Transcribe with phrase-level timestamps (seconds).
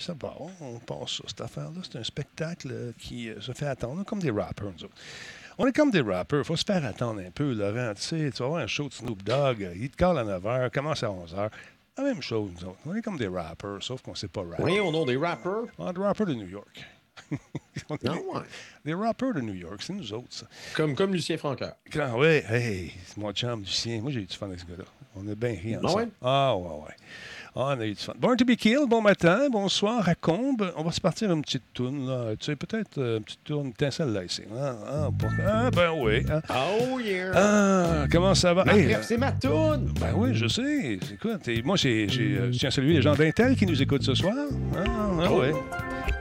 [0.00, 0.34] ça va.
[0.60, 1.80] On passe ça, cette affaire-là.
[1.82, 4.94] C'est un spectacle euh, qui euh, se fait attendre, comme des rappers, nous autres.
[5.58, 6.44] On est comme des rappers.
[6.44, 7.92] faut se faire attendre un peu, Laurent.
[7.94, 9.68] Tu sais, tu vas avoir un show de Snoop Dogg.
[9.76, 11.50] Il te call à 9 h, commence à 11 h.
[11.98, 12.78] La même chose, nous autres.
[12.84, 14.62] On est comme des rappers, sauf qu'on ne sait pas rapper.
[14.62, 15.62] Oui, on a des rappers.
[15.78, 16.84] Ah, des rappers de New York.
[17.88, 18.40] On est Non, des, ouais.
[18.84, 20.46] des rappers de New York, c'est nous autres, ça.
[20.74, 21.74] Comme, comme Lucien Francaire.
[21.90, 24.02] Quand, ouais, hey, c'est mon chum, Lucien.
[24.02, 24.84] Moi, j'ai eu du fun avec ce gars-là.
[25.16, 26.02] On a bien ri ensemble.
[26.02, 26.08] ouais?
[26.20, 26.94] Ah, ouais, ouais.
[27.58, 28.12] Ah, on a eu du fun.
[28.20, 30.70] Born to be killed, bon matin, bonsoir à Combe.
[30.76, 32.36] On va se partir une petite toune, là.
[32.38, 34.42] Tu sais, peut-être euh, une petite toune, étincelle là, ici.
[34.54, 36.22] Ah, ah, pour- ah, ben oui.
[36.30, 36.42] hein.
[36.50, 37.32] Oh yeah!
[37.34, 38.64] Ah, comment ça va?
[38.66, 39.90] Hey, bref, c'est ma toune!
[39.98, 40.98] ben oui, je sais.
[41.14, 43.80] Écoute, et moi, j'ai, j'ai, euh, je tiens à saluer les gens d'Intel qui nous
[43.80, 44.34] écoutent ce soir.
[44.76, 44.84] Ah,
[45.22, 45.40] ah Oh.
[45.40, 45.52] ouais.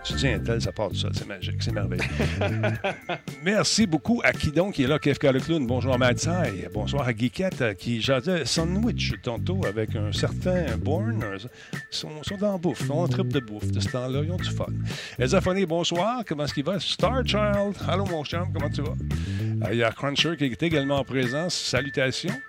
[0.06, 1.10] Tu dis Intel, ça part de ça.
[1.14, 2.04] C'est magique, c'est merveilleux.
[3.44, 5.66] Merci beaucoup à qui donc qui est là, KFK le clown.
[5.66, 6.70] Bonjour à Madsai.
[6.72, 11.26] Bonsoir à Geekette euh, qui jasait sandwich tantôt avec un certain Bourne.
[11.74, 12.82] Ils sont, dans la bouffe.
[12.86, 14.22] Ils ont un trip de bouffe de ce temps-là.
[14.24, 14.66] Ils ont du fun.
[15.42, 16.22] Fonny, bonsoir.
[16.28, 16.80] Comment est-ce qu'il va?
[16.80, 17.76] Star Child.
[17.88, 18.48] Allô, mon chum.
[18.54, 18.90] Comment tu vas?
[18.90, 21.56] Euh, Il y a Cruncher qui est également en présence.
[21.56, 22.40] Salutations.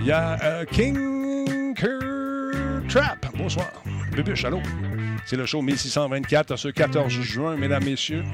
[0.00, 1.74] Il y a euh, King
[2.88, 3.26] Trap.
[3.36, 3.70] Bonsoir.
[4.14, 4.60] Bubuche, allô?
[5.26, 8.24] C'est le show 1624 ce 14 juin, mesdames, messieurs.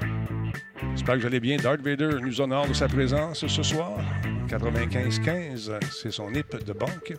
[0.95, 1.57] J'espère que vous allez bien.
[1.57, 3.99] Darth Vader nous honore de sa présence ce soir.
[4.49, 7.15] 95-15, c'est son hip de banque.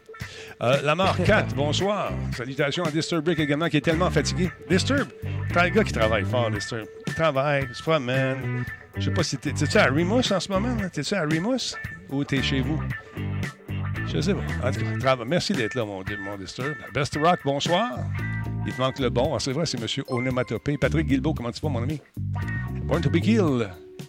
[0.62, 2.12] Euh, Lamar 4, bonsoir.
[2.36, 4.50] Salutations à Disturbic également, qui est tellement fatigué.
[4.70, 5.08] Disturb,
[5.54, 6.86] t'as un gars qui travaille fort, Disturb.
[7.08, 8.66] Il travaille, il se promène.
[8.98, 9.52] Je sais pas si t'es...
[9.52, 10.76] T'es-tu à Remus en ce moment?
[10.92, 11.76] T'es-tu à Remus?
[12.10, 12.82] Ou t'es chez vous?
[14.08, 14.68] Je sais pas.
[14.68, 16.74] En tout cas, merci d'être là, mon, mon Disturb.
[16.94, 17.92] Best Rock, bonsoir.
[18.70, 19.34] Il te manque le bon.
[19.34, 20.04] Ah, c'est vrai, c'est M.
[20.10, 20.78] Onomatopée.
[20.78, 22.00] Patrick Guilbeault, comment tu vas, mon ami?
[22.84, 23.18] Born to be.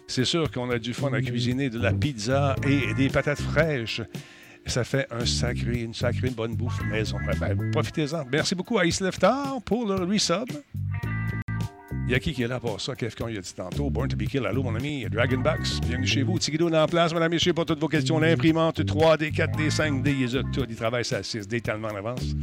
[0.05, 4.03] C'est sûr qu'on a du fun à cuisiner de la pizza et des patates fraîches.
[4.67, 7.17] Ça fait un sacré, une sacrée bonne bouffe maison.
[7.33, 8.23] Eh ben, Profitez-en.
[8.31, 10.51] Merci beaucoup à Leftar pour le resub.
[12.11, 12.93] Il y a qui qui est là pour ça?
[12.93, 13.89] Qu'est-ce qu'on y a dit tantôt?
[13.89, 14.45] Born to be Kill.
[14.45, 15.05] Allô, mon ami.
[15.09, 15.79] Dragonbacks.
[15.87, 16.37] Bienvenue chez vous.
[16.37, 18.19] Tigidou dans la place, mesdames messieurs, pour toutes vos questions.
[18.19, 20.69] L'imprimante 3D, 4D, 5D, il a toutes.
[20.69, 22.35] Il travaille ça à 6D tellement en avance.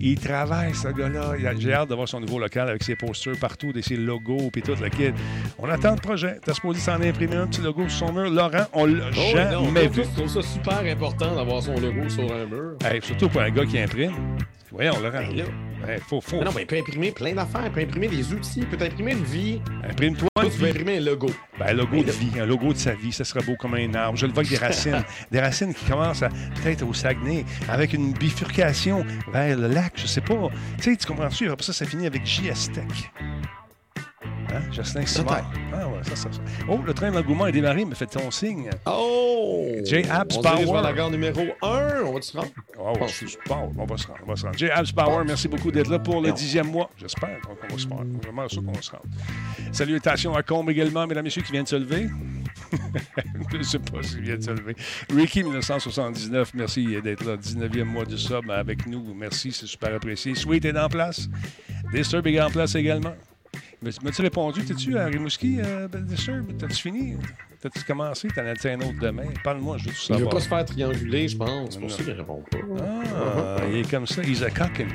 [0.00, 1.34] Il travaille, ce gars-là.
[1.38, 4.62] Il J'ai hâte de voir son nouveau local avec ses posters partout, ses logos, puis
[4.62, 5.12] tout le kit.
[5.58, 6.40] On attend le projet.
[6.42, 8.30] T'as supposé s'en imprimer un petit logo sur son mur.
[8.30, 10.02] Laurent, on l'a Oh, non, jamais je vu.
[10.16, 12.78] trouve ça super important d'avoir son logo sur un mur.
[12.82, 14.12] Hey, surtout pour un gars qui imprime.
[14.72, 15.20] Voyons, Laurent.
[15.28, 15.44] Ben là.
[15.86, 16.38] Hey, faut, faut.
[16.38, 17.62] Mais non, mais il peut imprimer plein d'affaires.
[17.66, 18.60] Il peut imprimer des outils.
[18.60, 19.60] Il peut imprimer une vie.
[19.88, 21.30] Imprime-toi Toi, une tu peux imprimer un logo.
[21.58, 23.94] Ben, un logo de vie, un logo de sa vie, ça serait beau comme un
[23.94, 24.16] arbre.
[24.16, 25.04] Je le vois avec des racines.
[25.30, 30.06] des racines qui commencent à peut-être au Saguenay, avec une bifurcation vers le lac, je
[30.06, 30.48] sais pas.
[30.78, 31.50] Tu sais, tu comprends-tu?
[31.50, 33.10] Après ça, ça finit avec JS Tech.
[34.54, 34.62] Hein?
[34.70, 35.50] Jocelyn Simard.
[35.72, 36.40] Ah ouais, ça, ça, ça.
[36.68, 38.70] Oh, le train de l'engouement est démarré, mais fait ton signe.
[38.86, 39.66] Oh!
[39.84, 40.04] J.
[40.08, 40.64] Abs On Power.
[40.64, 42.02] vers la gare numéro 1.
[42.06, 42.50] On va se rendre?
[42.78, 44.58] Oh, je suis bon, on va se rendre, on va se rendre.
[44.58, 44.70] J.
[44.70, 46.90] Abs Power, merci beaucoup d'être là pour le dixième mois.
[46.96, 48.06] J'espère qu'on va se rendre.
[48.22, 49.04] Vraiment sûr qu'on va se rendre.
[49.72, 52.08] Salutations à Combe également, mesdames et messieurs, qui viennent de se lever.
[53.52, 54.76] je ne sais pas s'il vient de se lever.
[55.14, 57.36] Ricky 1979, merci d'être là.
[57.36, 59.14] 19e mois du sub avec nous.
[59.14, 60.34] Merci, c'est super apprécié.
[60.34, 61.28] Sweet est en place.
[61.92, 63.14] Disturb est en place également.
[63.84, 64.64] Mais M'as-tu répondu?
[64.64, 66.06] T'es-tu à Rimouski, euh, ben?
[66.58, 67.16] T'as-tu fini?
[67.60, 68.28] T'as-tu commencé?
[68.28, 69.24] T'en as un autre demain?
[69.42, 70.34] Parle-moi, je veux tout Il veut savoir.
[70.34, 71.74] pas se faire trianguler, je pense.
[71.74, 71.86] C'est Non.
[71.86, 72.58] pour ça qu'il répond pas.
[72.80, 74.22] Ah, il est comme ça.
[74.22, 74.88] He's a cocken.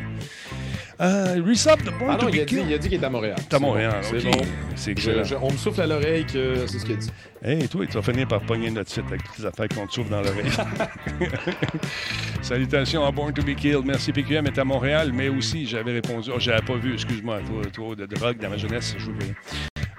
[1.01, 2.65] Euh, Resub de Born Ah to non, be il a dit, Killed.
[2.67, 3.35] il a dit qu'il est à Montréal.
[3.37, 4.37] T'es à C'est Montréal, bon, C'est bon.
[4.75, 5.23] C'est Je- excellent.
[5.23, 7.09] je- on me souffle à l'oreille que c'est ce qu'il a dit.
[7.41, 9.93] Hey, toi, tu vas finir par pogner notre site avec toutes les affaires qu'on te
[9.93, 10.51] souffle dans l'oreille.
[12.41, 13.85] Salutations à Born to be Killed.
[13.85, 17.61] Merci, PQM est à Montréal, mais aussi, j'avais répondu, oh, j'avais pas vu, excuse-moi, toi,
[17.71, 19.33] toi, de drogue dans ma jeunesse, je voulais.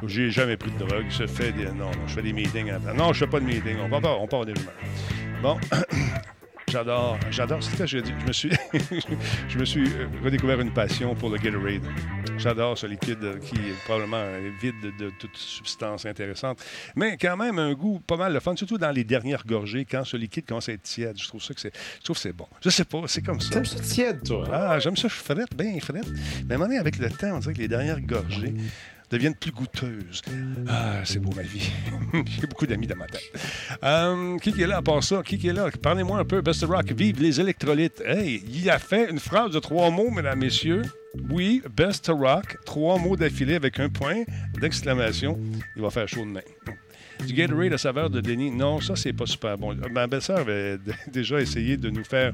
[0.07, 1.05] J'ai jamais pris de drogue.
[1.11, 1.65] Je fais des.
[1.67, 2.73] Non, non, je fais des meetings.
[2.97, 3.77] Non, je fais pas de meetings.
[3.85, 4.73] On va pas, on part des rumeurs.
[5.43, 5.59] Bon.
[6.71, 7.61] J'adore, j'adore.
[7.65, 8.51] C'est ça que je me suis,
[9.49, 11.83] je me suis euh, redécouvert une passion pour le Gatorade.
[12.39, 14.25] J'adore ce liquide qui est probablement
[14.63, 16.63] vide de, toute substance intéressante,
[16.95, 20.05] mais quand même un goût pas mal le fun, surtout dans les dernières gorgées quand
[20.05, 21.19] ce liquide commence à être tiède.
[21.21, 22.47] Je trouve ça que c'est, je trouve que c'est bon.
[22.61, 23.51] Je sais pas, c'est comme ça.
[23.51, 24.49] T'aimes ça tiède, toi?
[24.53, 26.07] Ah, j'aime ça, je frette, bien frette.
[26.47, 28.55] Mais à un moment donné, avec le temps, on dirait que les dernières gorgées
[29.11, 30.23] deviennent plus goûteuses.
[30.69, 31.71] Ah, c'est beau, ma vie.
[32.27, 33.33] J'ai beaucoup d'amis dans ma tête.
[33.83, 35.23] Euh, qui est là à part ça?
[35.23, 35.69] Qui est là?
[35.83, 36.41] Parlez-moi un peu.
[36.41, 38.03] Best Rock, vive les électrolytes.
[38.07, 40.83] Hey, il a fait une phrase de trois mots, mesdames, messieurs.
[41.29, 44.23] Oui, Best Rock, trois mots d'affilée avec un point
[44.61, 45.39] d'exclamation.
[45.75, 46.41] Il va faire chaud demain.
[47.27, 48.51] Du Gatorade à saveur de Denis.
[48.51, 49.77] Non, ça, c'est pas super bon.
[49.91, 50.79] Ma belle-sœur avait
[51.13, 52.33] déjà essayé de nous faire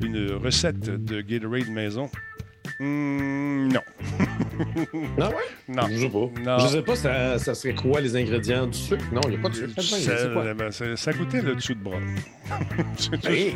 [0.00, 2.10] une recette de Gatorade maison.
[2.78, 3.80] Hmm, non.
[5.18, 5.34] Non, ouais?
[5.68, 5.82] Non.
[5.90, 6.18] Je sais pas.
[6.44, 6.58] Non.
[6.58, 9.04] Je sais pas, ça, ça serait quoi les ingrédients du sucre?
[9.12, 9.80] Non, il n'y a pas de sucre.
[9.82, 10.54] Ça, quoi?
[10.54, 11.98] ben, ça- ça goûtait le dessous de bras.
[13.24, 13.54] Hey!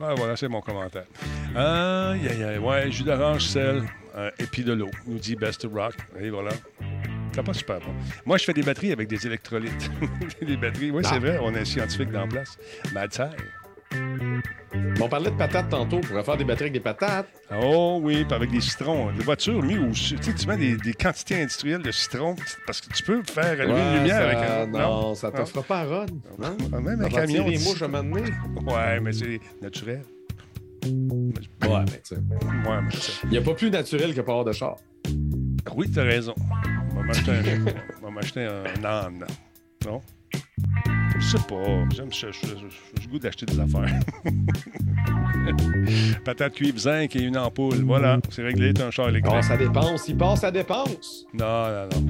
[0.00, 1.04] Ah, voilà, c'est mon commentaire.
[1.54, 2.58] Aïe.
[2.58, 3.82] Ouais, jus d'orange, sel.
[4.16, 5.94] euh, et puis de l'eau, nous dit Best Rock.
[6.18, 6.50] Et voilà.
[7.32, 7.92] C'est pas super bon.
[8.26, 9.90] Moi, je fais des batteries avec des électrolytes.
[10.42, 11.18] des batteries, oui, c'est Ah.
[11.20, 12.58] vrai, on est scientifique dans la place.
[12.92, 13.10] Mad.
[15.02, 15.96] On parlait de patates tantôt.
[15.96, 17.26] On pourrait faire des batteries avec des patates.
[17.62, 19.10] Oh oui, puis avec des citrons.
[19.12, 22.80] Des voitures, lui, où tu sais, tu mets des, des quantités industrielles de citrons parce
[22.80, 24.78] que tu peux faire allumer une lumière ça- avec un.
[24.78, 26.10] Non, ça te fera pas à rod.
[26.38, 26.80] Non?
[26.80, 27.46] Même un camion.
[27.48, 28.22] les tu- mouches à donné.
[28.66, 30.02] Ouais, mais c'est naturel.
[30.84, 30.90] Ouais,
[31.62, 32.16] mais tu sais.
[32.16, 34.76] Ouais, mais ça- Il n'y a pas plus naturel que avoir de char.
[35.74, 36.34] Oui, t'as raison.
[36.92, 37.42] On va m'acheter un,
[38.02, 39.24] on va m'acheter un âne.
[39.86, 40.00] Non?
[41.18, 41.56] Je sais pas.
[41.94, 42.26] J'aime, je-
[43.00, 44.00] j'ai goût d'acheter des affaires.
[46.24, 47.82] Patate cuivre, zinc et une ampoule.
[47.84, 49.34] Voilà, c'est réglé, t'as un char électrique.
[49.34, 51.26] Passe à dépense, il passe à dépense.
[51.34, 52.06] Non, non, non.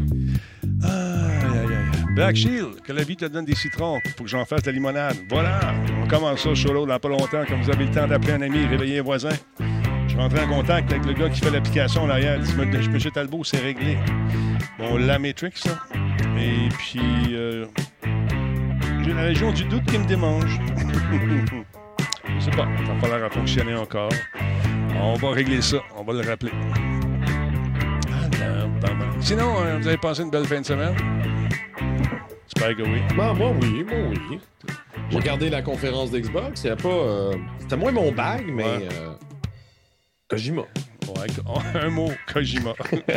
[0.83, 2.15] Aïe, aïe, aïe.
[2.15, 4.73] Black Shield, que la vie te donne des citrons pour que j'en fasse de la
[4.73, 5.17] limonade.
[5.29, 5.61] Voilà,
[6.03, 8.67] on commence ça solo dans pas longtemps, comme vous avez le temps d'appeler un ami,
[8.67, 9.31] réveiller un voisin.
[10.07, 12.37] Je suis rentré en contact avec le gars qui fait l'application en arrière.
[12.39, 13.97] Il dit Je Monsieur Talbot, c'est réglé.
[14.79, 15.79] Bon, la Matrix, ça?
[16.41, 17.01] Et puis,
[17.35, 17.67] euh,
[19.05, 20.59] j'ai la région du doute qui me démange.
[22.39, 22.67] Je sais pas,
[23.03, 24.11] ça l'air à fonctionner encore.
[24.97, 26.53] On va régler ça, on va le rappeler.
[29.21, 30.95] Sinon, euh, vous avez passé une belle fin de semaine?
[32.47, 33.01] J'espère que oui.
[33.17, 34.39] Bah, moi, oui, moi, oui.
[35.11, 36.63] J'ai regardé la conférence d'Xbox.
[36.65, 36.89] Il a pas.
[36.89, 38.65] euh, C'était moins mon bag, mais.
[38.65, 38.89] Ouais.
[40.29, 40.63] Kojima.
[41.15, 42.73] Co- un mot, Kojima.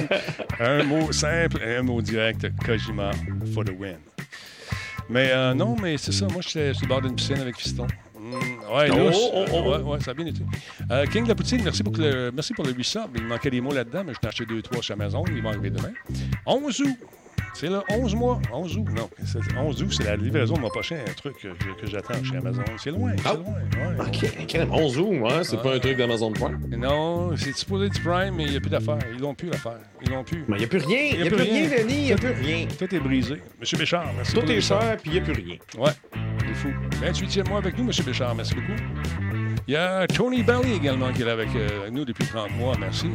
[0.60, 3.12] un mot simple et un mot direct, Kojima
[3.54, 3.98] for the win.
[5.10, 6.28] Mais euh, non, mais c'est ça.
[6.28, 7.88] Moi, j'étais sur le bord d'une piscine avec Fiston.
[8.18, 8.32] Mm,
[8.74, 9.18] ouais, Oh, lousse.
[9.34, 9.70] oh, oh, oh.
[9.72, 10.42] Ouais, ouais, ça a bien été.
[10.90, 13.10] Euh, King de la Poutine, merci pour le, merci pour le 800.
[13.16, 15.26] Il manquait des mots là-dedans, mais je t'ai acheté 2-3 chez Amazon.
[15.28, 15.92] Ils vont arriver demain.
[16.46, 16.98] 11 août.
[17.56, 18.42] C'est le 11 mois.
[18.52, 18.88] 11 août.
[18.96, 21.48] Non, c'est- 11 août, c'est la livraison de mon prochain truc que,
[21.82, 22.64] que j'attends chez Amazon.
[22.78, 23.34] C'est loin, c'est Ah.
[23.36, 23.54] loin.
[23.54, 25.64] Ouais, Ok, quand même, 11 août, ouais, c'est Ah.
[25.64, 26.60] pas un truc d'Amazon Prime?
[26.78, 28.98] Non, c'est supposé être Prime, mais il n'y a plus d'affaires.
[29.14, 29.78] Ils l'ont plus, l'affaire.
[30.02, 30.44] Ils l'ont plus.
[30.48, 30.98] Mais il n'y a plus rien.
[31.12, 31.94] Il n'y a, plus rien, Denis.
[31.94, 32.68] Il n'y a plus rien.
[32.78, 33.36] Tout est brisé.
[33.60, 35.58] Monsieur Béchard, merci Tout est cher, puis il n'y a plus rien.
[35.78, 35.92] Ouais,
[36.40, 36.70] c'est fou.
[37.02, 38.34] 28e mois avec nous, Monsieur Béchard.
[38.36, 38.74] Merci beaucoup.
[39.68, 42.76] Il y a Tony Belly également qui est là avec euh, nous depuis 30 mois.
[42.80, 43.08] Merci.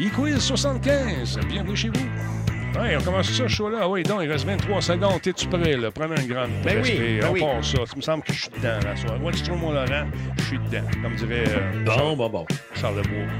[0.00, 1.38] E-Quiz 75.
[1.48, 2.43] Bienvenue chez vous.
[2.76, 3.78] On commence ça, ce show-là?
[3.82, 5.20] Ah oui, donc, il reste 23 secondes.
[5.22, 5.90] T'es-tu prêt, là?
[5.90, 7.18] Prenez un grand Ben oui, respect.
[7.20, 7.40] ben on oui.
[7.40, 7.78] part ça.
[7.86, 9.20] Ça me semble que je suis dedans, la soirée.
[9.22, 10.06] Wallstrom, mon Laurent,
[10.38, 10.86] je suis dedans.
[11.02, 12.46] Comme dirait euh, Bon, bon, bon.
[12.74, 13.32] Charles Lebois.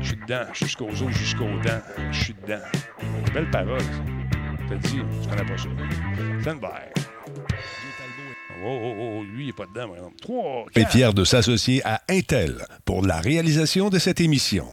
[0.00, 1.80] Je suis dedans, jusqu'aux os, jusqu'aux dents.
[2.10, 2.62] Je suis dedans.
[3.32, 3.80] Belle parole.
[3.80, 3.86] ça.
[4.68, 5.68] T'as dit, tu connais pas ça.
[6.42, 7.02] Stand by.
[8.66, 10.16] Oh, oh, oh, lui, il est pas dedans, par exemple.
[10.22, 10.90] 3, est 4.
[10.90, 14.72] fier de s'associer à Intel pour la réalisation de cette émission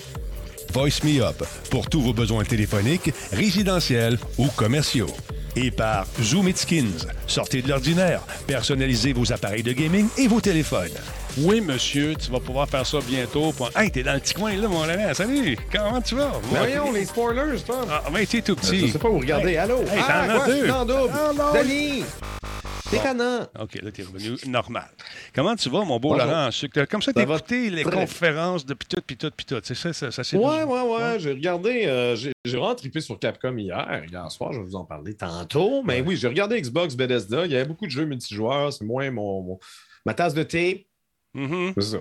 [0.71, 5.13] Voice Me Up pour tous vos besoins téléphoniques, résidentiels ou commerciaux.
[5.57, 10.39] Et par Zoom It Skins, sortez de l'ordinaire, personnalisez vos appareils de gaming et vos
[10.39, 10.89] téléphones.
[11.37, 13.51] Oui, monsieur, tu vas pouvoir faire ça bientôt.
[13.53, 15.13] Pour- Hey, t'es dans le petit coin, là, mon Laurent.
[15.13, 16.31] Salut, comment tu vas?
[16.51, 17.85] Mais voyons, les spoilers, toi.
[17.89, 18.89] Ah, ben, t'es tout Je petit.
[18.89, 19.55] sais pas où regarder.
[19.55, 19.79] Allô?
[19.81, 20.45] Hey, ah, t'en as?
[20.45, 20.65] Je deux.
[20.65, 21.13] le double.
[21.41, 21.53] Ah.
[21.63, 22.03] Denis!
[22.89, 23.47] T'es tannant.
[23.57, 24.89] OK, là, t'es revenu normal.
[25.33, 26.25] Comment tu vas, mon beau Bonjour.
[26.27, 26.49] Laurent?
[26.89, 29.61] Comme ça, t'as écouté les très- conférences de pis tout, pis tout, pis tout.
[29.63, 31.19] C'est ça, ça, ça c'est Ouais, ouais, ouais.
[31.19, 31.85] J'ai regardé.
[31.85, 34.03] euh, j'ai vraiment trippé sur Capcom hier.
[34.11, 35.81] Hier soir, je vais vous en parler tantôt.
[35.83, 37.45] Mais oui, j'ai regardé Xbox Bethesda.
[37.45, 38.73] Il y avait beaucoup de jeux multijoueurs.
[38.73, 39.59] C'est moins mon, mon-
[40.05, 40.89] ma tasse de thé.
[41.33, 41.73] Mhm.
[41.75, 41.97] C'est ça.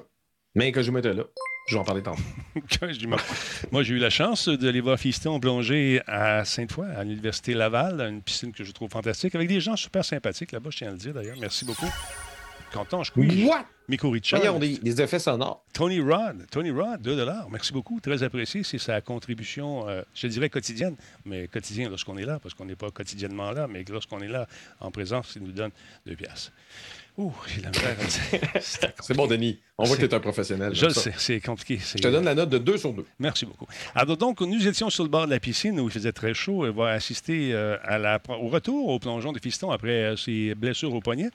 [0.54, 1.24] Mais que je m'étais là.
[1.68, 2.22] Je vais en parler tantôt.
[3.70, 8.22] Moi, j'ai eu la chance d'aller voir Fiston plonger à Sainte-Foy, à l'Université Laval, une
[8.22, 10.98] piscine que je trouve fantastique, avec des gens super sympathiques là-bas, je tiens à le
[10.98, 11.36] dire d'ailleurs.
[11.38, 11.86] Merci beaucoup.
[12.72, 13.44] Content, je couille.
[13.44, 13.66] What?
[13.88, 14.40] Miko Richard.
[14.40, 15.64] Voyons, des, des effets sonores.
[15.72, 16.46] Tony Rod.
[16.50, 17.98] Tony Rod, 2 Merci beaucoup.
[18.00, 18.62] Très apprécié.
[18.62, 20.94] C'est sa contribution, euh, je dirais quotidienne,
[21.24, 24.46] mais quotidien lorsqu'on est là, parce qu'on n'est pas quotidiennement là, mais lorsqu'on est là
[24.78, 25.72] en présence, il nous donne
[26.06, 26.52] 2 piastres.
[27.20, 27.96] Ouh, j'ai la misère
[29.00, 29.26] C'est bon.
[29.26, 29.58] Denis.
[29.76, 30.74] On voit que tu es un professionnel.
[30.74, 31.78] Je le sais, c'est compliqué.
[31.96, 33.04] Je te donne la note de 2 sur 2.
[33.18, 33.66] Merci beaucoup.
[33.94, 36.66] Alors donc, nous étions sur le bord de la piscine où il faisait très chaud
[36.66, 40.54] et va assister euh, à la, au retour au plongeon de Fiston après euh, ses
[40.54, 41.28] blessures au poignet.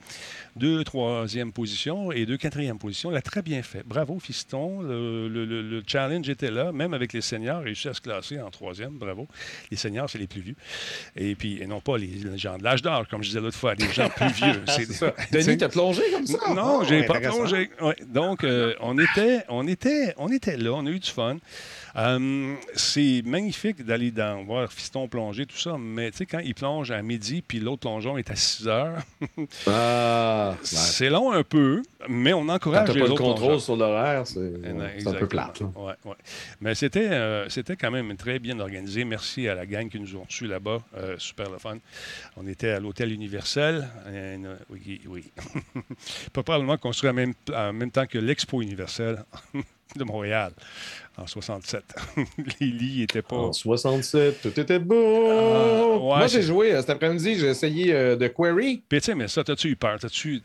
[0.56, 3.10] Deux, troisième position et deux, quatrième position.
[3.12, 3.82] Il a très bien fait.
[3.86, 4.80] Bravo, fiston.
[4.80, 8.40] Le, le- le- le challenge était là, même avec les seniors, réussi à se classer
[8.40, 8.92] en troisième.
[8.98, 9.28] Bravo.
[9.70, 10.56] Les seniors, c'est les plus vieux.
[11.14, 13.74] Et puis, et non pas les, gens de l'âge d'or, comme je disais l'autre fois,
[13.74, 14.62] les gens plus vieux.
[14.66, 15.12] C'est ça.
[15.32, 16.38] Denis, plongé comme ça?
[16.54, 17.70] non, Ah, j'ai pas plongé.
[17.80, 17.96] Ouais.
[18.06, 21.36] Donc, euh, on, était, on, était, on était là, on a eu du fun.
[21.98, 26.54] Euh, c'est magnifique d'aller dans voir Fiston plonger, tout ça, mais tu sais, quand il
[26.54, 28.98] plonge à midi, puis l'autre plongeon est à 6 heures,
[29.66, 30.56] Ah, ouais.
[30.62, 33.60] c'est long un peu, mais on Quand encourage t'as les pas le contrôle plongeurs.
[33.62, 35.60] sur l'horaire, c'est Eh c'est un peu plate.
[35.60, 36.14] Ouais.
[36.60, 39.04] Mais c'était, euh, c'était quand même très bien organisé.
[39.04, 40.80] Merci à la gang qui nous ont reçus là-bas.
[40.98, 41.78] Euh, super le fun.
[42.36, 43.88] On était à l'Hôtel Universel.
[44.68, 45.32] Oui, oui.
[46.32, 49.24] Pas probablement construit en même, en même temps que l'Expo Universel
[49.96, 50.52] de Montréal
[51.16, 51.82] en 67.
[52.60, 53.36] Les lits n'étaient pas.
[53.36, 55.26] En 67, tout était beau.
[55.30, 58.82] Ah, ouais, Moi, j'ai joué euh, cet après-midi, j'ai essayé euh, de Query.
[58.88, 59.98] Puis, tu sais, mais ça, t'as-tu eu peur?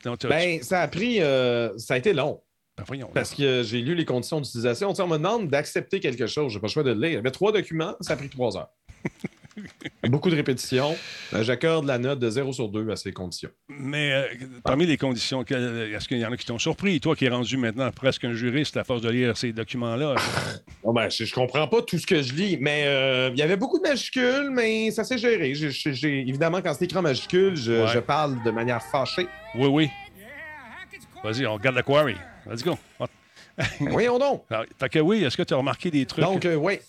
[0.06, 1.22] Non, t'as- Ben, ça a pris.
[1.22, 2.42] euh, ça a été long.
[2.78, 3.10] Ben, voyons.
[3.14, 4.94] Parce que j'ai lu les conditions d'utilisation.
[4.94, 6.54] Tu on me demande d'accepter quelque chose.
[6.54, 7.10] J'ai pas le choix de le lire.
[7.10, 8.70] Il y avait trois documents, ça a pris trois heures.
[10.08, 10.96] Beaucoup de répétitions.
[11.34, 13.50] Euh, J'accorde la note de 0 sur 2 à ces conditions.
[13.70, 14.26] Mais euh,
[14.64, 17.00] parmi les conditions, quelles- est-ce qu'il y en a qui t'ont surpris?
[17.02, 20.16] Toi qui es rendu maintenant presque un juriste à force de lire ces documents-là.
[20.84, 23.42] Bon, ben, je, je comprends pas tout ce que je lis, mais euh, il y
[23.42, 25.52] avait beaucoup de majuscules, mais ça s'est géré.
[26.04, 27.88] Évidemment, quand c'est écrit en majuscule, je, Ouais.
[27.94, 29.28] je parle de manière fâchée.
[29.56, 29.90] Oui, oui.
[31.24, 32.16] Vas-y, on regarde la quarry.
[32.50, 32.78] Let's go.
[33.82, 34.44] Voyons donc.
[34.50, 36.24] Alors, fait que oui, est-ce que tu as remarqué des trucs?
[36.24, 36.80] Donc, euh, oui,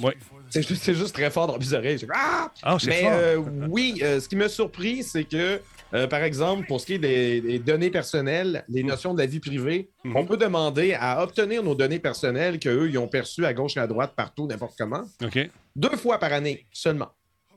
[0.00, 0.14] Ouais.
[0.62, 1.98] C'est juste, très fort dans mes oreilles.
[1.98, 2.50] J'ai- Ah!
[2.62, 3.10] Ah, Mais fort.
[3.12, 3.36] euh,
[3.68, 5.60] oui, euh, ce qui m'a surpris, c'est que,
[5.94, 9.26] euh, par exemple, pour ce qui est des, des données personnelles, les notions de la
[9.26, 10.16] vie privée, Mhm.
[10.16, 13.80] on peut demander à obtenir nos données personnelles qu'eux, ils ont perçues à gauche et
[13.80, 15.38] à droite, partout, n'importe comment, OK.
[15.76, 17.10] deux fois par année seulement.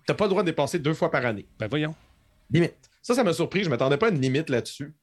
[0.06, 1.46] Tu n'as pas le droit de dépenser deux fois par année.
[1.60, 1.94] Ben voyons.
[2.50, 2.76] Limite.
[3.02, 3.60] Ça, ça m'a surpris.
[3.62, 4.94] Je ne m'attendais pas à une limite là-dessus.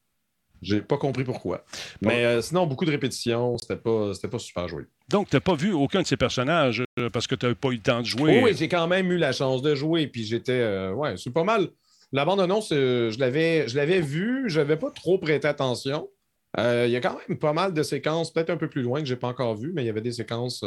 [0.63, 1.65] J'ai pas compris pourquoi.
[2.01, 3.59] Mais euh, sinon, beaucoup de répétitions.
[3.59, 4.85] C'était pas, pas super joué.
[5.09, 7.69] Donc, tu n'as pas vu aucun de ces personnages euh, parce que tu n'as pas
[7.69, 8.43] eu le temps de jouer?
[8.43, 10.07] Oui, j'ai quand même eu la chance de jouer.
[10.07, 10.53] Puis j'étais.
[10.53, 11.69] euh, ouais, c'est pas mal.
[12.13, 14.45] La bande-annonce, je l'avais, je l'avais vue.
[14.47, 16.09] Je n'avais pas trop prêté attention.
[16.57, 19.07] Il y a quand même pas mal de séquences, peut-être un peu plus loin que
[19.07, 20.65] j'ai pas encore vu, mais il y avait des séquences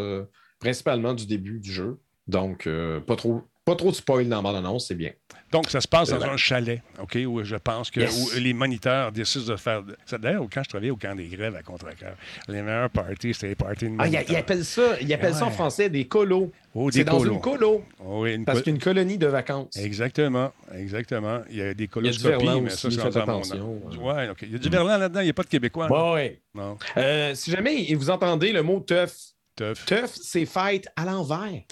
[0.60, 1.98] principalement du début du jeu.
[2.28, 2.68] Donc,
[3.08, 3.44] pas trop.
[3.68, 5.12] Pas trop de spoil dans la bande-annonce, c'est bien.
[5.52, 6.30] Donc, ça se passe dans vrai.
[6.30, 8.32] un chalet, OK, où je pense que Yes.
[8.34, 9.84] où les moniteurs décident de faire.
[10.20, 12.16] D'ailleurs quand je travaillais au camp des grèves à Contre-Cœur.
[12.48, 14.24] Les meilleurs parties, c'était les parties de Ah, il, moniteurs.
[14.30, 16.50] il appelle ça, il appelle ça en français des colos.
[16.74, 17.34] Oh, c'est dans colos.
[17.34, 17.84] une colo.
[18.06, 19.76] Oh, oui, une Parce qu'une colonie de vacances.
[19.76, 21.42] Exactement, exactement.
[21.50, 23.82] Il y a des du coloscopies, mais ça, c'est à mon attention.
[23.90, 23.98] âge.
[23.98, 24.38] Ouais, OK.
[24.44, 25.88] Il y a du verlan là-dedans, il n'y a pas de Québécois.
[25.90, 26.40] Bon, ouais.
[26.56, 29.10] Non, Euh, si jamais vous entendez le mot tough,
[29.58, 29.84] tough.
[29.86, 31.64] tough, c'est fight à l'envers.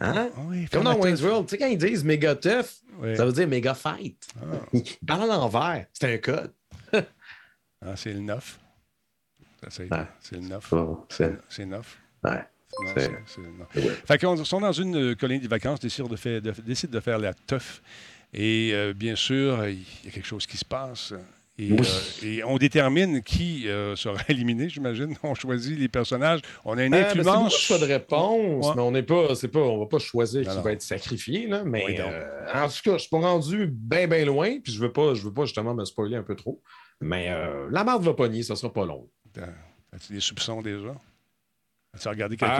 [0.00, 0.30] Hein?
[0.48, 1.22] Oui, Comme dans Wayne's.
[1.22, 2.66] World, tu sais, quand ils disent méga tough,
[3.16, 4.26] ça veut dire méga fight.
[4.40, 4.56] Ah.
[4.72, 5.86] Ils parlent à l'envers.
[5.92, 6.52] C'est un code.
[7.84, 8.60] Ah, c'est le 9.
[9.60, 9.70] Ça,
[10.20, 10.74] C'est le 9.
[11.08, 11.32] c'est...
[11.48, 11.98] C'est 9.
[12.22, 12.44] Ouais.
[12.84, 13.66] Non.
[14.06, 17.00] Fait qu'on sont dans une euh, colonie de vacances, décident de faire, de, décident de
[17.00, 17.82] faire la teuf.
[18.32, 21.12] Et euh, bien sûr, il y a quelque chose qui se passe.
[21.58, 21.78] Et, Oui.
[21.80, 25.14] euh, et on détermine qui euh, sera éliminé, j'imagine.
[25.22, 26.40] On choisit les personnages.
[26.64, 27.58] On a une Euh, ben, de influence.
[27.58, 28.72] choix de réponse, Ouais.
[28.74, 31.62] mais on n'est pas, c'est pas, on va pas choisir qui va être sacrifié, là,
[31.64, 34.80] mais Oui, euh, en tout cas, je suis pas rendu bien, bien loin, puis je
[34.80, 36.62] veux pas, je veux pas justement me spoiler un peu trop,
[37.02, 39.08] mais euh, la marde va pogner, ça sera pas long.
[39.94, 40.94] As-tu des soupçons déjà?
[41.94, 42.56] As-tu regardé quelqu'un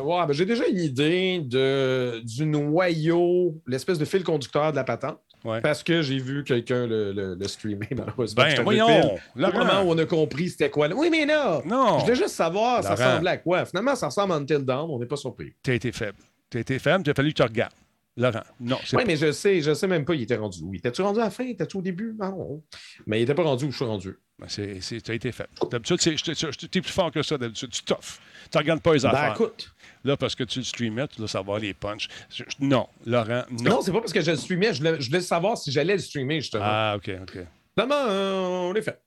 [0.00, 4.76] qui- ouais, ben, j'ai déjà une idée de, du noyau, l'espèce de fil conducteur de
[4.76, 5.20] la patente.
[5.44, 5.60] Ouais.
[5.60, 8.42] Parce que j'ai vu quelqu'un le, le, le streamer, malheureusement.
[8.42, 9.18] Ben, voyons!
[9.36, 9.58] Laurent!
[9.58, 10.88] moment où on a compris c'était quoi.
[10.94, 11.98] Oui, mais là, Non!
[11.98, 13.64] je voulais juste savoir ça ressemblait à quoi.
[13.64, 15.52] Finalement, ça ressemble à Until Dawn, on n'est pas surpris.
[15.62, 16.18] Tu as été faible.
[16.50, 17.72] Tu as été faible, il a fallu que tu regardes.
[18.16, 20.74] Laurent, non, Oui, pas- mais je sais, je sais même pas, il était rendu où.
[20.74, 21.44] Il était-tu rendu à la fin?
[21.44, 22.16] Il était-tu au début?
[22.18, 22.64] Non.
[23.06, 24.18] Mais il était pas rendu où je suis rendu.
[24.40, 24.60] Ben, tu
[25.08, 25.50] as été faible.
[25.70, 27.38] D'habitude, je- t'es plus fort que ça.
[27.38, 28.20] D'habitude, tu toffes.
[28.50, 29.32] Tu regardes pas les Ben, affaires.
[29.34, 29.70] écoute.
[30.04, 32.08] Là, parce que tu le streamais, tu dois savoir les punchs.
[32.30, 33.70] Je- je- non, Laurent, non.
[33.70, 34.72] Non, c'est pas parce que je le streamais.
[34.72, 36.64] Je voulais, je voulais savoir si j'allais le streamer, justement.
[36.66, 37.38] ah, OK, OK.
[37.74, 38.34] Finalement, euh,
[38.68, 39.00] on l'a fait.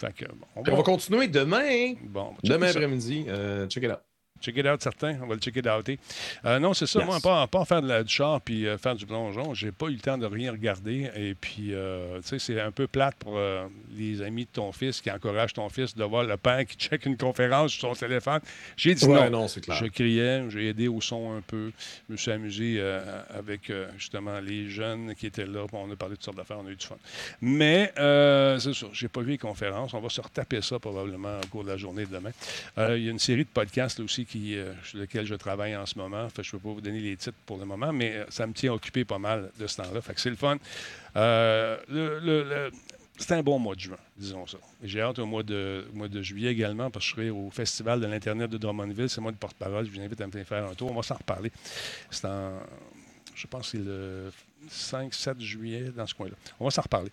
[0.00, 1.92] Fait que, bon, on Puis va, on va continuer demain.
[2.02, 2.78] bon, on va checker Demain ça.
[2.78, 3.24] après-midi.
[3.28, 3.98] Euh, check it out.
[4.40, 5.18] Check it out, certain.
[5.22, 5.90] On va le checker out.
[6.46, 7.00] Euh, non, c'est ça.
[7.00, 7.06] Yes.
[7.06, 9.86] Moi, pas, pas faire de la, du char puis euh, faire du plongeon, j'ai pas
[9.88, 11.10] eu le temps de rien regarder.
[11.14, 14.72] Et puis, euh, tu sais, c'est un peu plate pour euh, les amis de ton
[14.72, 17.94] fils qui encouragent ton fils de voir le père qui check une conférence sur son
[17.94, 18.40] téléphone.
[18.76, 19.42] J'ai dit Ouais, non.
[19.42, 19.76] non, c'est clair.
[19.76, 21.70] Je criais, j'ai aidé au son un peu.
[22.08, 22.80] Je me suis amusé
[23.30, 25.66] avec justement les jeunes qui étaient là.
[25.72, 26.96] On a parlé de toutes sortes d'affaires, on a eu du fun.
[27.40, 29.94] Mais c'est ça, j'ai pas vu les conférences.
[29.94, 32.30] On va se retaper ça probablement au cours de la journée de demain.
[32.76, 35.76] Il y a une série de podcasts là, aussi qui, euh, sur lesquels je travaille
[35.76, 36.28] en ce moment.
[36.34, 38.52] Je ne peux pas vous donner les titres pour le moment, mais euh, ça me
[38.52, 40.00] tient occupé pas mal de ce temps-là.
[40.00, 40.56] Fait que c'est le fun.
[41.16, 42.70] Euh,
[43.18, 44.58] c'est un bon mois de juin, disons ça.
[44.82, 48.00] J'ai hâte au mois de, mois de juillet également, parce que je serai au Festival
[48.00, 49.10] de l'Internet de Drummondville.
[49.10, 49.84] C'est moi le porte-parole.
[49.86, 50.90] Je vous invite à me faire un tour.
[50.92, 51.50] On va s'en reparler.
[52.10, 52.52] C'est en.
[53.34, 54.30] Je pense que c'est le
[54.70, 56.34] 5-7 juillet dans ce coin-là.
[56.58, 57.10] On va s'en reparler.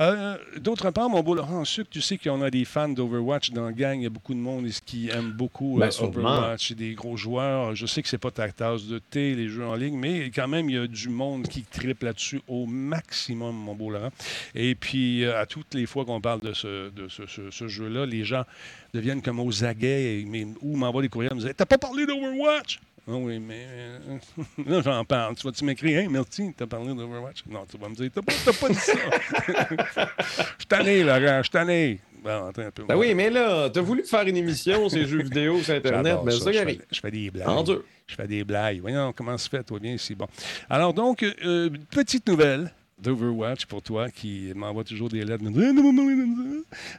[0.00, 3.66] Euh, d'autre part, mon beau Laurent Sucre, tu sais qu'on a des fans d'Overwatch dans
[3.66, 3.98] la gang.
[3.98, 6.04] Il y a beaucoup de monde qui aime beaucoup Ben, euh.
[6.04, 6.72] Overwatch.
[6.72, 7.74] des gros joueurs.
[7.76, 10.48] Je sais que c'est pas ta tasse de thé, les jeux en ligne, mais quand
[10.48, 14.10] même, il y a du monde qui triple là-dessus au maximum, mon beau Laurent.
[14.54, 17.68] Et puis, euh, à toutes les fois qu'on parle de ce, de ce, ce- ce
[17.68, 18.44] jeu-là, les gens
[18.94, 22.06] deviennent comme aux aguets et- mais- ou m'envoient des courriels me disent T'as pas parlé
[22.06, 24.18] d'Overwatch Ah oui, mais euh,
[24.66, 25.34] là, j'en parle.
[25.34, 25.98] Tu vas-tu m'écrire?
[25.98, 28.74] Hey, merci, t'as parlé d'Overwatch Non, tu vas me dire T'as pas, t'as pas dit
[28.76, 28.92] ça.
[30.58, 32.00] Je tanné, Laurent, je tanné.
[32.22, 32.84] Bon, attends un peu.
[32.84, 36.30] Ben oui, mais là, t'as voulu faire une émission, ces jeux vidéo sur Internet, mais
[36.30, 37.48] ça, ça qui je fais, des blagues.
[37.48, 37.82] En dur.
[38.06, 38.80] Je fais des blagues.
[38.80, 40.14] Voyons comment ça se fait, toi, bien ici.
[40.14, 40.28] Bon.
[40.70, 45.44] Alors, donc, euh, petite nouvelle d'Overwatch pour toi qui m'envoie toujours des lettres.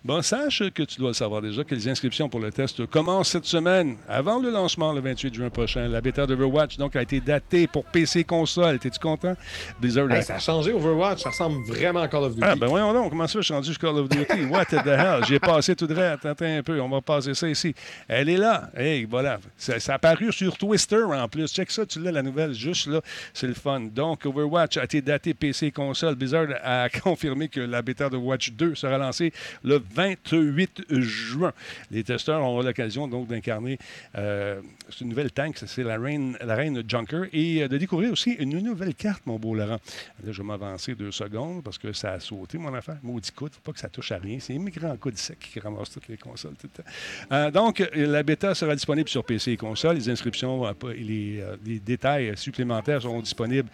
[0.03, 3.29] Bon, sache que tu dois le savoir déjà que les inscriptions pour le test commencent
[3.29, 5.87] cette semaine, avant le lancement le 28 juin prochain.
[5.87, 8.79] La bêta d'Overwatch, donc, a été datée pour PC console.
[8.79, 9.35] T'es-tu content?
[9.79, 12.45] Blizzard Hey, ça a changé Overwatch, ça ressemble vraiment à Call of Duty.
[12.47, 14.45] ah, ben voyons donc, comment ça, je suis rendu Call of Duty?
[14.49, 15.21] What the hell?
[15.27, 16.03] J'ai passé tout droit.
[16.03, 17.73] Attends un peu, on va passer ça ici.
[18.07, 18.69] Elle est là.
[18.75, 19.39] Hey, voilà.
[19.57, 21.51] Ça, ça a apparu sur Twister en plus.
[21.53, 23.01] Check ça, tu l'as, la nouvelle, juste là.
[23.33, 23.79] C'est le fun.
[23.81, 25.92] Donc, Overwatch a été daté PC console.
[26.15, 29.31] Blizzard a confirmé que la bêta de Watch 2 sera lancée
[29.63, 31.53] le 28 juin.
[31.91, 33.77] Les testeurs auront l'occasion donc d'incarner
[34.17, 34.61] euh,
[35.01, 36.55] une nouvelle tank, c'est la reine, la
[36.87, 39.79] Junker, et euh, de découvrir aussi une nouvelle carte, mon beau Laurent.
[40.23, 42.97] Là, je vais m'avancer deux secondes parce que ça a sauté, mon affaire.
[43.03, 44.37] Maudit coude, faut pas que ça touche à rien.
[44.39, 46.89] C'est immigrant coude sec qui ramasse toutes les consoles tout le temps.
[47.31, 49.97] Euh, donc, la bêta sera disponible sur PC et console.
[49.97, 53.69] Les inscriptions et les, euh, les détails supplémentaires seront disponibles,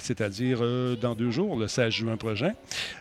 [0.00, 0.60] c'est-à-dire
[1.00, 2.52] dans deux jours, le 16 juin prochain.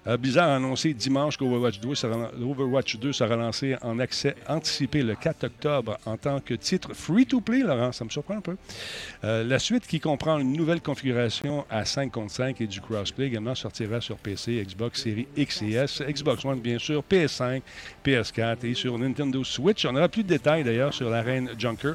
[0.07, 5.03] Euh, Blizzard a annoncé dimanche qu'Overwatch 2 sera, Overwatch 2 sera lancé en accès anticipé
[5.03, 7.91] le 4 octobre en tant que titre free-to-play, Laurent.
[7.91, 8.55] Ça me surprend un peu.
[9.23, 13.27] Euh, la suite, qui comprend une nouvelle configuration à 5 contre 5 et du crossplay,
[13.27, 17.61] également sortira sur PC, Xbox Series X et S, Xbox One, bien sûr, PS5,
[18.05, 19.85] PS4 et sur Nintendo Switch.
[19.85, 21.93] On aura plus de détails d'ailleurs sur la reine Junker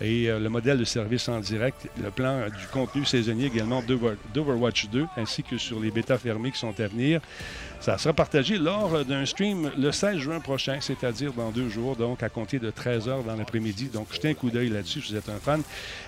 [0.00, 4.16] et euh, le modèle de service en direct, le plan du contenu saisonnier également d'Over-
[4.32, 7.20] d'Overwatch 2, ainsi que sur les bêtas fermés qui sont à venir.
[7.80, 12.22] Ça sera partagé lors d'un stream le 16 juin prochain, c'est-à-dire dans deux jours, donc
[12.22, 13.86] à compter de 13h dans l'après-midi.
[13.86, 15.62] Donc, jetez un coup d'œil là-dessus si vous êtes un fan.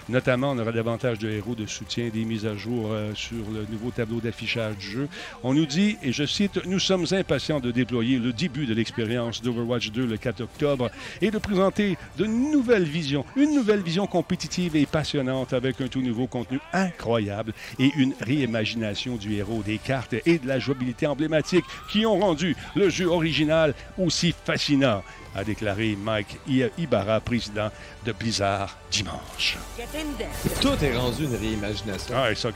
[0.09, 3.67] Notamment, on aura davantage de héros de soutien, des mises à jour euh, sur le
[3.71, 5.09] nouveau tableau d'affichage du jeu.
[5.43, 9.43] On nous dit, et je cite, Nous sommes impatients de déployer le début de l'expérience
[9.43, 14.77] d'Overwatch 2 le 4 octobre et de présenter de nouvelles visions, une nouvelle vision compétitive
[14.77, 20.15] et passionnante avec un tout nouveau contenu incroyable et une réimagination du héros, des cartes
[20.27, 25.03] et de la jouabilité emblématique qui ont rendu le jeu original aussi fascinant,
[25.35, 26.39] a déclaré Mike
[26.79, 27.71] Ibarra, président
[28.05, 29.57] de Blizzard, dimanche.
[30.61, 32.15] Tout est rendu une réimagination.
[32.17, 32.51] Ah, ça,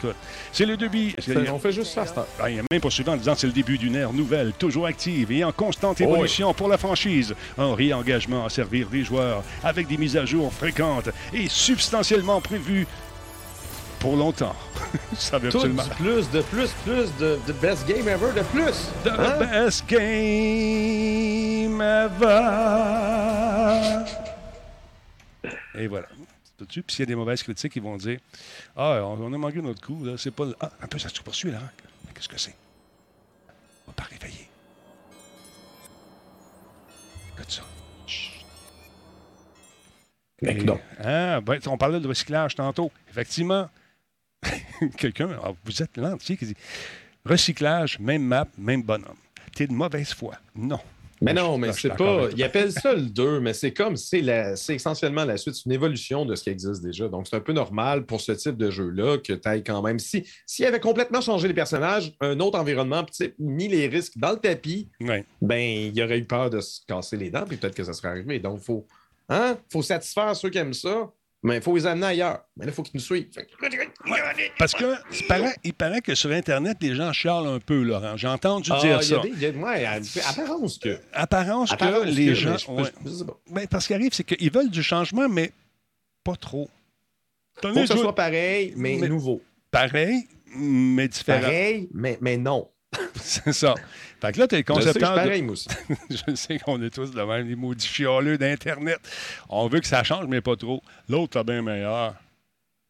[0.53, 1.15] c'est le début.
[1.51, 2.05] On fait juste ça,
[2.41, 5.33] Ah, il a même poursuivant en disant c'est le début d'une ère nouvelle, toujours active
[5.33, 6.12] et en constante Oh oui.
[6.12, 7.35] évolution pour la franchise.
[7.59, 12.87] Un réengagement à servir des joueurs avec des mises à jour fréquentes et substantiellement prévues
[14.07, 14.55] pour longtemps.
[15.16, 15.83] Ça veut Tout absolument.
[15.83, 18.88] du plus, de plus, plus, de, de best game ever, de plus.
[19.03, 19.38] The Hein?
[19.40, 22.45] best game ever.
[25.75, 26.07] Et voilà.
[26.69, 28.21] Puis s'il y a des mauvaises critiques, ils vont dire
[28.77, 30.05] Ah, on, on a manqué notre coup.
[30.05, 30.12] Là.
[30.16, 30.45] C'est pas.
[30.45, 31.59] le- Ah, un peu, ça se poursuit là.
[32.14, 32.55] Qu'est-ce que c'est?
[33.87, 34.49] On va pas réveiller.
[37.35, 37.62] Écoute ça.
[38.07, 38.35] Chut.
[40.42, 40.79] Mais Et- non.
[41.03, 42.92] Ah, ben, on parlait de recyclage tantôt.
[43.11, 43.69] Effectivement,
[44.97, 46.57] quelqu'un, ah, vous êtes l'entier qui dit
[47.25, 49.17] recyclage, même map, même bonhomme.
[49.55, 50.35] T'es de mauvaise foi.
[50.55, 50.79] Non.
[51.23, 52.29] Mais Moi, non, mais c'est pas.
[52.37, 55.65] Ils appellent ça le 2, mais c'est comme c'est la c'est essentiellement la suite, c'est
[55.65, 57.09] une évolution de ce qui existe déjà.
[57.09, 59.99] Donc, c'est un peu normal pour ce type de jeu-là que tu ailles quand même.
[59.99, 63.87] Si s'il avait complètement changé les personnages, un autre environnement, puis tu sais, mis les
[63.89, 65.25] risques dans le tapis, Ouais.
[65.41, 65.59] ben
[65.95, 68.39] il aurait eu peur de se casser les dents, puis peut-être que ça serait arrivé.
[68.39, 68.87] Donc, il faut,
[69.31, 71.11] hein, faut satisfaire ceux qui aiment ça,
[71.43, 72.41] mais il faut les amener ailleurs.
[72.59, 73.33] Mais là, il faut qu'ils nous suivent.
[73.33, 73.49] Fait
[74.59, 78.16] Parce que il paraît, il paraît que sur Internet, les gens chialent un peu, Laurent.
[78.16, 79.19] J'ai entendu Ah, dire y ça.
[79.19, 79.85] des- il y a- ouais,
[80.29, 80.99] apparence que.
[81.12, 82.57] Apparence que les que, gens.
[82.69, 82.85] mais ouais.
[83.07, 83.25] sais.
[83.51, 85.53] Ben, parce qu'il arrive, c'est qu'ils veulent du changement, mais
[86.25, 86.69] pas trop.
[87.62, 89.42] Faut que ça soit pareil, mais, Mais- nouveau.
[89.71, 91.40] pareil, mais différent.
[91.40, 92.69] Pareil, mais, mais non.
[93.16, 93.75] C'est ça.
[94.21, 95.11] Fait que là, tu es le Je sais que je concepteur.
[95.12, 95.69] de- pareil, aussi.
[96.29, 98.99] Je sais qu'on est tous de même, les maudits chialeux d'Internet.
[99.49, 100.83] On veut que ça change, mais pas trop.
[101.09, 102.14] L'autre, est bien meilleur.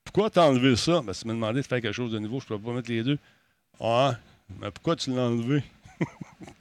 [0.07, 1.03] Pourquoi t'as enlevé ça?
[1.03, 2.91] Ben, si tu me demandais de faire quelque chose de nouveau, je peux pas mettre
[2.91, 3.19] les deux.
[3.81, 4.11] Ouais,
[4.61, 5.63] mais pourquoi tu l'as enlevé?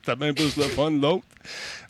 [0.03, 1.25] T'as bien plus le fun, l'autre.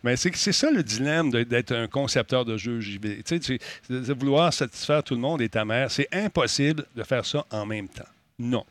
[0.03, 3.21] Mais c'est c'est ça le dilemme d'être un concepteur de jeux JV.
[3.23, 7.25] Tu sais, de, vouloir satisfaire tout le monde et ta mère, c'est impossible de faire
[7.25, 8.07] ça en même temps.
[8.39, 8.65] Non.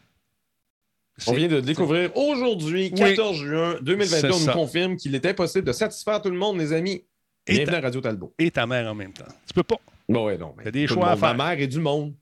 [1.28, 2.98] On vient de découvrir aujourd'hui, Oui.
[2.98, 6.58] 14 juin 2022, C'est on nous confirme qu'il est impossible de satisfaire tout le monde,
[6.58, 7.04] les amis.
[7.46, 8.34] Et Bienvenue ta- à Radio Talbot.
[8.40, 9.24] Et ta mère en même temps.
[9.46, 9.76] Tu peux pas.
[10.08, 10.52] Bon, ouais, non.
[10.58, 11.20] mais a des choix à monde.
[11.20, 11.34] faire.
[11.36, 12.12] Ma mère et du monde.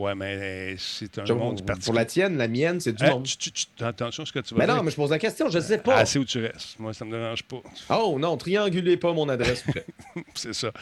[0.00, 1.94] Ouais, mais c'est un monde pour particulier.
[1.98, 3.26] la tienne, la mienne, c'est du Hein, monde.
[3.80, 5.62] attention à ce que tu vas Mais non, mais je pose la question, je ne
[5.62, 5.96] sais pas.
[5.98, 6.78] Ah, c'est où tu restes.
[6.78, 7.58] Moi, ça me dérange pas.
[7.90, 9.64] Oh non, triangulez pas mon adresse.
[10.34, 10.72] C'est ça.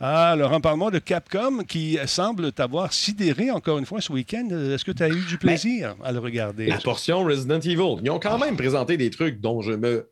[0.00, 4.48] Ah, Laurent, parle-moi de Capcom qui semble t'avoir sidéré encore une fois ce week-end.
[4.50, 6.66] Est-ce que tu as eu du plaisir à le regarder?
[6.66, 8.00] la portion Resident Evil.
[8.02, 10.08] Ils ont quand même présenté des trucs dont je me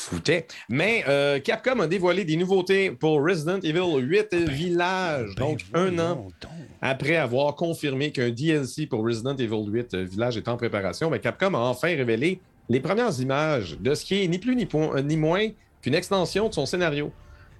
[0.00, 0.46] foutais.
[0.68, 5.34] Mais euh, Capcom a dévoilé des nouveautés pour Resident Evil 8 Village.
[5.36, 6.50] Ben donc, un an donc.
[6.80, 11.20] après avoir confirmé qu'un DLC pour Resident Evil 8 euh, Village est en préparation, mais
[11.20, 15.02] Capcom a enfin révélé les premières images de ce qui est ni plus ni, euh,
[15.02, 15.48] ni moins
[15.82, 17.12] qu'une extension de son scénario.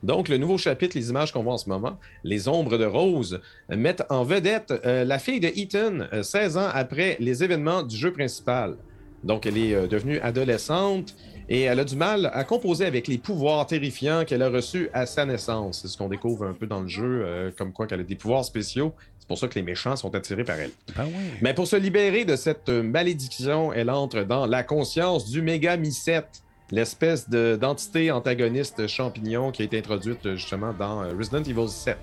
[0.03, 3.41] Donc, le nouveau chapitre, les images qu'on voit en ce moment, Les Ombres de Rose,
[3.69, 7.97] mettent en vedette euh, la fille de Ethan, euh, 16 ans après les événements du
[7.97, 8.77] jeu principal.
[9.25, 11.15] Donc, elle est euh, devenue adolescente
[11.49, 15.07] et elle a du mal à composer avec les pouvoirs terrifiants qu'elle a reçus à
[15.07, 15.81] sa naissance.
[15.83, 18.15] C'est ce qu'on découvre un peu dans le jeu, euh, comme quoi qu'elle a des
[18.17, 18.93] pouvoirs spéciaux.
[19.19, 20.71] C'est pour ça que les méchants sont attirés par elle.
[20.99, 21.05] Oui.
[21.43, 25.77] Mais pour se libérer de cette euh, malédiction, elle entre dans la conscience du méga
[25.77, 31.97] Mycète, l'espèce de- d'entité antagoniste champignon qui a été introduite justement dans Resident Evil 7.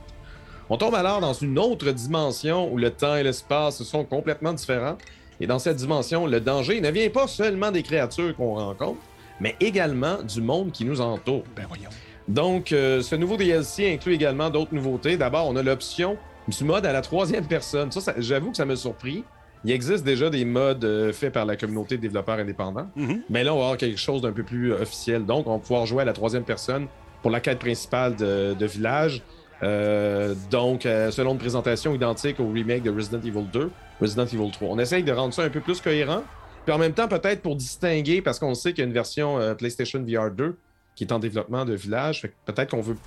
[0.70, 4.98] On tombe alors dans une autre dimension où le temps et l'espace sont complètement différents.
[5.40, 9.00] Et dans cette dimension, le danger ne vient pas seulement des créatures qu'on rencontre,
[9.40, 11.44] mais également du monde qui nous entoure.
[11.56, 11.90] Ben voyons.
[12.28, 15.18] Donc, euh, ce nouveau DLC inclut également d'autres nouveautés.
[15.18, 16.18] D'abord, on a l'option
[16.48, 17.92] du mode à la troisième personne.
[17.92, 19.24] Ça, ça- j'avoue que ça m'a surpris.
[19.64, 22.88] Il existe déjà des modes euh, faits par la communauté de développeurs indépendants.
[22.96, 23.22] Mhm.
[23.30, 25.26] Mais là, on va avoir quelque chose d'un peu plus euh, officiel.
[25.26, 26.88] Donc, on va pouvoir jouer à la troisième personne
[27.22, 29.22] pour la quête principale de, de village.
[29.64, 34.52] Euh, donc, euh, selon une présentation identique au remake de Resident Evil 2, Resident Evil
[34.52, 34.70] 3.
[34.70, 36.24] On essaye de rendre ça un peu plus cohérent.
[36.66, 39.40] Puis en même temps, peut-être pour distinguer, parce qu'on sait qu'il y a une version
[39.40, 40.58] euh, PlayStation VR 2
[40.96, 42.22] qui est en développement de village.
[42.22, 42.98] Fait que peut-être qu'on veut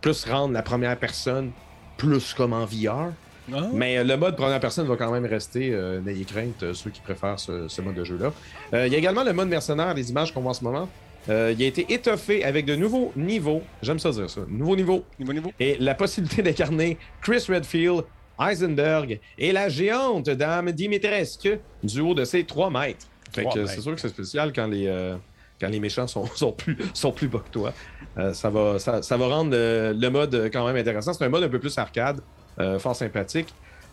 [0.00, 1.52] plus rendre la première personne
[1.96, 3.12] plus comme en VR.
[3.52, 3.68] Ah.
[3.72, 5.70] Mais euh, le mode première personne va quand même rester.
[6.04, 8.32] N'ayez crainte, ceux qui préfèrent ce, ce mode de jeu-là.
[8.72, 10.88] Il y a également le mode mercenaire, les images qu'on voit en ce moment.
[11.28, 13.62] Euh, il a été étoffé avec de nouveaux niveaux.
[13.82, 14.42] J'aime ça dire ça.
[14.48, 15.04] Nouveaux niveaux.
[15.18, 15.52] Niveau, niveau.
[15.58, 18.04] Et la possibilité d'incarner Chris Redfield,
[18.38, 23.06] Heisenberg et la géante Dame Dimitrescu du haut de ses 3 mètres.
[23.32, 25.16] Fait que c'est sûr que c'est spécial quand les, euh,
[25.60, 27.72] quand les méchants sont, sont, plus, sont plus bas que toi.
[28.18, 31.12] Euh, ça, va, ça, ça va rendre euh, le mode quand même intéressant.
[31.12, 32.20] C'est un mode un peu plus arcade,
[32.58, 33.52] euh, fort sympathique.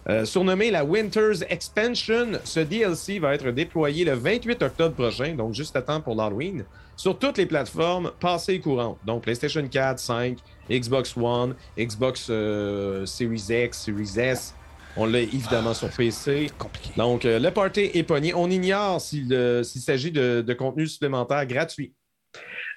[0.10, 5.54] Euh, surnommé la Winter's Expansion, ce DLC va être déployé le 28 octobre prochain, donc
[5.54, 8.98] juste à temps pour l'Halloween, sur toutes les plateformes passées et courantes.
[9.06, 10.38] Donc PlayStation 4, 5,
[10.70, 14.56] Xbox One, Xbox euh, Series X, Series S.
[14.96, 16.52] On l'a évidemment sur PC.
[16.60, 16.92] Compliqué.
[16.98, 18.34] Donc, euh, le party est pogné.
[18.36, 21.94] On ignore s'il euh, s'agit de, de contenu supplémentaire gratuit.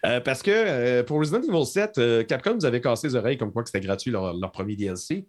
[0.07, 3.37] Euh, parce que euh, pour Resident Evil 7, euh, Capcom nous avait cassé les oreilles
[3.37, 5.27] comme quoi que c'était gratuit leur, leur premier DLC.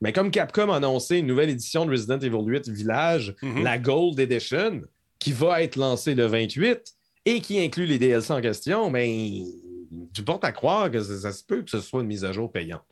[0.00, 3.64] Mais comme Capcom a annoncé une nouvelle édition de Resident Evil 8 Village, Mhm.
[3.64, 4.82] la Gold Edition,
[5.18, 6.92] qui va être lancée le 28
[7.28, 9.42] et qui inclut les DLC en question, mais
[10.14, 12.50] tu portes à croire que ça, se peut que ce soit une mise à jour
[12.50, 12.84] payante.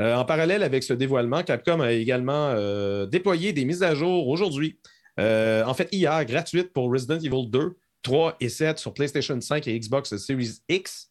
[0.00, 4.28] Euh, en parallèle avec ce dévoilement, Capcom a également euh, déployé des mises à jour
[4.28, 4.78] aujourd'hui.
[5.18, 9.66] Euh, en fait, hier, gratuites pour Resident Evil 2, 3 et 7 sur PlayStation 5
[9.66, 11.08] et Xbox Series X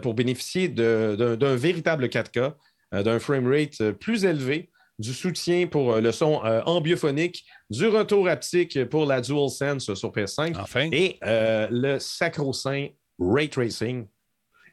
[0.00, 2.54] pour bénéficier d'un véritable 4K,
[2.94, 7.86] euh, d'un framerate euh, plus élevé, du soutien pour euh, le son euh, ambiophonique, du
[7.86, 10.88] retour haptique pour la DualSense sur PS5 Enfin.
[10.92, 14.06] et euh, le sacro-saint Ray Tracing.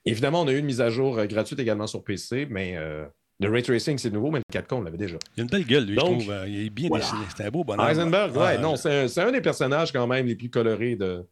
[0.06, 3.06] Évidemment, on a eu une mise à jour gratuite également sur PC, mais euh,
[3.40, 5.18] le Ray Tracing, c'est nouveau, mais le 4K, on l'avait déjà.
[5.38, 6.48] Il a une belle gueule, lui, Donc, je trouve.
[6.48, 7.04] Il est bien voilà.
[7.06, 7.22] dessiné.
[7.36, 7.88] C'est un beau bonhomme.
[7.88, 11.26] Heisenberg, Ah, ouais, non, c'est un, des personnages quand même les plus colorés de,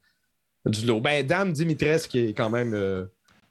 [0.65, 0.99] du lot.
[1.01, 2.73] Ben, Dame Dimitrescu, qui est quand même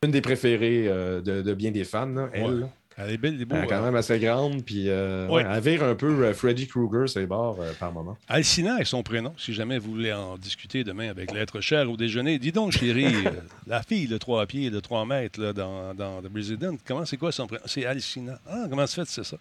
[0.03, 2.45] une des préférées de, de bien des fans, là, elle.
[2.45, 2.69] Ouais.
[2.99, 3.57] Elle est belle, elle est beau.
[3.57, 5.45] Elle est quand euh, même assez grande, puis euh, Ouais.
[5.45, 8.17] ouais, elle vire un peu euh, Freddy Krueger, ses bords, euh, par moment.
[8.29, 11.97] Alcina est son prénom, si jamais vous voulez en discuter demain avec l'être cher au
[11.97, 12.39] déjeuner.
[12.39, 13.15] Dis donc, chérie,
[13.67, 17.19] la fille de 3 pieds, de 3 mètres là, dans, dans The Resident, comment c'est
[17.19, 17.63] quoi son prénom?
[17.67, 18.41] C'est Alcina.
[18.49, 19.37] Ah, comment ça fait, c'est ça?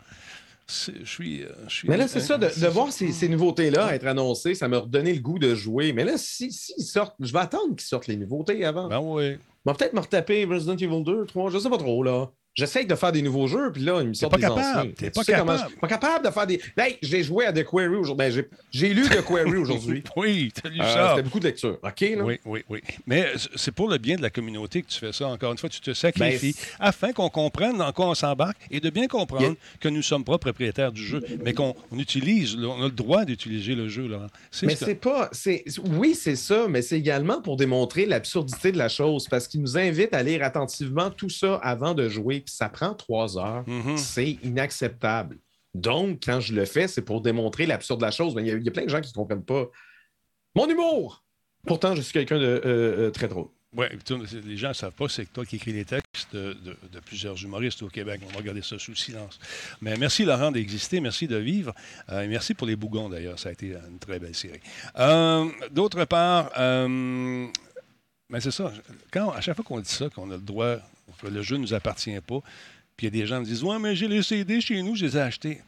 [0.68, 1.88] Je suis, je suis.
[1.88, 5.20] Mais là, c'est ça, de, voir ces, ces nouveautés-là être annoncées, ça m'a redonné le
[5.22, 5.94] goût de jouer.
[5.94, 8.88] Mais là, si, si ils sortent, je vais attendre qu'ils sortent les nouveautés avant.
[8.88, 9.38] Ben oui.
[9.64, 12.32] On va peut-être me retaper Resident Evil 2, 3, je sais pas trop, là.
[12.56, 14.60] J'essaye de faire des nouveaux jeux, puis là, ils me sortent pas des capable.
[14.80, 14.92] anciens.
[14.96, 15.60] T'es pas capable.
[15.74, 16.62] je pas capable de faire des.
[16.78, 18.16] Hey, j'ai joué à The Query aujourd'hui.
[18.16, 20.04] Ben, j'ai- lu The Query aujourd'hui.
[20.16, 21.10] Oui, tu as lu Euh, ça.
[21.10, 21.78] C'était beaucoup de lecture.
[21.84, 22.24] OK, là?
[22.24, 22.80] Oui, oui, oui.
[23.06, 25.28] Mais c'est pour le bien de la communauté que tu fais ça.
[25.28, 28.80] Encore une fois, tu te sacrifies Ben, afin qu'on comprenne dans quoi on s'embarque et
[28.80, 32.56] de bien comprendre que nous ne sommes pas propriétaires du jeu, mais qu'on on utilise,
[32.56, 34.08] on a le droit d'utiliser le jeu.
[34.50, 35.28] C'est Mais c'est pas.
[35.34, 35.66] c'est
[35.98, 39.78] Oui, c'est ça, mais c'est également pour démontrer l'absurdité de la chose, parce qu'il nous
[39.78, 43.64] invite à lire attentivement tout ça avant de jouer, puis ça prend trois heures.
[43.68, 43.98] Mhm.
[43.98, 45.38] C'est inacceptable.
[45.74, 48.34] Donc, quand je le fais, c'est pour démontrer l'absurde de la chose.
[48.38, 49.66] Il y, a- il y a plein de gens qui ne comprennent pas
[50.56, 51.24] mon humour.
[51.68, 52.62] Pourtant, je suis quelqu'un de euh,
[53.08, 53.48] euh, très drôle.
[54.06, 56.78] Tu- les gens ne savent pas, c'est que toi qui écris les textes de, de-
[56.94, 58.22] de plusieurs humoristes au Québec.
[58.26, 59.38] On va regarder ça sous le silence.
[59.82, 61.02] Mais merci, Laurent, d'exister.
[61.02, 61.74] Merci de vivre.
[62.10, 63.38] Euh, et merci pour les bougons, d'ailleurs.
[63.38, 64.62] Ça a été une très belle série.
[64.98, 66.52] Euh, D'autre part,
[68.30, 68.72] mais c'est ça.
[69.12, 70.78] Quand, à chaque fois qu'on dit ça, qu'on a le droit,
[71.22, 72.42] que le jeu ne nous appartient pas,
[72.98, 74.96] puis il y a des gens qui disent Ouais, mais j'ai les CD chez nous,
[74.96, 75.62] je les ai achetés.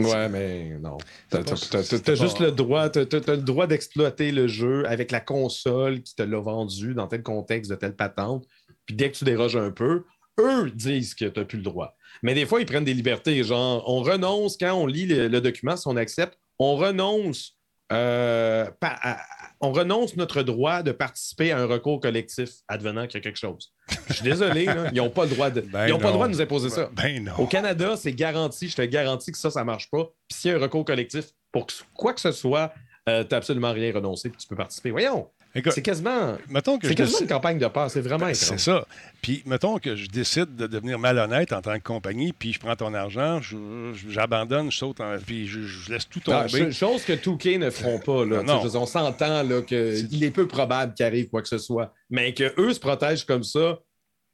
[0.00, 0.98] Ouais, mais non.
[1.28, 6.14] T'as juste le droit, t'as t'as le droit d'exploiter le jeu avec la console qui
[6.14, 8.46] te l'a vendu dans tel contexte, de telle patente.
[8.86, 10.04] Puis dès que tu déroges un peu,
[10.40, 11.94] eux disent que tu n'as plus le droit.
[12.22, 13.42] Mais des fois, ils prennent des libertés.
[13.44, 17.56] Genre, on renonce quand on lit le, le document, si on accepte, on renonce.
[17.92, 19.20] Euh, pa- à-
[19.60, 23.38] on renonce notre droit de participer à un recours collectif advenant qu'il y a quelque
[23.38, 23.72] chose.
[24.08, 26.26] Je suis désolé, là, ils n'ont pas le droit de, Ben ils pas le droit
[26.26, 26.88] de nous imposer ça.
[26.92, 27.32] Ben non.
[27.38, 30.04] Au Canada, c'est garanti, je te garantis que ça, ça ne marche pas.
[30.28, 32.72] Puis s'il y a un recours collectif, pour que- quoi que ce soit,
[33.06, 34.90] tu n'as absolument rien renoncé puis tu peux participer.
[34.90, 35.28] Voyons,
[35.70, 37.90] c'est quasiment, mettons que c'est je quasiment décide- une campagne de peur.
[37.90, 38.58] C'est vraiment C'est étrange.
[38.60, 38.86] ça.
[39.20, 42.74] Puis, mettons que je décide de devenir malhonnête en tant que compagnie, puis je prends
[42.76, 46.48] ton argent, je- je- j'abandonne, je saute, en- puis je, je laisse tout Ah, tomber.
[46.70, 48.24] ch- chose que 2K ne feront pas.
[48.24, 48.42] Là.
[48.42, 48.76] Non, non.
[48.76, 51.92] On s'entend qu'il est peu probable qu'il arrive quoi que ce soit.
[52.10, 53.78] Mais qu'eux se protègent comme ça,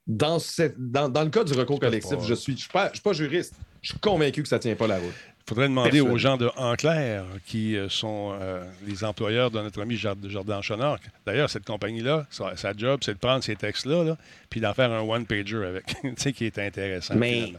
[0.06, 2.94] dans, cette- dans, dans le cas du recours collectif, je suis, je suis pas, je
[2.94, 3.54] suis pas juriste.
[3.82, 5.14] Je suis convaincu que ça ne tient pas la route.
[5.48, 6.10] Il faudrait demander Personne.
[6.10, 10.98] aux gens de Enclair, qui euh, sont euh, les employeurs de notre ami Jordan Chonard.
[11.24, 14.18] D'ailleurs, cette compagnie-là, sa, sa job, c'est de prendre ces textes-là, là,
[14.50, 17.14] puis d'en faire un one-pager avec, tu sais, qui est intéressant.
[17.16, 17.58] Mais- finalement.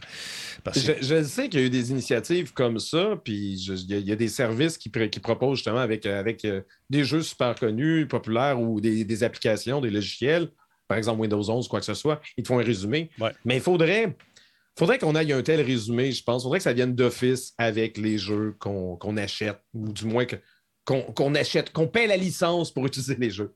[0.62, 3.90] Parce que- Je, je sais qu'il y a eu des initiatives comme ça, puis il
[3.90, 6.60] y, a- il y a des services qui, pr- qui proposent justement avec, avec euh,
[6.90, 10.48] des jeux super connus, populaires ou des, des applications, des logiciels,
[10.86, 13.10] par exemple Windows 11, quoi que ce soit, ils te font un résumé.
[13.18, 13.30] Ouais.
[13.44, 14.14] Mais il faudrait,
[14.80, 16.42] faudrait qu'on aille un tel résumé, je pense.
[16.42, 20.24] Il faudrait que ça vienne d'office avec les jeux qu'on achète, ou du moins
[20.84, 23.54] qu'on qu'on achète, qu'on paie la licence pour utiliser les jeux.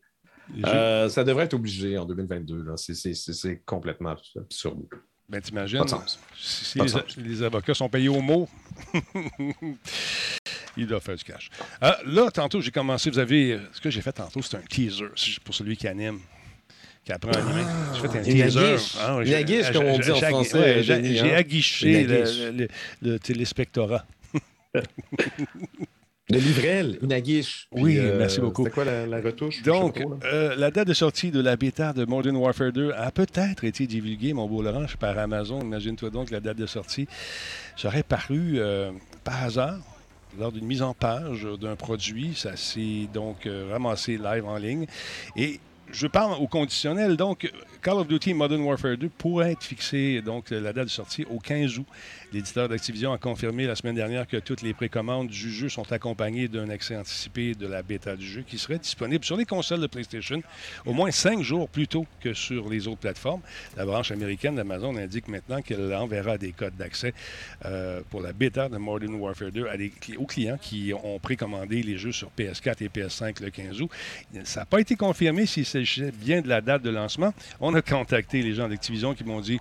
[0.54, 2.62] les jeux- Euh, ça devrait être obligé en 2022.
[2.62, 2.74] là.
[2.76, 4.82] C'est- complètement absurde.
[5.28, 5.82] ben, t'imagines,
[6.38, 6.78] si,
[7.16, 8.46] les, avocats sont payés au mot,
[10.76, 11.48] il doit faire du cash.
[11.80, 15.06] Ah, là, tantôt, j'ai commencé, vous avez, ce que j'ai fait tantôt, c'est un teaser
[15.42, 16.20] pour celui qui anime.
[17.10, 17.62] À animer.
[17.94, 18.58] J'ai fait un une teaser.
[18.60, 18.94] aguiche.
[18.98, 21.34] Ah, Une comme on dit en j'ai- français, hein?
[21.36, 22.06] aguiché
[23.02, 24.04] le, téléspectorat.
[26.30, 27.68] Le livrel, une aguiche.
[27.70, 28.62] Oui, merci beaucoup.
[28.64, 29.62] C'était quoi la, la retouche?
[29.62, 33.10] Donc, trop, euh, la date de sortie de la bêta de Modern Warfare 2 a
[33.10, 35.60] peut-être été divulguée, mon beau Laurent, par Amazon.
[35.60, 37.06] Imagine-toi donc la date de sortie
[37.76, 38.90] serait parue euh,
[39.22, 39.76] par hasard
[40.38, 42.32] lors d'une mise en page d'un produit.
[42.34, 44.86] Ça s'est donc euh, ramassé live en ligne.
[45.36, 45.60] Et
[45.90, 47.16] je parle au conditionnel.
[47.16, 47.50] Donc,
[47.82, 51.38] Call of Duty Modern Warfare 2 pourrait être fixé, donc la date de sortie, au
[51.38, 51.86] 15 août.
[52.34, 56.48] L'éditeur d'Activision a confirmé la semaine dernière que toutes les précommandes du jeu sont accompagnées
[56.48, 59.86] d'un accès anticipé de la bêta du jeu qui serait disponible sur les consoles de
[59.86, 60.42] PlayStation
[60.84, 63.40] au moins cinq jours plus tôt que sur les autres plateformes.
[63.76, 67.14] La branche américaine d'Amazon indique maintenant qu'elle enverra des codes d'accès
[67.66, 71.20] euh, pour la bêta de Modern Warfare 2 à des cli- aux clients qui ont
[71.20, 73.90] précommandé les jeux sur PS4 et PS5 le 15 août.
[74.42, 77.32] Ça n'a pas été confirmé s'il s'agissait bien de la date de lancement.
[77.60, 79.60] On a contacté les gens d'Activision qui m'ont dit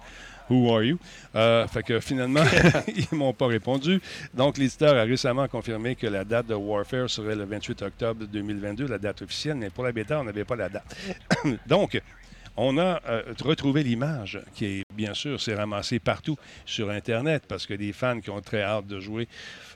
[0.54, 1.00] Who are you?
[1.36, 2.44] Euh, fait que finalement,
[2.88, 4.00] ils m'ont pas répondu.
[4.36, 8.88] Donc, l'éditeur a récemment confirmé que la date de Warfare serait le 28 octobre 2022,
[8.88, 10.96] la date officielle, mais pour la bêta, on n'avait pas la date.
[11.68, 12.00] Donc,
[12.56, 17.66] on a euh, retrouvé l'image qui est, bien sûr, s'est ramassée partout sur Internet parce
[17.66, 19.28] que des fans qui ont très hâte de jouer,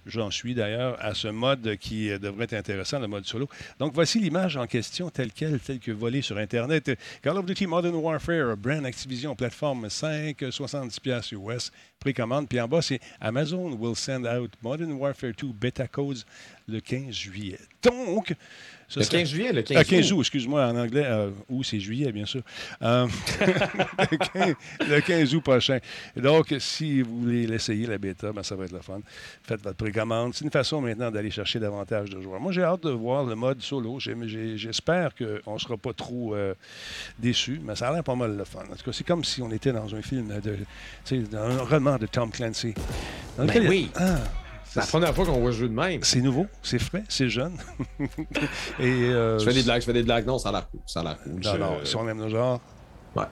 [0.08, 3.48] j'en suis d'ailleurs, à ce mode qui euh, devrait être intéressant, le mode solo.
[3.80, 6.92] Donc, voici l'image en question telle qu'elle, telle que volée sur Internet.
[7.22, 12.48] Call of Duty Modern Warfare, brand Activision, plateforme 5, 70$ piastres US, précommande.
[12.48, 16.24] Puis en bas, c'est Amazon will send out Modern Warfare 2 beta codes
[16.68, 17.60] le 15 juillet.
[17.82, 18.34] Donc,
[18.96, 21.04] le 15 juillet, le 15, 15 août, excuse-moi, en anglais.
[21.06, 22.42] Euh, ou c'est juillet, bien sûr.
[22.82, 23.08] Euh,
[24.80, 25.80] le, 15, août prochain.
[26.16, 29.02] Donc, si vous voulez l'essayer, la bêta, ben, ça va être le fun.
[29.44, 29.97] Faites votre précommande.
[30.34, 32.40] C'est une façon maintenant d'aller chercher davantage de joueurs.
[32.40, 34.00] Moi, j'ai hâte de voir le mode solo.
[34.00, 36.54] J'espère qu'on ne sera pas trop euh,
[37.20, 38.60] déçus, mais ça a l'air pas mal le fun.
[38.72, 40.58] En tout cas, c'est comme si on était dans un film, de,
[41.32, 42.74] dans un roman de Tom Clancy.
[43.38, 43.90] ben oui.
[43.96, 44.18] Ah,
[44.66, 46.04] c'est la première fois qu'on voit jouer de même.
[46.04, 47.58] C'est nouveau, c'est frais, c'est jeune.
[48.80, 50.26] Et, euh, je fais des blagues, je fais des blagues.
[50.26, 50.82] Non, ça a l'air cool.
[50.86, 51.40] Ça a l'air cool.
[51.60, 52.60] Non, si on aime le genre,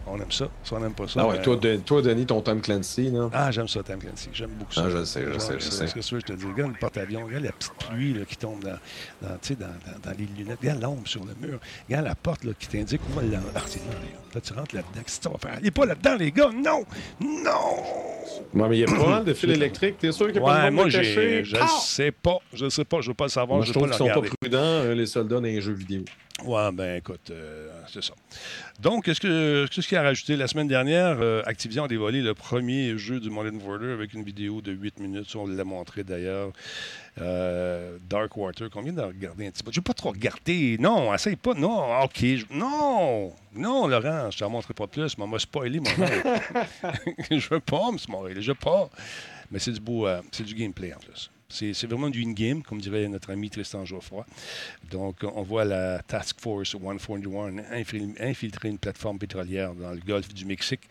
[0.07, 0.47] on aime ça.
[0.63, 1.21] Si on n'aime pas ça.
[1.21, 3.09] Ah ouais, toi, toi, Denis, ton Tom Clancy.
[3.09, 3.29] Là?
[3.33, 4.29] Ah, j'aime ça, Tom Clancy.
[4.33, 4.83] J'aime beaucoup ça.
[4.85, 5.87] Ah, je sais, je sais, je sais.
[5.87, 6.45] C'est ce que je te dis.
[6.45, 8.77] Regarde le porte-avions, regarde la petite pluie là, qui tombe dans,
[9.21, 9.67] dans, dans,
[10.03, 10.59] dans, les lunettes.
[10.61, 11.59] Regarde l'ombre sur le mur.
[11.87, 13.79] Regarde la porte là, qui t'indique où va l'embarquer.
[14.33, 15.01] Là, tu rentres là-dedans.
[15.03, 15.57] Qu'est-ce que tu vas faire?
[15.57, 16.49] Allez pas là-dedans, les gars!
[16.53, 16.83] Non!
[17.19, 17.51] Non!
[18.53, 19.97] Non, mais il y a pas mal de fils électriques.
[19.97, 21.43] T'es sûr qu'il n'y a pas de moi, caché?
[21.43, 22.39] Je ne sais pas.
[22.53, 23.01] Je ne sais pas.
[23.01, 23.57] Je ne veux pas le savoir.
[23.57, 25.73] Moi, je, je trouve qu'ils ne sont pas prudents, euh, les soldats, dans les jeux
[25.73, 26.03] vidéo.
[26.45, 28.13] Ouais, ben écoute, euh, c'est ça.
[28.79, 31.17] Donc, qu'est-ce que ce qu'il a rajouté la semaine dernière?
[31.19, 34.99] Euh, Activision a dévoilé le premier jeu du Modern Warfare avec une vidéo de 8
[34.99, 35.36] minutes.
[35.36, 36.51] On l'a montré d'ailleurs.
[37.19, 38.69] Euh, Dark Water.
[38.71, 39.71] Combien de regarder un petit peu?
[39.71, 40.77] Je ne veux pas trop regarder.
[40.79, 41.55] Non, essaye pas.
[41.55, 42.23] Non, OK.
[42.51, 45.17] Non, non, Laurent, je ne te montrerai pas plus.
[45.17, 45.89] Mais m'a spoilé mon
[47.31, 48.41] Je veux pas me spoiler.
[48.41, 48.89] Je veux pas.
[49.49, 51.31] Mais c'est du beau, c'est du gameplay en plus.
[51.47, 54.25] C'est vraiment du in-game, comme dirait notre ami Tristan Geoffroy.
[54.89, 57.58] Donc, on voit la Task Force 141
[58.19, 60.81] infiltrer une plateforme pétrolière dans le golfe du Mexique.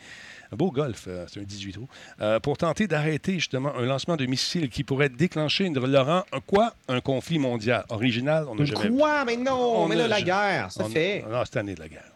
[0.53, 1.88] Un beau golfe, euh, c'est un 18 trous,
[2.21, 6.40] euh, pour tenter d'arrêter justement un lancement de missiles qui pourrait déclencher, une, Laurent, un
[6.40, 6.75] quoi?
[6.87, 7.85] Un conflit mondial.
[7.88, 9.25] Original, on n'a jamais Quoi?
[9.25, 11.25] Mais non, on met là la guerre, ça fait.
[11.29, 12.12] Non, cette année de la guerre.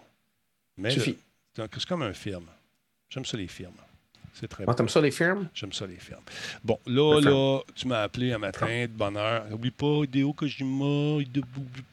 [0.77, 2.45] Mais c'est comme un film.
[3.09, 3.73] J'aime ça les films.
[4.39, 5.49] C'est très ah, T'aimes ça les films?
[5.53, 6.21] J'aime ça les films.
[6.63, 9.45] Bon, là, là, tu m'as appelé un matin de bonne heure.
[9.53, 11.43] Oublie pas, Idéo Kojima, oublie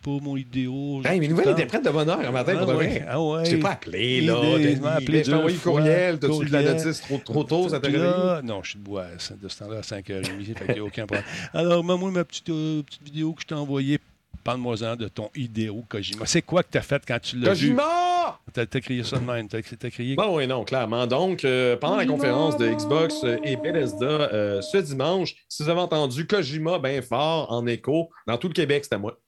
[0.04, 1.02] pas mon Idéo.
[1.04, 3.04] Hey, mes nouvelles étaient prêtes de bonne heure un matin pour ouais.
[3.08, 3.46] Ah ouais.
[3.46, 4.36] J'ai pas appelé, là.
[4.60, 5.24] Tu m'as appelé.
[5.24, 6.20] Je t'ai envoyé le courriel.
[6.20, 7.70] T'as-tu eu de la notice trop, trop tôt?
[7.70, 8.42] Ça t'a réveillé?
[8.44, 10.56] Non, je suis debout de ce temps-là à 5h30.
[10.56, 11.26] fait qu'il n'y a aucun problème.
[11.54, 14.00] Alors, moi, ma petite, euh, petite vidéo que je t'ai envoyée
[14.46, 16.28] Parle-moi-en de ton idéo Kojima.
[16.28, 17.70] C'est quoi que tu as fait quand tu l'as vu?
[17.70, 18.40] Kojima!
[18.54, 19.48] T'as crié ça de même.
[19.48, 20.16] T'as crié?
[20.16, 21.08] Bon, oui, non, clairement.
[21.08, 25.80] Donc, euh, pendant la conférence de Xbox et Bethesda euh, ce dimanche, si vous avez
[25.80, 29.20] entendu Kojima bien fort en écho, dans tout le Québec, c'était moi.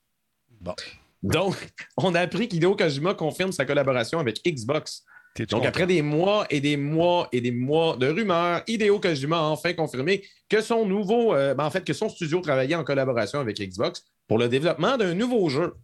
[0.61, 0.75] Bon.
[1.23, 1.55] Donc,
[1.97, 5.03] on a appris qu'Hideo Kojima confirme sa collaboration avec Xbox.
[5.49, 9.43] Donc, après des mois et des mois et des mois de rumeurs, Hideo Kojima a
[9.45, 13.39] enfin confirmé que son nouveau, euh, ben, en fait, que son studio travaillait en collaboration
[13.39, 15.75] avec Xbox pour le développement d'un nouveau jeu.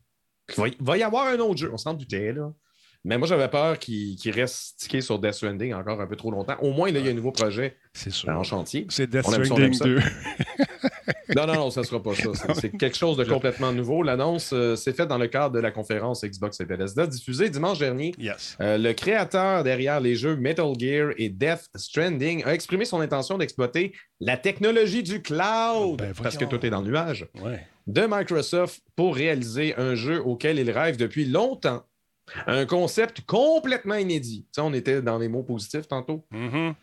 [0.57, 2.53] Il va, y avoir un autre jeu, on s'en doutait, là.
[3.05, 6.55] Mais moi, j'avais peur qu'il reste stické sur Death Stranding encore un peu trop longtemps.
[6.61, 7.77] Au moins, là, il y a un nouveau projet
[8.27, 8.87] en chantier.
[8.89, 9.99] C'est Death Stranding 2.
[11.35, 12.53] non, non, non, ça ne sera pas ça.
[12.53, 14.03] C'est quelque chose de complètement nouveau.
[14.03, 17.79] L'annonce euh, s'est faite dans le cadre de la conférence Xbox et Bethesda diffusée dimanche
[17.79, 18.13] dernier.
[18.17, 18.57] Yes.
[18.61, 23.37] Euh, le créateur derrière les jeux Metal Gear et Death Stranding a exprimé son intention
[23.37, 27.27] d'exploiter la technologie du cloud, ben, parce que tout est dans le nuage,
[27.87, 31.83] de Microsoft pour réaliser un jeu auquel il rêve depuis longtemps
[32.47, 34.45] un concept complètement inédit.
[34.57, 36.25] On était dans les mots positifs tantôt.
[36.31, 36.73] Mm-hmm.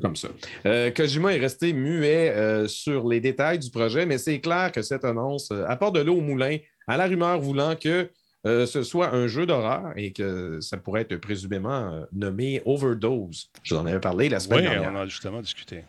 [0.00, 0.28] Comme ça.
[0.66, 4.82] Euh, Kojima est resté muet euh, sur les détails du projet, mais c'est clair que
[4.82, 6.58] cette annonce euh, apporte de l'eau au moulin
[6.88, 8.10] à la rumeur voulant que
[8.46, 13.48] ce soit un jeu d'horreur et que ça pourrait être présumément nommé Overdose.
[13.62, 14.90] Je vous en avais parlé la semaine dernière.
[14.90, 15.84] Oui, on a justement discuté.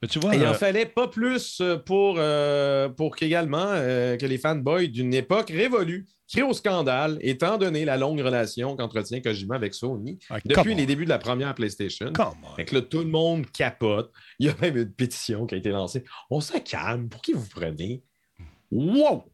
[0.00, 2.20] Mais tu vois, il n'en fallait pas plus pour,
[2.96, 8.20] pour qu'également que les fanboys d'une époque révolue crée au scandale, étant donné la longue
[8.20, 12.12] relation qu'entretient Kojima avec Sony ah, depuis les débuts de la première PlayStation.
[12.54, 14.12] Fait que là, tout le monde capote.
[14.38, 16.04] Il y a même une pétition qui a été lancée.
[16.30, 18.02] On se calme, pour qui vous prenez?
[18.70, 19.24] Wow!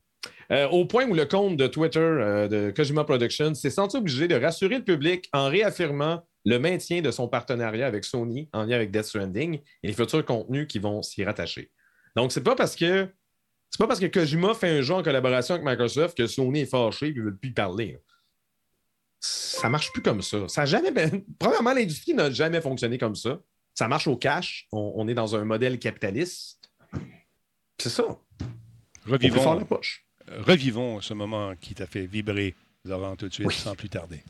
[0.50, 4.28] Euh, au point où le compte de Twitter euh, de Kojima Productions s'est senti obligé
[4.28, 8.76] de rassurer le public en réaffirmant le maintien de son partenariat avec Sony en lien
[8.76, 11.70] avec Death Stranding et les futurs contenus qui vont s'y rattacher.
[12.16, 13.08] Donc, c'est pas parce que
[13.70, 16.66] c'est pas parce que Kojima fait un jeu en collaboration avec Microsoft que Sony est
[16.66, 17.98] fâché et ne veut plus parler.
[19.18, 20.46] Ça marche plus comme ça.
[20.48, 20.92] Ça jamais.
[21.38, 23.40] Premièrement, l'industrie n'a jamais fonctionné comme ça.
[23.74, 24.68] Ça marche au cash.
[24.70, 26.70] On, est dans un modèle capitaliste.
[27.78, 28.04] C'est ça.
[29.06, 30.06] Revivons, la poche.
[30.28, 34.22] Revivons ce moment qui t'a fait vibrer, tout de suite, sans plus tarder.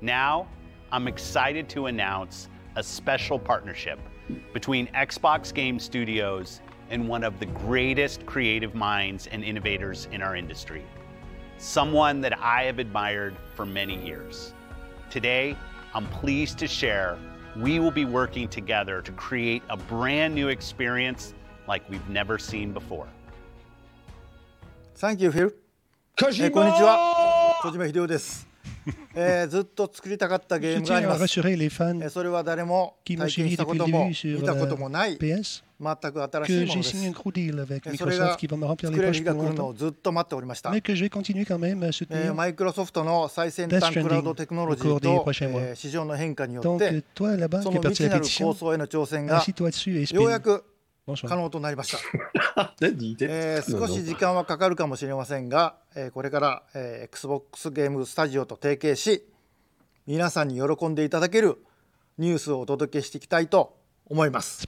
[0.00, 0.48] Now,
[0.90, 3.98] I'm excited to announce a special partnership
[4.52, 10.36] between Xbox Game Studios and one of the greatest creative minds and innovators in our
[10.36, 10.84] industry.
[11.58, 14.52] Someone that I have admired for many years.
[15.08, 15.56] Today,
[15.94, 17.18] I'm pleased to share
[17.56, 21.34] we will be working together to create a brand new experience
[21.68, 23.06] like we've never seen before.
[24.94, 25.58] サンキューフィル。
[26.46, 26.50] え。
[26.50, 27.58] こんにちは。
[27.62, 28.46] 小島秀夫です。
[29.14, 31.22] えー、ずっと作りたかったゲームがあります。
[31.22, 35.16] えー、それは誰も見たこともない
[35.80, 36.90] 全く新しいものです。
[37.98, 38.48] 作れる日
[39.74, 40.70] ずっと待っておりました。
[42.34, 47.04] マイクロソフトの最先端クラウドテクノロジー、市場の変化によって
[47.62, 48.04] その未知
[50.14, 50.64] ようやく
[51.06, 59.26] 可能となりました、 何えー少し時間はかかるかもしれませんが、えーこれから、えー XBOX ゲームスタジオと提携し
[60.06, 61.64] 皆さんに喜んでいただける
[62.18, 63.76] ニュースをお届けしていきたいと
[64.06, 64.60] 思います。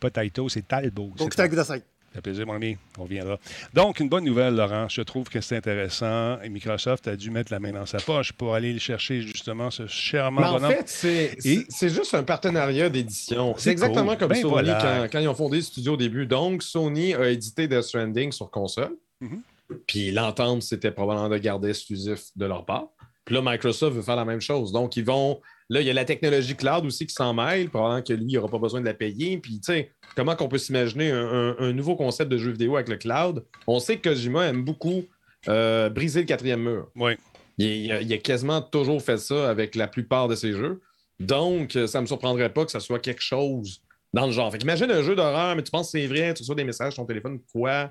[1.24, 1.93] ご期待ください。
[2.14, 2.76] Ça fait plaisir, mon ami.
[2.96, 3.40] On reviendra.
[3.72, 4.88] Donc, une bonne nouvelle, Laurent.
[4.88, 6.40] Je trouve que c'est intéressant.
[6.42, 9.88] Et Microsoft a dû mettre la main dans sa poche pour aller chercher justement ce
[9.88, 10.70] charmant Mais en bonhomme.
[10.70, 13.56] fait, c'est Et- juste un partenariat d'édition.
[13.58, 14.18] C'est exactement cool.
[14.18, 14.78] comme Ben Sony voilà.
[14.80, 16.24] quand, quand ils ont fondé le studio au début.
[16.24, 18.92] Donc, Sony a édité Death Stranding sur console.
[19.20, 19.42] Mhm.
[19.88, 22.84] Puis l'entente, c'était probablement de garder exclusif de leur part.
[23.24, 24.72] Puis là, Microsoft veut faire la même chose.
[24.72, 25.40] Donc, ils vont.
[25.70, 27.70] Là, il y a la technologie cloud aussi qui s'en mêle.
[27.70, 29.38] Probablement que lui, il n'aura pas besoin de la payer.
[29.38, 32.76] Puis, tu sais, comment qu'on peut s'imaginer un, un- un nouveau concept de jeu vidéo
[32.76, 33.44] avec le cloud?
[33.66, 35.04] On sait que Kojima aime beaucoup
[35.48, 36.90] euh, briser le quatrième mur.
[36.96, 37.12] Oui.
[37.56, 40.82] Il, il a, il a quasiment toujours fait ça avec la plupart de ses jeux.
[41.18, 43.80] Donc, ça ne me surprendrait pas que ça soit quelque chose
[44.12, 44.52] dans le genre.
[44.52, 46.92] Fait imagine un jeu d'horreur, mais tu penses que c'est vrai, tu reçois des messages
[46.92, 47.90] sur ton téléphone, quoi?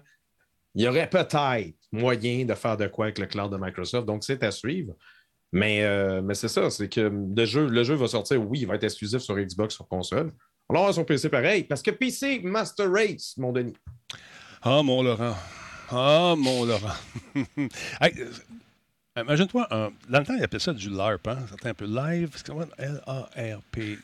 [0.75, 4.05] Il y aurait peut-être moyen de faire de quoi avec le cloud de Microsoft.
[4.05, 4.93] Donc, c'est à suivre.
[5.53, 8.67] Mais, euh, mais c'est ça, c'est que le jeu, le jeu va sortir, oui, il
[8.67, 10.31] va être exclusif sur Xbox, sur console.
[10.67, 13.75] On l'aura sur PC pareil, parce que PC Master Race, mon Denis.
[14.63, 15.35] Ah, mon Laurent.
[15.91, 16.95] Ah, mon Laurent.
[18.01, 18.31] Hey, euh,
[19.21, 21.27] Imagine-toi, un- dans le temps, ils appelaient ça du LARP.
[21.27, 21.37] Hein?
[21.51, 22.31] C'était un peu live.
[22.79, 23.99] L-A-R-P.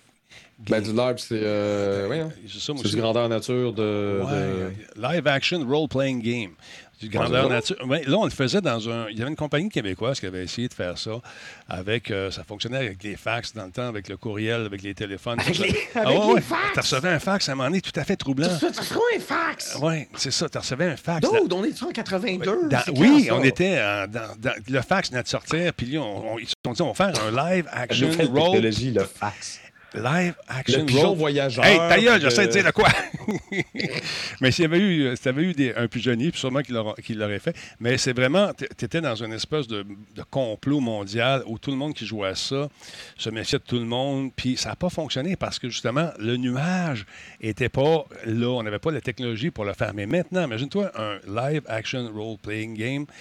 [0.59, 2.31] Ben, du LARP, c'est euh, ouais, hein.
[2.47, 4.21] C'est du grandeur nature de.
[4.23, 6.51] Ouais, de- Live action role-playing game.
[7.03, 7.87] Grandeur c'est nature.
[7.87, 9.07] Ouais, là, on le faisait dans un.
[9.09, 11.11] Il y avait une compagnie québécoise qui avait essayé de faire ça.
[11.67, 14.93] Avec, euh, ça fonctionnait avec les fax dans le temps, avec le courriel, avec les
[14.93, 15.39] téléphones.
[15.39, 16.73] Avec les- Ah avec ouais, les fax!
[16.73, 18.49] Tu recevais un fax à un moment donné tout à fait troublant.
[18.59, 19.77] Tu trouves un fax?
[19.81, 20.49] Oui, c'est ça.
[20.49, 21.27] Tu recevais un fax.
[21.29, 22.69] Dude, on est en 82?
[22.69, 23.75] Dans- C'est oui, on était
[24.07, 26.81] dans, dans- le fax venait de sortir, puis là, on, on- ils se sont dit
[26.81, 29.61] on va faire un live action role, technologie, le fax.
[29.93, 31.17] Live action Le pigeon role.
[31.17, 31.65] voyageur.
[31.65, 32.89] Hey, ta gueule, de- j'essaie de dire de quoi?
[34.41, 36.77] mais s'il y avait eu, s'il y avait eu des- un pigeonnier, puis sûrement qu'il
[37.03, 37.55] qu'il l'aurait fait.
[37.79, 39.83] Mais c'est vraiment, tu étais dans une espèce de,
[40.15, 42.69] de complot mondial où tout le monde qui jouait à ça
[43.17, 44.31] se méfiait de tout le monde.
[44.35, 47.05] Puis ça n'a pas fonctionné parce que justement, le nuage
[47.41, 48.47] était pas là.
[48.49, 49.93] On n'avait pas la technologie pour le faire.
[49.93, 53.13] Mais maintenant, imagine-toi un live action role-playing game euh,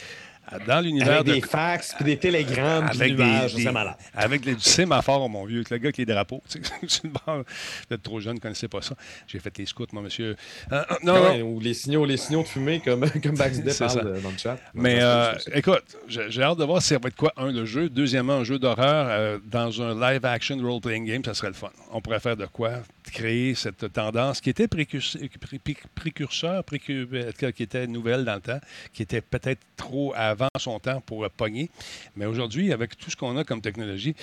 [0.66, 1.32] dans l'univers Avec de.
[1.34, 3.96] des fax puis des télégrammes puis des, c'est des- malade.
[4.14, 6.42] avec du sémaphore, mon vieux, avec le gars avec les drapeaux.
[6.48, 6.58] tu
[7.04, 8.94] le êtes trop jeune, ne connaissez pas ça.
[9.26, 10.36] J'ai fait les scouts, moi, monsieur.
[10.72, 11.44] Euh, euh, non, Ouais, non.
[11.46, 14.06] ou les signaux, les signaux de fumée, comme, comme Baxter C'est parle ça.
[14.06, 14.58] euh, dans le chat.
[14.74, 17.52] Mais euh, c'est- c'est- écoute, j'ai hâte de voir si ça va être quoi, un,
[17.52, 17.88] le jeu.
[17.88, 21.70] Deuxièmement, un jeu d'horreur dans un live-action role-playing game, ça serait le fun.
[21.92, 22.70] On pourrait faire de quoi?
[23.10, 28.34] Créer cette tendance qui était précurseur, pré- pré- précurseur précu- euh, qui était nouvelle dans
[28.36, 28.60] le temps,
[28.92, 31.70] qui était peut-être trop avant son temps pour pogner.
[32.16, 34.14] Mais aujourd'hui, avec tout ce qu'on a comme technologie,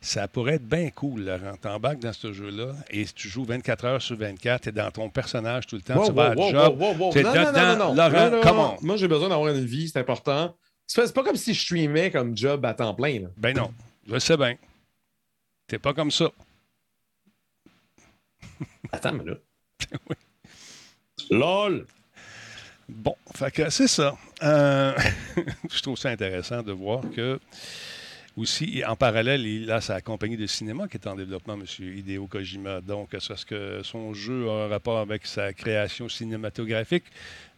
[0.00, 1.56] ça pourrait être bien cool, Laurent.
[1.60, 5.08] T'embarques dans ce jeu-là et tu joues 24 heures sur 24, tu es dans ton
[5.10, 6.80] personnage tout le temps, Wow, tu vas à wow, wow, job.
[7.00, 7.62] wow, t'es Non, non, non, dedans.
[7.62, 7.94] non, non.
[7.94, 8.76] Laurent, Non, non, come non.
[8.80, 8.86] on.
[8.86, 10.56] Moi, j'ai besoin d'avoir une vie, c'est important.
[10.86, 13.20] C'est pas- comme si je streamais comme job à temps plein.
[13.20, 13.28] là.
[13.36, 13.72] Ben non,
[14.08, 14.56] je sais bien.
[15.68, 16.30] T'es pas comme ça.
[18.92, 19.36] Attends, mais là.
[21.30, 21.86] LOL!
[22.88, 24.16] Bon, fait que c'est ça.
[24.42, 24.92] Euh,
[25.70, 27.38] je trouve ça intéressant de voir que
[28.36, 31.64] aussi, en parallèle, il a sa compagnie de cinéma qui est en développement, M.
[31.78, 32.80] Hideo Kojima.
[32.80, 37.04] Donc, est-ce que son jeu a un rapport avec sa création cinématographique?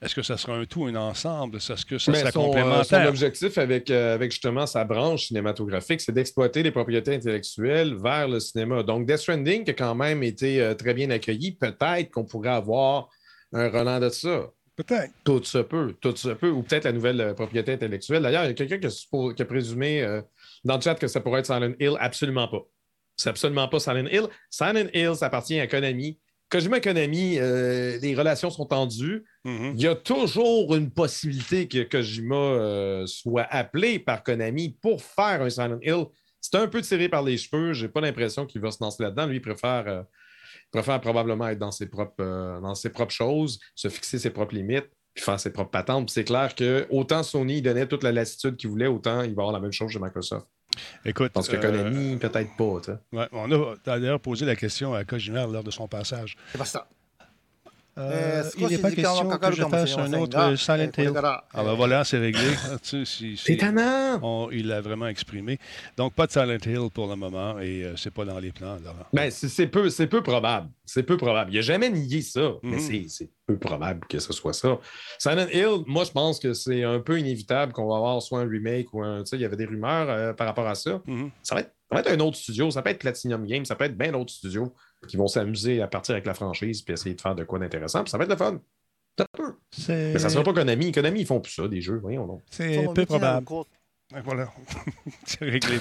[0.01, 1.59] Est-ce que ça sera un tout, un ensemble?
[1.59, 3.09] Est-ce que ça Mais sera son, euh, son complémentaire?
[3.09, 8.41] objectif avec, euh, avec justement sa branche cinématographique, c'est d'exploiter les propriétés intellectuelles vers le
[8.41, 8.83] cinéma.
[8.83, 12.51] Donc, Death Stranding, qui a quand même été euh, très bien accueilli, peut-être qu'on pourrait
[12.51, 13.09] avoir
[13.53, 14.51] un relan de ça.
[14.75, 15.13] Peut-être.
[15.23, 16.49] Tout se peut, tout se peut.
[16.51, 18.23] Ou peut-être la nouvelle propriété intellectuelle.
[18.23, 20.23] D'ailleurs, il y a quelqu'un qui, a suppo- qui a présumé euh,
[20.65, 21.97] dans le chat que ça pourrait être Silent Hill?
[21.99, 22.63] Absolument pas.
[23.17, 24.27] C'est absolument pas Silent Hill.
[24.51, 26.19] Silent Hill, ça appartient à Konami.
[26.51, 29.25] Kojima et Konami, euh, les relations sont tendues.
[29.45, 29.73] Mhm.
[29.75, 35.41] Il y a toujours une possibilité que Kojima euh, soit appelé par Konami pour faire
[35.43, 36.05] un Silent Hill.
[36.41, 37.73] C'est un peu tiré par les cheveux.
[37.73, 39.27] J'ai pas l'impression qu'il va se lancer là-dedans.
[39.27, 40.03] Lui, il préfère, euh,
[40.71, 42.23] préfère probablement être dans ses, propres,
[42.61, 46.11] dans ses propres choses, se fixer ses propres limites, puis faire ses propres patentes.
[46.11, 49.53] C'est clair que autant Sony donnait toute la latitude qu'il voulait, autant il va avoir
[49.53, 50.47] la même chose chez Microsoft.
[51.05, 52.81] Écoute, Parce que euh, Konami, peut-être pas.
[53.13, 56.37] Ouais, on a d'ailleurs posé la question à Kojima lors de son passage.
[56.53, 56.89] C'est pas ça.
[57.99, 61.13] Euh, euh, il n'est pas question que je fasse un autre Silent Hill.
[61.15, 62.41] Ah ben voilà, c'est réglé.
[62.83, 64.51] c'est étonnant.
[64.51, 65.59] il l'a vraiment exprimé.
[65.97, 68.79] Donc, pas de Silent Hill pour le moment et euh, c'est pas dans les plans,
[69.13, 70.69] Ben, c'est peu, peu probable.
[70.87, 71.53] C'est peu probable.
[71.53, 72.79] Il n'a jamais nié ça, mhm.
[72.91, 74.79] mais c'est peu probable que ce soit ça.
[75.19, 78.49] Silent Hill, moi, je pense que c'est un peu inévitable qu'on va avoir soit un
[78.49, 79.23] remake ou un...
[79.23, 81.03] Tu sais, il y avait des rumeurs euh, par rapport à ça.
[81.07, 81.31] Mhm.
[81.43, 83.97] Ça va être être un autre studio, ça peut être Platinum Games, ça peut être
[83.97, 84.75] bien d'autres studios
[85.09, 88.07] qui vont s'amuser à partir avec la franchise puis essayer de faire de quoi d'intéressant.
[88.07, 88.61] Ça va être le fun.
[89.89, 90.93] Mais ça ne sera pas Konami.
[90.93, 91.99] Konami, ils font plus ça, des jeux.
[91.99, 92.41] Voyons.
[92.51, 93.47] C'est peu probable.
[94.15, 94.51] Ah, voilà.
[95.25, 95.79] C'est réglé.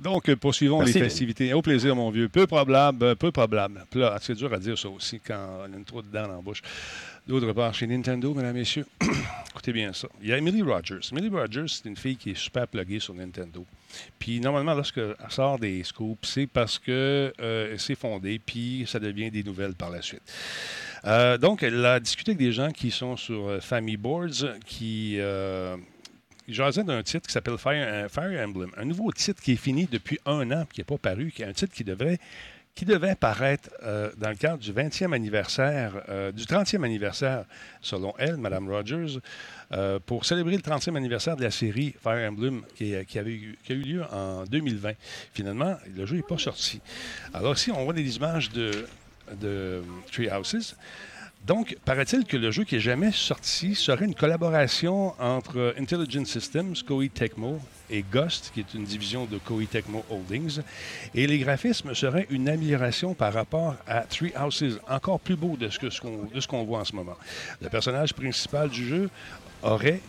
[0.00, 1.52] Donc, euh, poursuivons Merci, les festivités.
[1.52, 2.28] Au plaisir, mon vieux.
[2.28, 3.84] Peu probable, euh, peu probable.
[4.20, 6.62] C'est dur à dire ça aussi quand on a une trop dedans dans la bouche.
[7.26, 8.86] D'autre part, chez Nintendo, mesdames, messieurs,
[9.50, 10.08] écoutez bien ça.
[10.22, 11.00] Il y a Emily Rogers.
[11.12, 13.66] Emily Rogers, c'est une fille qui est super pluguée sur Nintendo.
[14.18, 19.30] Puis normalement, lorsqu'elle sort des scoops, c'est parce que euh, c'est fondé, puis ça devient
[19.30, 20.22] des nouvelles par la suite.
[21.04, 25.16] Euh, donc, elle a discuté avec des gens qui sont sur euh, Family Boards, qui
[25.18, 25.76] euh,
[26.48, 28.70] jasaient d'un titre qui s'appelle Fire, euh, Fire Emblem.
[28.76, 31.46] Un nouveau titre qui est fini depuis un an, qui n'est pas paru, qui est
[31.46, 31.84] un titre qui
[32.74, 37.44] qui devait paraître euh, dans le cadre du 20e anniversaire, euh, du 30e anniversaire,
[37.80, 39.18] selon elle, Mme Rogers,
[40.06, 43.82] pour célébrer le 30e anniversaire de la série Fire Emblem qui, eu, qui a eu
[43.82, 44.92] lieu en 2020.
[45.34, 46.80] Finalement, le jeu n'est pas sorti.
[47.34, 48.86] Alors ici, on voit des images de,
[49.40, 49.82] de
[50.12, 50.76] Tree Houses.
[51.46, 56.74] Donc, paraît-il que le jeu qui n'est jamais sorti serait une collaboration entre Intelligent Systems,
[56.86, 57.58] Koei Tecmo
[57.88, 60.60] et Ghost, qui est une division de Koei Tecmo Holdings.
[61.14, 65.70] Et les graphismes seraient une amélioration par rapport à Three Houses, encore plus beau de
[65.70, 67.16] ce qu'on voit en ce moment.
[67.62, 69.08] Le personnage principal du jeu
[69.62, 70.00] aurait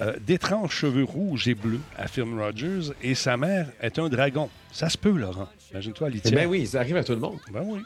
[0.00, 4.48] euh, d'étranges cheveux rouges et bleus, affirme Rogers, et sa mère est un dragon.
[4.72, 5.48] Ça se peut, Laurent.
[5.70, 6.30] Imagine-toi, Eh.
[6.32, 7.38] Ben oui, ça arrive à tout le monde.
[7.52, 7.80] Ben oui.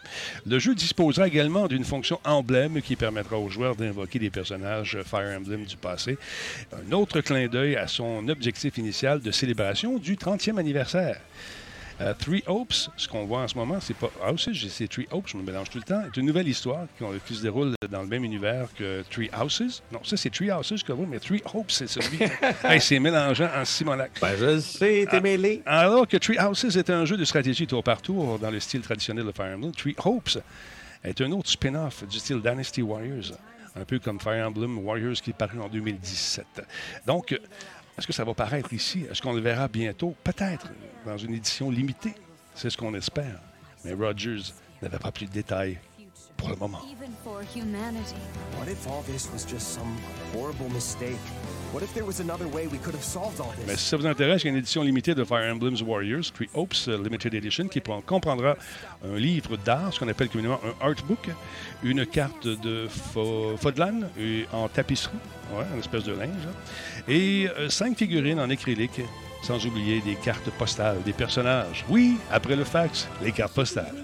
[0.47, 5.39] Le jeu disposera également d'une fonction emblème qui permettra aux joueurs d'invoquer des personnages Fire
[5.39, 6.17] Emblem du passé.
[6.73, 11.21] Un autre clin d'œil à son objectif initial de célébration du 30e anniversaire.
[12.01, 15.29] Euh, Three Hopes, ce qu'on voit en ce moment, c'est pas Houses, c'est Three Hopes,
[15.29, 16.01] je me mélange tout le temps.
[16.05, 19.83] C'est une nouvelle histoire qui, qui se déroule dans le même univers que Three Houses.
[19.91, 22.19] Non, ça c'est Three Houses que vous, mais Three Hopes, c'est celui.
[22.65, 24.13] hey, c'est mélangeant en Simonac.
[24.21, 25.63] Ben, je le sais, t'es mêlé.
[25.67, 28.83] Alors que Three Houses est un jeu de stratégie tour par tour dans le style
[28.83, 30.39] traditionnel de Fire Emblem, Three Hopes
[31.05, 33.33] est un autre spin-off du style Dynasty Warriors,
[33.77, 36.47] un peu comme Fire Emblem Warriors qui est paru en 2017.
[37.07, 37.39] Donc, euh,
[37.99, 39.07] est-ce que ça va paraître ici?
[39.11, 40.15] Est-ce qu'on le verra bientôt?
[40.23, 40.69] Peut-être
[41.05, 42.15] dans une édition limitée.
[42.55, 43.41] C'est ce qu'on espère.
[43.85, 45.79] Mais Rogers n'avait pas plus de détails
[46.39, 46.79] pour le moment.
[46.91, 48.15] Even for humanity.
[48.59, 49.95] What if all this was just some
[50.33, 51.19] horrible mistake?
[51.73, 53.81] What if there was another way we could have solved all Mais this?
[53.81, 56.49] si ça vous intéresse, il y a une édition limitée de Fire Emblem's Warriors, Three
[56.55, 58.57] Hopes euh, Limited Edition, qui prend- comprendra
[59.05, 61.29] un livre d'art, ce qu'on appelle communément un artbook,
[61.83, 64.01] une carte de Fo- Fodlan
[64.53, 65.13] en tapisserie,
[65.53, 69.03] ouais, une espèce de linge, hein, et euh, cinq figurines en acrylique,
[69.43, 71.85] sans oublier des cartes postales des personnages.
[71.91, 73.95] Oui, après le fax, les cartes postales.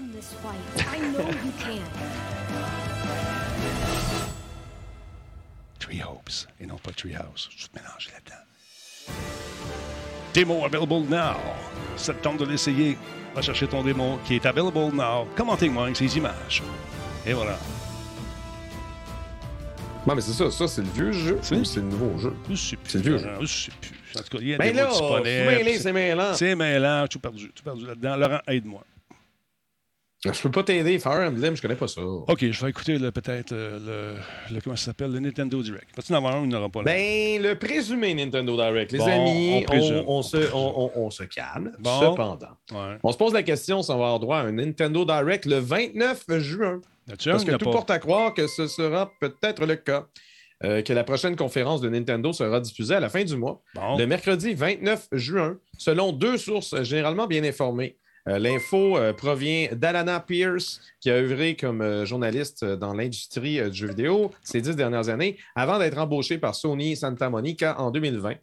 [5.95, 7.49] Tree Hopes et non pas Tree House.
[7.55, 9.15] Je suis mélangé là-dedans.
[10.33, 11.37] Démo available now.
[11.95, 12.97] Ça te tente de l'essayer.
[13.33, 15.25] Va chercher ton démo qui est available now.
[15.35, 16.63] Commenting-moi avec ces images?
[17.25, 17.57] Et voilà.
[20.05, 20.51] Non, mais c'est ça.
[20.51, 22.35] Ça, c'est le vieux jeu C'est- ou c'est le nouveau jeu?
[22.49, 22.89] Je sais plus.
[22.91, 23.91] C'est le vieux Laurent, Je sais plus.
[24.17, 25.79] En tout cas, il y a Ben des là, mots c'est disponibles.
[25.81, 26.33] c'est mêlant.
[26.35, 27.07] C'est mêlant.
[27.07, 27.51] Tout perdu.
[27.55, 28.15] Tout perdu là-dedans.
[28.15, 28.83] Laurent, aide-moi.
[30.33, 30.97] Je peux pas t'aider.
[30.99, 32.01] Fire Emblem, je connais pas ça.
[32.01, 34.15] OK, je vais écouter peut-être euh,
[34.49, 35.11] le, le- Comment ça s'appelle?
[35.11, 35.87] Le Nintendo Direct.
[35.95, 36.85] Vas-tu en avoir un ou il n'y en aura pas là?
[36.85, 38.91] Ben, le présumé Nintendo Direct.
[38.91, 40.03] Les Bon, amis, on on, présume.
[40.07, 41.71] on se, on, calme.
[41.79, 41.99] Bon.
[41.99, 42.97] Cependant, Ouais.
[43.03, 45.57] on se pose la question si on va avoir droit à un Nintendo Direct le
[45.59, 46.81] 29 juin.
[47.07, 47.71] Parce que tout pas?
[47.71, 50.05] porte à croire que ce sera peut-être le cas.
[50.63, 53.97] Euh, que la prochaine conférence de Nintendo sera diffusée à la fin du mois, Bon.
[53.97, 57.97] le mercredi 29 juin, selon deux sources généralement bien informées.
[58.27, 63.77] Euh, L'info euh, provient d'Alana Pierce, qui a œuvré comme euh, journaliste dans l'industrie du
[63.77, 68.33] jeu vidéo ces dix dernières années, avant d'être embauché par Sony Santa Monica en 2020.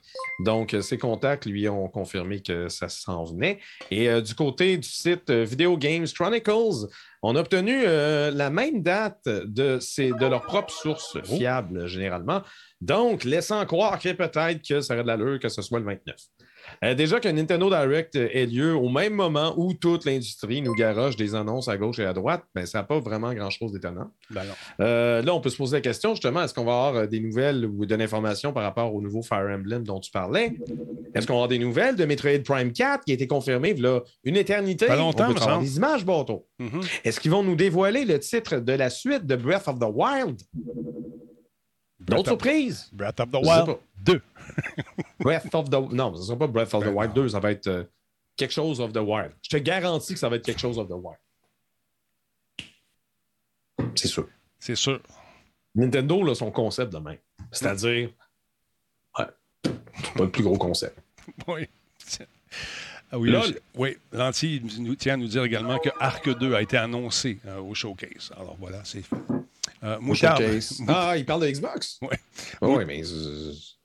[0.44, 3.58] Donc, ses contacts lui ont confirmé que ça s'en venait.
[3.90, 6.86] Et du côté du site Video Games Chronicles,
[7.24, 11.36] on a obtenu euh, la même date de, ces- de leurs propres sources Oh.
[11.36, 12.42] fiables, généralement.
[12.80, 16.16] Donc, laissant croire que peut-être que ça aurait de l'allure que ce soit le 29.
[16.84, 20.74] Euh, déjà que Nintendo Direct euh, ait lieu au même moment où toute l'industrie nous
[20.74, 24.10] garoche des annonces à gauche et à droite, ben, ça n'a pas vraiment grand-chose d'étonnant.
[24.30, 24.42] Ben.
[24.80, 27.64] Euh, là, on peut se poser la question, justement, est-ce qu'on va avoir des nouvelles
[27.64, 30.54] ou de l'information par rapport au nouveau Fire Emblem dont tu parlais?
[31.14, 34.00] Est-ce qu'on va avoir des nouvelles de Metroid Prime 4 qui a été confirmé a
[34.24, 34.86] une éternité?
[34.86, 36.04] Pas longtemps, on peut avoir des images.
[36.58, 36.80] Mhm.
[37.04, 40.40] Est-ce qu'ils vont nous dévoiler le titre de la suite de Breath of the Wild?
[42.06, 42.88] D'autres surprises?
[42.92, 43.78] Breath of the Wild pas.
[44.04, 44.20] 2.
[45.20, 47.22] Breath of the Non, ce ne sera pas Breath of the Wild non.
[47.24, 47.84] 2, ça va être euh,
[48.36, 49.32] quelque chose of the Wild.
[49.42, 51.18] Je te garantis que ça va être quelque chose of the Wild.
[53.94, 54.28] C'est sûr.
[54.58, 55.00] C'est sûr.
[55.74, 57.18] Nintendo, là, son concept de même.
[57.50, 58.10] C'est-à-dire,
[59.18, 59.24] ouais,
[59.64, 60.98] c'est pas le plus gros concept.
[61.46, 61.68] Oui.
[63.14, 66.62] Ah oui, je- oui, Lanty nous tient à nous dire également que Arc 2 a
[66.62, 68.32] été annoncé euh, au showcase.
[68.36, 69.16] Alors voilà, c'est fait.
[69.84, 70.42] Euh, Moutarde.
[70.88, 71.98] Ah, il parle de Xbox?
[72.02, 72.18] Ouais.
[72.60, 73.02] Oui, mais.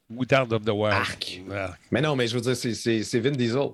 [0.09, 0.93] Moutarde of the Wild.
[0.93, 1.41] Arc.
[1.51, 1.79] Arc.
[1.91, 3.69] Mais non, mais je veux dire, c'est- c'est c'est Vin Diesel.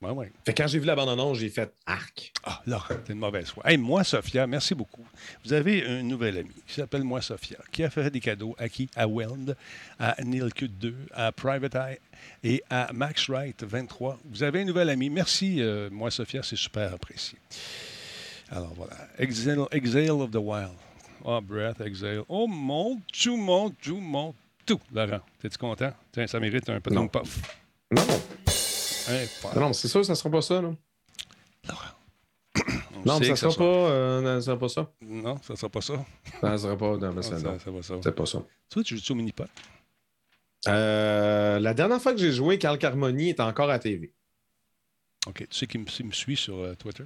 [0.00, 0.30] Ouais, ouais.
[0.46, 2.32] Fait que quand j'ai vu la bande-annonce, j'ai fait arc.
[2.44, 3.68] Ah, là, t'es une mauvaise foi.
[3.68, 5.04] Hey, moi, Sophia, merci beaucoup.
[5.44, 8.68] Vous avez un nouvel ami qui s'appelle Moi Sophia, qui a fait des cadeaux à
[8.68, 8.88] qui?
[8.94, 9.56] À Weld,
[9.98, 11.98] à Nilkut 2, à Private Eye
[12.44, 14.20] et à Max Wright 23.
[14.30, 15.10] Vous avez un nouvel ami.
[15.10, 17.36] Merci, euh, Moi Sophia, c'est super apprécié.
[18.50, 18.96] Alors voilà.
[19.18, 20.70] Exhale, Exhale of the Wild.
[21.24, 22.22] Oh, Breath, Exhale.
[22.28, 24.34] Oh, mon, tout, mon, tout, mon,
[24.66, 24.80] tout.
[24.92, 25.92] Laurent, t'es-tu content?
[26.12, 27.08] Tiens, ça mérite un peu de Non.
[27.08, 27.40] puff.
[27.90, 28.02] Non,
[29.54, 30.60] non, non, c'est sûr, ça sera pas ça.
[30.60, 30.70] Là.
[32.94, 34.90] on Non, mais ça que sera pas, euh, non, ça sera pas ça.
[35.00, 36.04] Non, ça sera pas ça.
[36.40, 36.96] Ça sera pas.
[36.98, 37.58] Non, mais Ah, c'est ça, non.
[37.58, 37.94] ça va ça.
[38.02, 38.42] C'est pas ça.
[38.70, 39.46] Toi, tu joues au mini-pot?
[40.66, 44.12] Euh, la dernière fois que j'ai joué, Carl Carmoni est encore à TV.
[45.26, 45.46] OK.
[45.48, 47.04] Tu sais qui me, qui me suit sur euh, Twitter?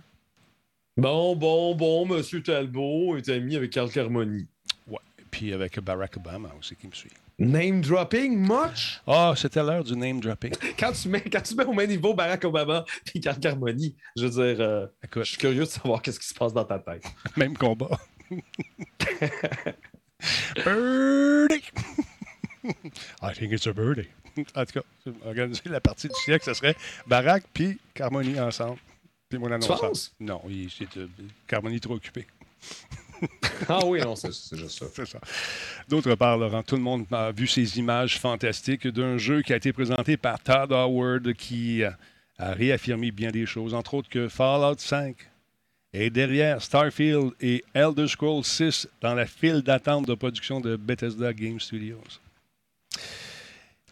[0.96, 4.46] Bon, bon, bon, Monsieur Talbot est ami avec Carl Carmoni.
[4.86, 4.98] Ouais.
[5.30, 7.08] Puis avec Barack Obama aussi qui me suit.
[7.38, 9.00] Name dropping much?
[9.06, 10.52] Ah, c'était l'heure du name dropping.
[10.78, 12.84] Quand tu mets, quand tu mets au même niveau Barack Obama
[13.14, 16.28] et Carl Carmoni, je veux dire, euh, Écoute, je suis curieux de savoir qu'est-ce qui
[16.28, 17.04] se passe dans ta tête.
[17.38, 17.98] même combat.
[20.62, 21.62] birdie!
[23.22, 24.08] I think it's a birdie.
[24.54, 26.76] En tout cas, organiser la partie du siècle, ce serait
[27.06, 28.78] Barack puis Carmoni ensemble.
[29.38, 30.14] Puis mon penses?
[30.20, 32.26] Non, il, c'est, euh, trop occupé.
[33.68, 34.86] Ah oui, non, c'est c'est juste ça.
[34.92, 35.20] C'est ça.
[35.88, 39.56] D'autre part, Laurent, tout le monde a vu ces images fantastiques d'un jeu qui a
[39.56, 41.96] été présenté par Todd Howard qui a
[42.42, 45.16] a réaffirmé bien des choses, entre autres que Fallout 5
[45.92, 51.32] est derrière Starfield et Elder Scrolls 6 dans la file d'attente de production de Bethesda
[51.32, 52.02] Game Studios.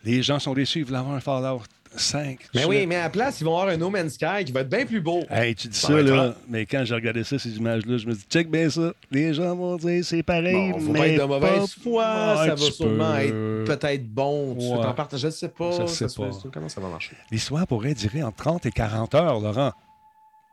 [0.02, 1.62] Les gens sont déçus, ils veulent avoir un Fallout
[1.96, 2.38] 5.
[2.54, 4.60] Mais oui, mais à la place, ils vont avoir un No Man's Sky qui va
[4.60, 5.22] être bien plus beau.
[5.30, 8.12] Hey, tu dis Ça ça, là, mais quand j'ai regardé ça, ces images-là, je me
[8.14, 8.92] dis, check bien ça.
[9.10, 12.04] Les gens vont dire, c'est pareil, Bon, faut mais pas être de mauvaise foi,
[12.36, 14.54] ça va sûrement être peut-être bon.
[14.58, 15.70] Tu t'en partes, je ne sais pas.
[15.72, 16.30] Je ça sais se pas.
[16.32, 17.16] fait- Comment ça va marcher?
[17.30, 19.72] L'histoire pourrait durer entre 30 et 40 heures, Laurent.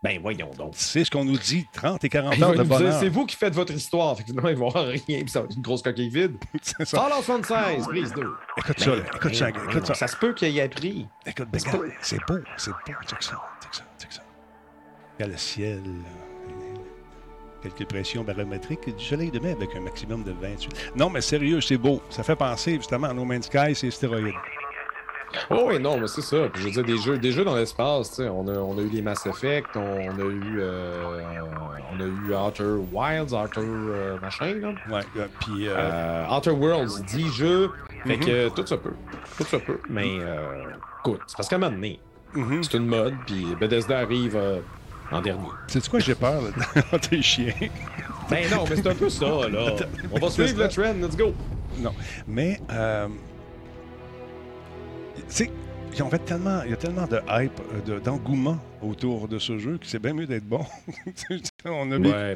[0.03, 0.73] Ben voyons donc.
[0.75, 2.99] C'est ce qu'on nous dit, 30 et 40 Ils vont heures de bonheur.
[2.99, 4.15] C'est vous qui faites votre histoire.
[4.15, 6.37] Fait que finalement, ils vont avoir rien, puis ça va être une grosse coquille vide.
[6.61, 7.01] C'est ça.
[7.01, 8.33] Fallout 76, prise 2.
[8.57, 9.03] Écoute ça, là.
[9.15, 9.93] écoute ça, Ben, écoute ça.
[9.95, 11.07] Ça se peut qu'il y ait pris.
[11.25, 12.77] Écoute, c'est pas- c'est beau, c'est beau.
[13.07, 13.31] Check ça,
[13.63, 14.21] check ça, check ça.
[15.15, 15.81] Regarde le ciel.
[15.83, 16.09] là.
[17.63, 20.91] Quelques pressions barométriques du soleil demain avec un maximum de 28.
[20.95, 22.03] Non, mais sérieux, c'est beau.
[22.11, 24.35] Ça fait penser justement à No Man's Sky, c'est stéroïdes.
[25.49, 26.47] Oh oui, non, mais c'est ça.
[26.51, 28.77] Puis je veux dire, des jeux, des jeux dans l'espace, tu sais, on a, on
[28.77, 31.19] a eu les Mass Effect, on, on a eu euh,
[31.93, 34.69] on a eu Outer Wilds, Outer euh, machin, là.
[34.89, 37.71] Ouais, euh, puis euh, Euh, Outer Worlds, 10 jeux.
[38.05, 38.25] Fait Mhm.
[38.25, 38.93] que tout ça peut.
[39.37, 39.79] Tout ça peut.
[39.89, 40.63] Mais euh,
[41.01, 41.99] écoute, c'est parce qu'à un moment donné,
[42.33, 42.63] mhm.
[42.63, 44.59] c'est une mode, puis Bethesda arrive euh,
[45.11, 45.47] en dernier.
[45.67, 46.99] sais-tu quoi, j'ai peur, là?
[47.09, 47.53] T'es chien.
[48.29, 49.75] Ben non, mais c'est un peu ça, là.
[50.11, 51.33] On va suivre le trend, let's go.
[51.79, 51.93] Non.
[52.27, 53.07] Mais, euh,
[55.93, 59.39] ils ont fait tellement, il y a tellement de hype, euh, de- d'engouement autour de
[59.39, 60.65] ce jeu que c'est bien mieux d'être bon.
[61.65, 62.35] On a Ouais.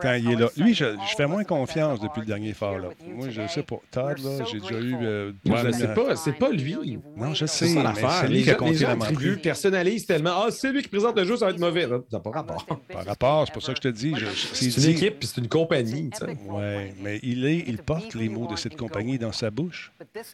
[0.00, 0.48] quand il est là.
[0.56, 2.92] Lui, je, je fais moins confiance depuis le dernier Fallout.
[3.06, 3.76] Moi, je sais pas.
[3.90, 4.96] Todd, là, j'ai déjà eu.
[5.02, 6.98] euh, Ouais, c'est pas, c'est pas lui.
[7.16, 7.66] Non, je sais.
[7.68, 8.28] C'est l'affaire.
[8.28, 9.42] lui qui a compté la attribuent, menterie.
[9.42, 10.30] personnalisent tellement.
[10.44, 11.82] Ah, c'est lui qui présente le jeu, ça va être mauvais.
[11.82, 12.66] Ça n'a pas rapport.
[12.92, 14.14] Par rapport, c'est pour ça que je te dis.
[14.16, 16.10] je- c'est C'est une dit- équipe, puis c'est une compagnie.
[16.48, 19.92] Ouais, mais il, est, il porte les mots de cette compagnie dans sa bouche.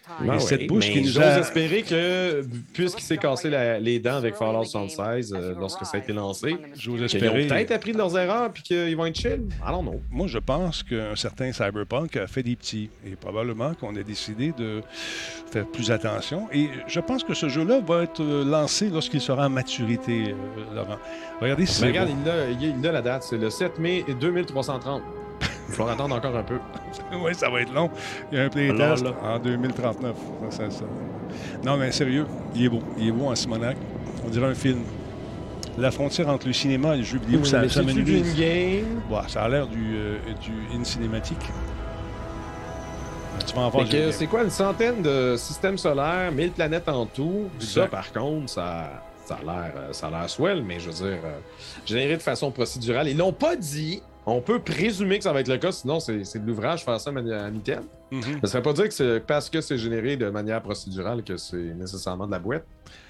[0.09, 3.99] Ah Et cette bouche mais qui nous a- espérer que, puisqu'il s'est cassé la- les
[3.99, 7.47] dents avec Fallout 76 euh, lorsque ça a été lancé, J'ose qu'ils ont espérer.
[7.47, 9.49] peut-être appris de leurs erreurs puis qu'ils vont être chill.
[9.65, 10.01] Allons non.
[10.11, 12.91] Moi, je pense qu'un certain Cyberpunk a fait des petits.
[13.07, 14.83] Et probablement qu'on a décidé de
[15.51, 16.49] faire plus attention.
[16.53, 20.75] Et je pense que ce jeu-là va être euh, lancé lorsqu'il sera en maturité, euh,
[20.75, 20.99] Laurent.
[21.41, 25.03] Regardez si c'est regarde, il a, il la date, c'est le 7 mai 2330.
[25.69, 26.59] Il faut attendre encore un peu.
[27.25, 27.91] oui, ça va être long.
[28.31, 30.15] Il y a un playtest en 2039.
[30.51, 30.85] Ça, ça, ça.
[31.65, 32.83] Non, mais sérieux, il est beau.
[32.99, 33.77] Il est beau en Simonac.
[34.25, 34.81] On dirait un film.
[35.79, 39.01] La frontière entre le cinéma et le jeu vidéo, ça, d'une game?
[39.11, 41.39] Ouais, ça a l'air du, euh, du in cinématique.
[44.11, 47.49] C'est quoi, une centaine de systèmes solaires, 1000 planètes en tout?
[47.59, 48.91] Ça, par contre, ça,
[49.25, 51.39] ça a l'air euh, ça a l'air swell, mais je veux dire, euh,
[51.87, 53.09] généré de façon procédurale.
[53.09, 54.03] Ils l'ont pas dit.
[54.25, 57.01] On peut présumer que ça va être le cas, sinon c'est c'est de l'ouvrage faire
[57.01, 57.87] ça à mi-terme.
[58.13, 58.23] Mhm.
[58.23, 61.37] Ça ne veut pas dire que c'est parce que c'est généré de manière procédurale que
[61.37, 62.65] c'est nécessairement de la boîte.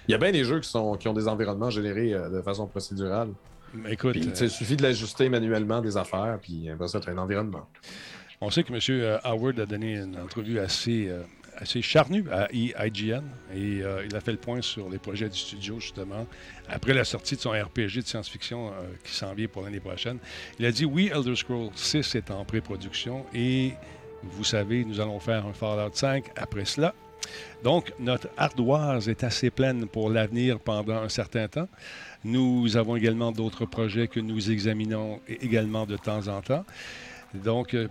[0.09, 2.43] Il y a bien des jeux qui, sont, qui ont des environnements générés euh, de
[2.43, 3.29] façon procédurale.
[3.89, 7.19] Écoute, Puis, il suffit de l'ajuster manuellement des affaires, puis après ça, tu as un
[7.19, 7.67] environnement.
[8.41, 8.81] On sait que M.
[8.91, 11.23] euh, Howard a donné une entrevue assez, euh,
[11.57, 13.23] assez charnue à I- IGN
[13.55, 16.27] et euh, il a fait le point sur les projets du studio, justement,
[16.69, 18.73] après la sortie de son RPG de science-fiction euh,
[19.05, 20.19] qui s'en vient pour l'année prochaine.
[20.59, 23.73] Il a dit Oui, Elder Scrolls 6 est en pré-production et
[24.25, 26.95] vous savez, nous allons faire un Fallout 5 après cela.
[27.63, 31.69] Donc, notre ardoise est assez pleine pour l'avenir pendant un certain temps.
[32.25, 36.65] Nous avons également d'autres projets que nous examinons également de temps en temps.
[37.35, 37.89] Donc, euh,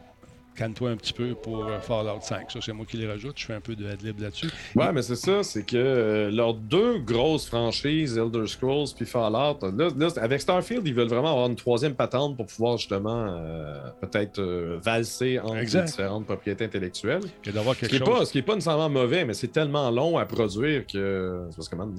[0.55, 2.51] calme-toi un petit peu pour euh, Fallout 5.
[2.51, 3.37] Ça, c'est moi qui les rajoute.
[3.37, 4.49] Je fais un peu de adlib là-dessus.
[4.75, 9.59] Ouais, mais c'est ça, c'est que euh, leurs deux grosses franchises, Elder Scrolls puis Fallout,
[9.61, 13.89] là, là, avec Starfield, ils veulent vraiment avoir une troisième patente pour pouvoir justement euh,
[14.01, 17.23] peut-être euh, valser entre les différentes propriétés intellectuelles.
[17.45, 19.89] Et d'avoir Ce qui n'est pas, ce qui est pas nécessairement mauvais, mais c'est tellement
[19.91, 21.95] long à produire que c'est parce que maintenant,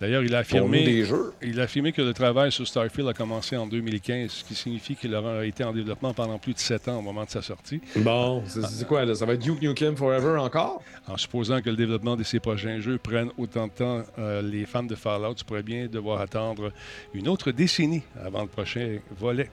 [0.00, 0.84] D'ailleurs, il a affirmé.
[0.84, 1.32] des jeux.
[1.42, 4.94] Il a affirmé que le travail sur Starfield a commencé en 2015, ce qui signifie
[4.94, 7.80] qu'il aura été en développement pendant plus de sept ans au moment de sa sortie,
[7.96, 9.14] Bon, c'est c'est quoi là?
[9.14, 10.82] Ça va être Duke Nukem Forever encore?
[11.08, 14.02] en supposant que le développement de ces prochains jeux prenne autant de temps.
[14.18, 16.72] euh, les fans de Fallout pourraient bien devoir attendre
[17.14, 19.48] une autre décennie avant le prochain volet.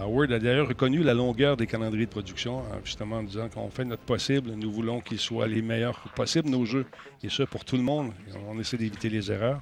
[0.00, 3.70] Howard a d'ailleurs reconnu la longueur des calendriers de production, hein, justement en disant qu'on
[3.70, 4.50] fait notre possible.
[4.52, 6.86] Nous voulons qu'ils soient les meilleurs possibles, nos jeux.
[7.22, 8.12] Et ça, pour tout le monde.
[8.48, 9.60] On essaie d'éviter les erreurs.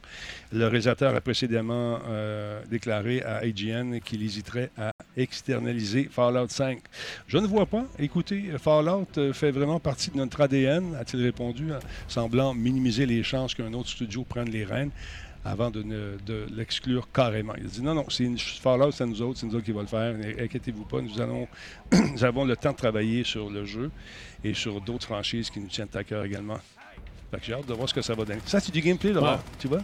[0.53, 6.81] Le réalisateur a précédemment euh, déclaré à IGN qu'il hésiterait à externaliser Fallout 5.
[7.27, 7.85] Je ne vois pas.
[7.99, 13.22] Écoutez, Fallout euh, fait vraiment partie de notre ADN, a-t-il répondu, en semblant minimiser les
[13.22, 14.91] chances qu'un autre studio prenne les rênes
[15.47, 17.55] avant de, ne- de l'exclure carrément.
[17.57, 19.72] Il a dit non, non, c'est une Fallout, c'est nous autres, c'est nous autres qui
[19.72, 20.14] va le faire.
[20.40, 21.47] Inquiétez-vous pas, nous, allons,
[21.92, 23.90] nous avons le temps de travailler sur le jeu
[24.42, 26.59] et sur d'autres franchises qui nous tiennent à cœur également.
[27.30, 28.40] Fait que j'ai hâte de voir ce que ça va donner.
[28.47, 29.38] Ça, c'est du gameplay, là, Ouais.
[29.59, 29.80] tu vois?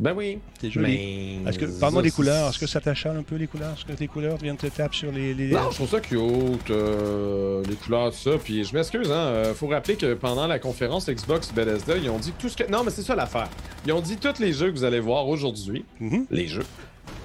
[0.00, 0.38] Ben oui.
[0.60, 1.40] C'est joli.
[1.44, 1.50] Mais...
[1.50, 2.50] Est-ce que, parle-moi des couleurs.
[2.50, 3.74] Est-ce que ça t'achale un peu les couleurs?
[3.76, 5.34] Est-ce que tes couleurs viennent te taper sur les.
[5.34, 8.38] les- Non, je trouve ça cute, euh, les couleurs, tout ça.
[8.42, 9.14] Puis je m'excuse, hein.
[9.14, 12.70] euh, faut rappeler que pendant la conférence Xbox Bethesda, ils ont dit tout ce que.
[12.70, 13.48] Non, mais c'est ça l'affaire.
[13.86, 16.26] Ils ont dit tous les jeux que vous allez voir aujourd'hui, Mhm.
[16.30, 16.64] les jeux,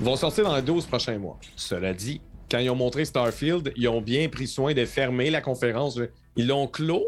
[0.01, 1.37] vont sortir dans les 12 prochains mois.
[1.55, 5.41] Cela dit, quand ils ont montré Starfield, ils ont bien pris soin de fermer la
[5.41, 5.99] conférence.
[6.35, 7.03] Ils l'ont clos.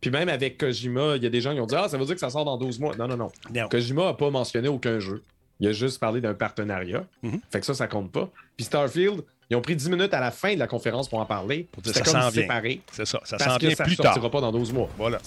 [0.00, 2.04] Puis même avec Kojima, il y a des gens qui ont dit Ah, ça veut
[2.04, 2.96] dire que ça sort dans 12 mois.
[2.96, 3.30] Non, non, non.
[3.54, 3.68] Non.
[3.68, 5.22] Kojima n'a pas mentionné aucun jeu.
[5.60, 7.04] Il a juste parlé d'un partenariat.
[7.22, 7.40] Mhm.
[7.50, 8.30] Fait que ça, ça compte pas.
[8.56, 11.26] Puis Starfield, ils ont pris 10 minutes à la fin de la conférence pour en
[11.26, 11.68] parler.
[11.70, 12.80] Pour dire, C'était ça comme séparé.
[12.92, 13.20] C'est ça.
[13.24, 14.30] Ça s'en vient ça plus sortira tard.
[14.30, 14.88] pas dans 12 mois.
[14.96, 15.18] Voilà.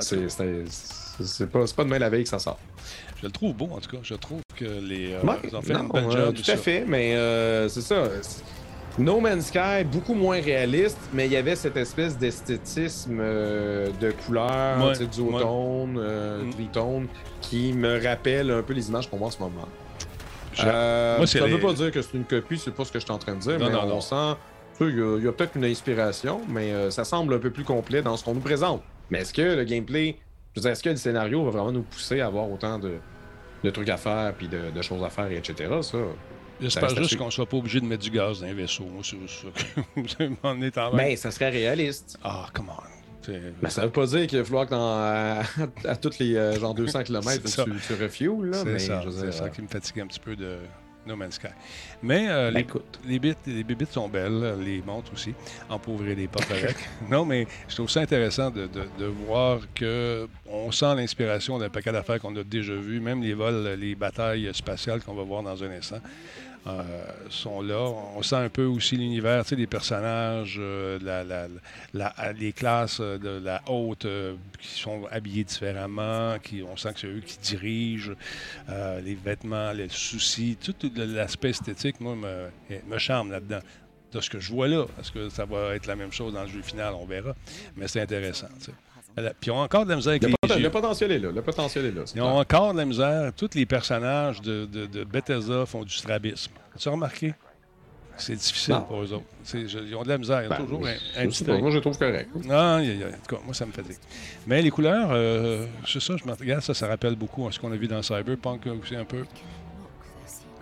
[0.00, 2.58] C'est pas, c'est pas demain la veille que ça sort.
[3.20, 3.98] Je le trouve beau, en tout cas.
[4.02, 5.12] Je trouve que les.
[5.14, 6.34] euh, Ouais, ils ont fait non, une euh, job.
[6.34, 8.04] tout à fait, mais euh, c'est ça.
[8.96, 14.12] No Man's Sky, beaucoup moins réaliste, mais il y avait cette espèce d'esthétisme euh, de
[14.12, 16.50] couleur, Ouais, duotone, euh, Mm.
[16.50, 17.06] tritone,
[17.40, 19.68] qui me rappelle un peu les images qu'on voit en ce moment.
[20.64, 23.00] Euh, Moi, ça les- veut pas dire que c'est une copie, c'est pas ce que
[23.00, 24.00] je suis en train de dire, Non, mais non, on non.
[24.00, 24.36] sent.
[24.80, 28.24] Il y a, peut-être une inspiration, mais ça semble un peu plus complet dans ce
[28.24, 28.82] qu'on nous présente.
[29.10, 30.16] Mais est-ce que le gameplay,
[30.54, 32.92] je veux dire, est-ce que le scénario va vraiment nous pousser à avoir autant de,
[33.64, 35.70] de trucs à faire, puis de, de choses à faire, et etc.
[35.82, 35.98] Ça,
[36.64, 38.84] J'espère c'est juste qu'on ne soit pas obligé de mettre du gaz dans un vaisseau.
[38.84, 39.44] Moi, c'est juste
[40.18, 42.18] ça êtes en Ben, ça serait réaliste.
[42.22, 42.82] Ah, come on.
[43.62, 45.42] Mais ça veut pas dire qu'il va falloir que dans, à,
[45.90, 48.58] à tous les euh, genre 200 km, tu, tu refuels, là.
[48.58, 50.58] C'est mais ça, c'est ça euh, qui me fatigue un petit peu de
[51.06, 51.48] No Man's Sky.
[52.02, 52.64] Mais euh, ben,
[53.06, 55.34] les, les, bits, les sont belles, les montres aussi.
[55.86, 56.76] Ouvrir les portes avec.
[57.10, 61.68] non, mais je trouve ça intéressant de, de- de voir que on sent l'inspiration d'un
[61.68, 65.42] paquet d'affaires qu'on a déjà vues, même les vols, les batailles spatiales qu'on va voir
[65.42, 66.00] dans un instant.
[66.66, 66.82] Euh,
[67.30, 67.78] sont là.
[68.16, 73.44] On sent un peu aussi l'univers, des personnages, euh, la, la- les classes euh, de
[73.44, 74.06] la haute
[74.58, 78.12] qui sont habillées différemment, qui, on sent que c'est eux qui dirigent,
[78.68, 82.48] les vêtements, les soucis, tout l'aspect esthétique, moi, me,
[82.88, 83.60] me charme là-dedans.
[84.12, 86.42] De ce que je vois là, est-ce que ça va être la même chose dans
[86.44, 87.34] le jeu final, on verra.
[87.76, 88.46] Mais c'est intéressant.
[89.16, 91.30] Puis ils ont encore de la misère avec Le, les poten- le potentiel est là.
[91.30, 92.02] Le potentiel est là.
[92.14, 93.32] Ils ont encore de la misère.
[93.36, 96.52] Tous les personnages de, de, de Bethesda font du strabisme.
[96.74, 97.34] As-tu remarqué?
[98.16, 98.82] C'est difficile Non.
[98.82, 99.24] pour eux autres.
[99.52, 100.40] Je- ils ont de la misère.
[100.42, 100.92] Il y a Ben, toujours un,
[101.22, 102.28] un petit pas, moi, je trouve correct.
[102.44, 103.04] Non, aïe.
[103.04, 103.96] en tout cas, moi, ça me fatigue.
[104.46, 107.58] Mais les couleurs, euh, c'est ça, je me regarde, ça, ça rappelle beaucoup à ce
[107.58, 109.24] qu'on a vu dans Cyberpunk aussi un peu.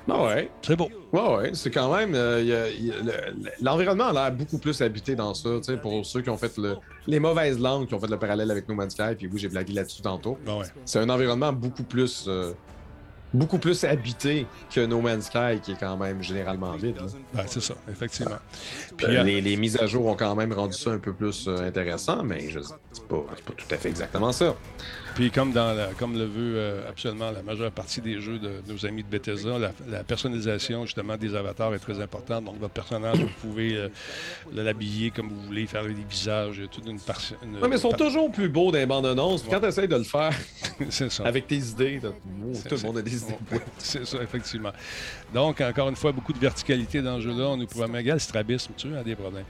[0.08, 0.50] Ah ouais.
[0.62, 0.88] C'est beau.
[1.12, 2.14] Ouais, ouais, c'est quand même.
[2.14, 5.48] euh, a- le- L'environnement a l'air beaucoup plus habité dans ça.
[5.58, 6.76] tu sais, Pour ceux qui ont fait le-
[7.06, 9.48] les mauvaises langues, qui ont fait le parallèle avec No Man's Sky, puis oui, j'ai
[9.48, 10.38] blagué là-dessus tantôt.
[10.46, 10.66] Ouais.
[10.84, 12.24] C'est un environnement beaucoup plus.
[12.28, 12.52] euh,
[13.34, 16.96] beaucoup plus habité que No Man's Sky, qui est quand même généralement vide.
[17.32, 18.36] Ben, c'est ça, effectivement.
[18.94, 21.48] Puis, Euh, les, les mises à jour ont quand même rendu ça un peu plus
[21.48, 24.54] intéressant, mais je c'est pas, c'est pas tout à fait exactement ça.
[25.14, 28.50] Puis comme, dans la- comme le veut euh, absolument la majeure partie des jeux de
[28.66, 32.46] nos amis de Bethesda, la, la personnalisation justement des avatars est très importante.
[32.46, 33.88] Donc votre personnage, vous pouvez euh,
[34.54, 37.34] l'habiller comme vous voulez, faire des visages, il y a toute une partie.
[37.60, 39.44] Ouais, mais ils sont toujours plus beaux dans les bandes annonces.
[39.48, 40.32] Quand tu essaies de le faire
[40.88, 41.24] C'est ça.
[41.26, 42.12] avec tes idées, oh,
[42.68, 43.36] tout le monde a des idées.
[43.78, 44.72] C'est ça, effectivement.
[45.34, 47.48] Donc, encore une fois, beaucoup de verticalité dans ce jeu-là.
[47.48, 49.44] On nous promet égal strabisme, tu as des problèmes.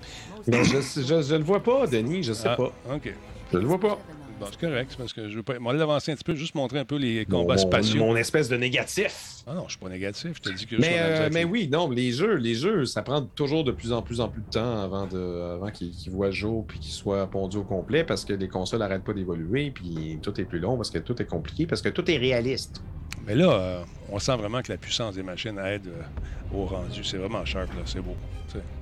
[0.48, 2.72] Mais je, je, je le vois pas, Denis, je sais Ah, pas.
[2.92, 3.14] OK.
[3.52, 3.98] Je le vois pas.
[4.42, 5.58] Bon, c'est correct, c'est parce que je veux pas.
[5.58, 8.00] Moi, l'avancer un petit peu, juste montrer un peu les combats mon, spatiaux.
[8.00, 9.44] mon espèce de négatif.
[9.46, 10.32] Ah non, je suis pas négatif.
[10.34, 12.84] Je te dis que Mais, je suis euh, mais oui, non, les jeux, les jeux,
[12.84, 15.92] ça prend toujours de plus en plus en plus de temps avant, de, avant qu'ils
[15.92, 19.12] qu'ils voient jour puis qu'ils soient pondus au complet parce que les consoles n'arrêtent pas
[19.12, 22.16] d'évoluer puis tout est plus long parce que tout est compliqué parce que tout est
[22.16, 22.82] réaliste.
[23.26, 27.04] Mais là, euh, on sent vraiment que la puissance des machines aide euh, au rendu.
[27.04, 27.82] C'est vraiment sharp, là.
[27.84, 28.16] C'est beau.
[28.48, 28.64] tu sais.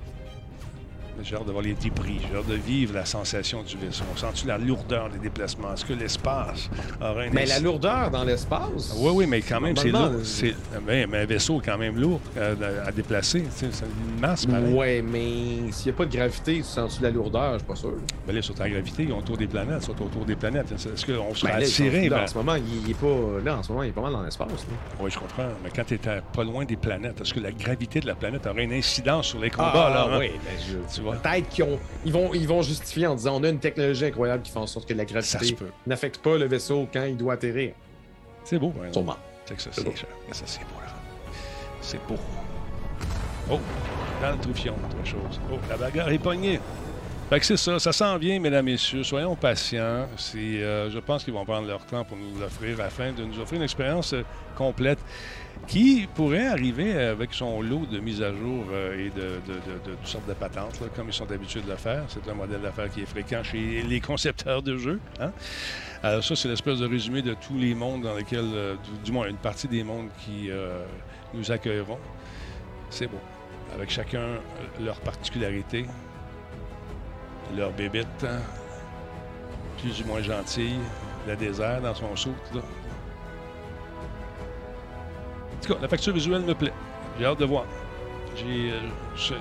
[1.23, 2.19] J'ai hâte de voir les débris.
[2.29, 4.03] J'ai hâte de vivre la sensation du vaisseau.
[4.13, 5.73] On sent-tu la lourdeur des déplacements?
[5.73, 6.69] Est-ce que l'espace
[6.99, 8.93] aura un Mais la lourdeur dans l'espace.
[8.97, 10.11] Oui, oui, mais quand même, c'est lourd.
[10.23, 10.55] C'est-
[10.85, 13.43] Mais, mais un vaisseau est quand même lourd euh, à déplacer.
[13.51, 14.73] C'est une masse, pareil.
[14.73, 17.53] Ouais, mais s'il n'y a pas de gravité, tu sens-tu la lourdeur?
[17.53, 17.93] Je suis pas sûr.
[18.27, 20.71] Ben là, sur la gravité, ils ont autour des planètes, ils sont autour des planètes.
[20.71, 22.09] Est-ce qu'on sera Ben là, attiré?
[22.09, 23.07] là, vers- en ce moment, il, il est pas.
[23.43, 24.65] Là, en ce moment, il est pas mal dans l'espace.
[24.99, 25.49] Oui, je comprends.
[25.63, 28.45] Mais quand tu es pas loin des planètes, est-ce que la gravité de la planète
[28.47, 29.89] aurait une incidence sur les combats?
[29.89, 30.17] là, hein?
[30.19, 31.10] oui, ben, je- Tu vois?
[31.11, 34.43] Peut-être qu'ils ont, ils vont, ils vont justifier en disant on a une technologie incroyable
[34.43, 35.55] qui fait en sorte que la gravité
[35.87, 37.73] n'affecte pas le vaisseau quand il doit atterrir.
[38.43, 38.73] C'est beau.
[38.91, 39.17] Sûrement.
[39.45, 39.93] C'est que ça, C'est beau.
[40.31, 40.45] ça.
[41.81, 42.15] C'est beau.
[43.49, 43.59] Oh,
[44.21, 45.39] dans le troufion, autre chose.
[45.51, 46.59] Oh, la bagarre est pognée.
[47.39, 49.03] C'est ça, ça s'en vient, mesdames, messieurs.
[49.03, 50.05] Soyons patients.
[50.35, 53.57] Euh, je pense qu'ils vont prendre leur temps pour nous l'offrir afin de nous offrir
[53.57, 54.23] une expérience euh,
[54.53, 54.99] complète
[55.65, 59.39] qui pourrait arriver avec son lot de mises à jour euh, et de,
[59.85, 62.03] toutes sortes de patentes, comme ils sont habitués de le faire.
[62.09, 64.99] C'est un modèle d'affaires qui est fréquent chez les concepteurs de jeux.
[65.21, 65.31] hein.
[66.03, 69.37] Alors ça, c'est l'espèce de résumé de tous les mondes dans lesquels, du, moins une
[69.37, 70.49] partie des mondes qui
[71.33, 71.99] nous accueilleront.
[72.89, 73.21] C'est beau.
[73.73, 74.39] Avec chacun
[74.81, 75.85] leur particularité,
[77.55, 78.39] leur bébite, hein,
[79.79, 80.79] plus ou moins gentille,
[81.27, 82.33] le désert dans son saut.
[82.53, 82.61] Là.
[85.53, 86.73] En tout cas, la facture visuelle me plaît.
[87.19, 87.65] J'ai hâte de voir.
[88.45, 88.79] Euh,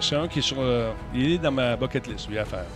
[0.01, 0.57] c'est un qui est sur.
[0.61, 2.67] euh, il est dans ma bucket list, lui, à faire.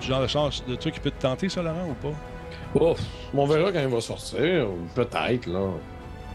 [0.00, 2.94] Du genre de, chance, de truc qui peut te tenter, ça, Laurent, ou pas?
[3.34, 4.66] On verra quand il va sortir.
[4.94, 5.68] Peut-être, là.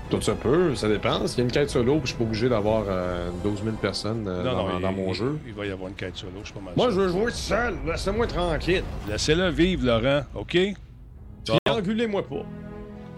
[0.09, 1.27] Tout ça peut, ça dépend.
[1.27, 3.75] S'il y a une quête solo, puis je suis pas obligé d'avoir euh, 12 000
[3.75, 5.37] personnes euh, dans, dans mon il- jeu.
[5.45, 6.95] Il va y avoir une quête solo, je suis pas mal Moi, sûr.
[6.95, 7.75] je veux jouer seul.
[7.85, 8.83] Laissez-moi tranquille.
[9.07, 10.57] Laissez-le vivre, Laurent, OK?
[11.65, 12.43] Triangulez-moi pas.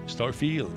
[0.06, 0.68] Starfield.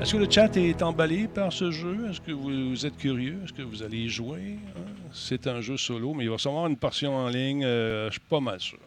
[0.00, 1.96] Est-ce que le chat est emballé par ce jeu?
[2.08, 3.38] Est-ce que vous, vous êtes curieux?
[3.42, 4.58] Est-ce que vous allez y jouer?
[4.76, 4.80] hein?
[5.12, 7.64] C'est un jeu solo, mais il va sûrement avoir une portion en ligne.
[7.64, 8.78] euh, je suis pas mal sûr.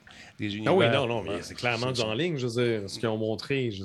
[0.41, 0.73] Des univers.
[0.73, 2.89] Ah oui, non, non, mais c'est clairement du en ligne, je veux dire.
[2.89, 3.83] Ce qu'ils ont montré, je...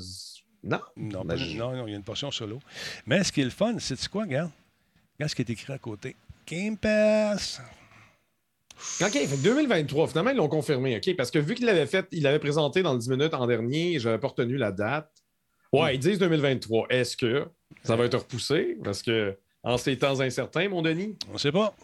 [0.65, 0.81] Non.
[0.97, 2.59] Non, Ben, je- non, non, il y a une portion solo.
[3.05, 4.51] Mais ce qui est le fun, c'est quoi, regarde?
[5.19, 6.17] Regarde ce qui est écrit à côté.
[6.47, 7.61] Game Pass.
[9.03, 11.15] OK, fait que 2023, finalement, ils l'ont confirmé, OK?
[11.17, 13.99] Parce que vu qu'il l'avait fait, il l'avait présenté dans le 10 minutes en dernier,
[13.99, 15.11] j'avais pas retenu la date.
[15.73, 16.87] Ouais, ils disent 2023.
[16.91, 17.47] Est-ce que
[17.85, 18.79] ça va être repoussé?
[18.83, 21.17] Parce que en ces temps incertains, mon Denis?
[21.33, 21.75] On sait pas.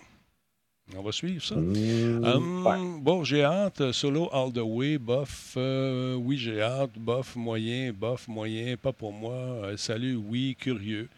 [0.96, 1.54] On va suivre ça.
[1.56, 3.00] Mmh, Hum, ouais.
[3.00, 3.92] Bon, j'ai hâte.
[3.92, 5.54] Solo all the way, bof.
[5.56, 6.98] euh, oui, j'ai hâte.
[6.98, 8.76] Bof, moyen, bof, moyen.
[8.76, 9.32] Pas pour moi.
[9.32, 11.08] Euh, salut, oui, curieux.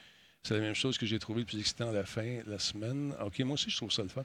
[0.46, 2.58] C'est la même chose que j'ai trouvé le plus excitant à la fin de la
[2.58, 3.14] semaine.
[3.24, 4.24] OK, moi aussi, je trouve ça le fun.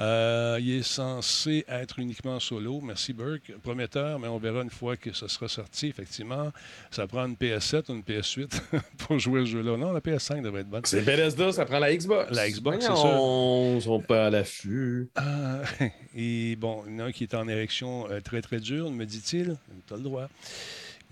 [0.00, 2.80] Euh, il est censé être uniquement solo.
[2.80, 3.52] Merci, Burke.
[3.62, 5.86] Prometteur, mais on verra une fois que ce sera sorti.
[5.86, 6.50] Effectivement,
[6.90, 8.60] ça prend une PS7 ou une PS8
[8.98, 9.76] pour jouer à ce jeu-là.
[9.76, 10.82] Non, la PS5 devrait être bonne.
[10.86, 12.34] C'est Bethesda, ça prend la Xbox.
[12.34, 15.08] La Xbox, c'est Voyons, Ils sont pas à l'affût.
[15.14, 15.60] Ah,
[16.16, 18.90] et bon, il y en a un qui est en érection euh, très, très dure,
[18.90, 19.56] me dit-il.
[19.86, 20.28] Tu as le droit.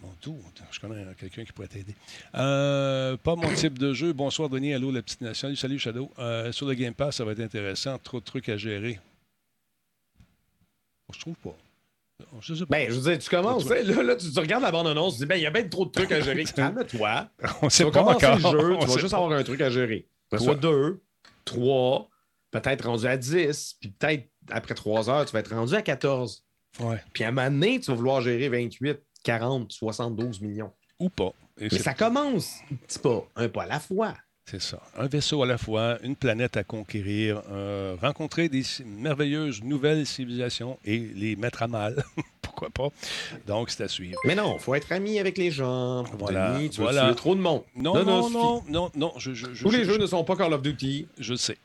[0.00, 0.36] Mon tout,
[0.70, 1.94] je connais quelqu'un qui pourrait t'aider.
[2.36, 4.12] Euh, pas mon type de jeu.
[4.12, 4.72] Bonsoir, Denis.
[4.72, 5.52] Allô, la petite nation.
[5.56, 6.10] Salut, Shadow.
[6.20, 7.98] Euh, sur le Game Pass, ça va être intéressant.
[7.98, 9.00] Trop de trucs à gérer.
[11.12, 11.56] Je trouve pas.
[12.40, 12.76] Je sais pas.
[12.78, 15.20] Ben, je veux dire, tu commences, sais, là, là, tu, tu regardes la bande-annonce, tu
[15.20, 16.44] dis, ben, il y a bien trop de trucs à gérer.
[16.56, 17.28] Calme-toi.
[17.62, 18.34] on Tu sait vas pas encore.
[18.36, 19.16] le jeu, On tu vas juste pas.
[19.18, 20.06] avoir un truc à gérer.
[20.30, 21.00] Après ça, deux,
[21.44, 22.08] trois,
[22.50, 26.44] peut-être rendu à 10, puis peut-être après trois heures, tu vas être rendu à 14.
[26.80, 27.02] Ouais.
[27.12, 30.72] Puis à un moment donné, tu vas vouloir gérer 28, 40, 72 millions.
[31.00, 31.32] Ou pas.
[31.60, 34.14] Et Mais ça commence un petit pas, un pas à la fois.
[34.46, 34.80] C'est ça.
[34.96, 40.78] Un vaisseau à la fois, une planète à conquérir, euh, rencontrer des merveilleuses nouvelles civilisations
[40.84, 42.02] et les mettre à mal.
[42.42, 42.88] Pourquoi pas?
[43.46, 44.18] Donc, c'est à suivre.
[44.24, 46.02] Mais non, faut être ami avec les gens.
[46.18, 47.08] Voilà, tu voilà.
[47.10, 47.62] veux trop de monde?
[47.76, 50.34] Non, non, non, non, non, je, je, je- Tous les je- jeux ne sont pas
[50.34, 51.06] Call of Duty.
[51.18, 51.58] Je sais.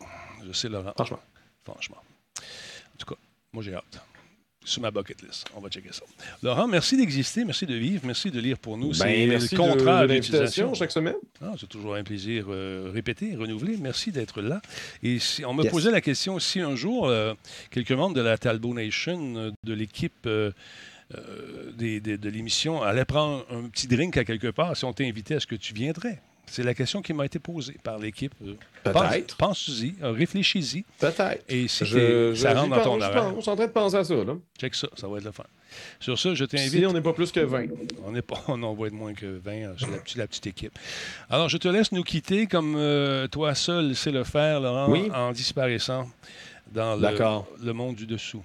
[0.46, 0.92] Je sais, Laurent.
[0.96, 1.20] Franchement.
[1.64, 1.98] Franchement.
[2.38, 3.20] En tout cas,
[3.54, 4.02] moi, j'ai hâte.
[4.66, 5.46] Sur ma bucket list.
[5.56, 6.04] On va checker ça.
[6.42, 8.90] Laurent, merci d'exister, merci de vivre, merci de lire pour nous.
[8.90, 10.14] Ben, c'est merci contrat de,
[10.70, 11.16] de chaque semaine.
[11.42, 13.76] Ah, c'est toujours un plaisir euh, répété, renouvelé.
[13.78, 14.62] Merci d'être là.
[15.02, 15.72] Et si, on me Yes.
[15.72, 17.34] posait la question si un jour, euh,
[17.72, 20.52] quelques membres de la Talbot Nation, euh, de l'équipe euh,
[21.78, 25.36] des- des- de l'émission, allaient prendre un petit drink à quelque part, si on t'invitait,
[25.36, 26.22] est-ce que tu viendrais?
[26.46, 28.34] C'est la question qui m'a été posée par l'équipe.
[28.84, 29.38] Peut-être.
[29.38, 30.84] Pense- Pense-y, euh, réfléchis-y.
[31.00, 31.44] Peut-être.
[31.50, 33.34] Et si Je- ça rentre dans ton horaire.
[33.36, 34.14] On est en train de penser à ça.
[34.14, 34.36] Là.
[34.60, 35.46] check ça, ça va être le fun.
[36.00, 36.70] Sur ça, je t'invite.
[36.70, 37.68] Si on n'est pas plus que 20.
[38.06, 40.28] On n'est pas, on en va être moins que 20 euh, sur la, petite- la
[40.28, 40.78] petite équipe.
[41.30, 45.10] Alors, je te laisse nous quitter comme euh, toi seul sais le faire, Laurent, Oui.
[45.14, 46.08] en disparaissant
[46.72, 48.44] dans le, monde du dessous.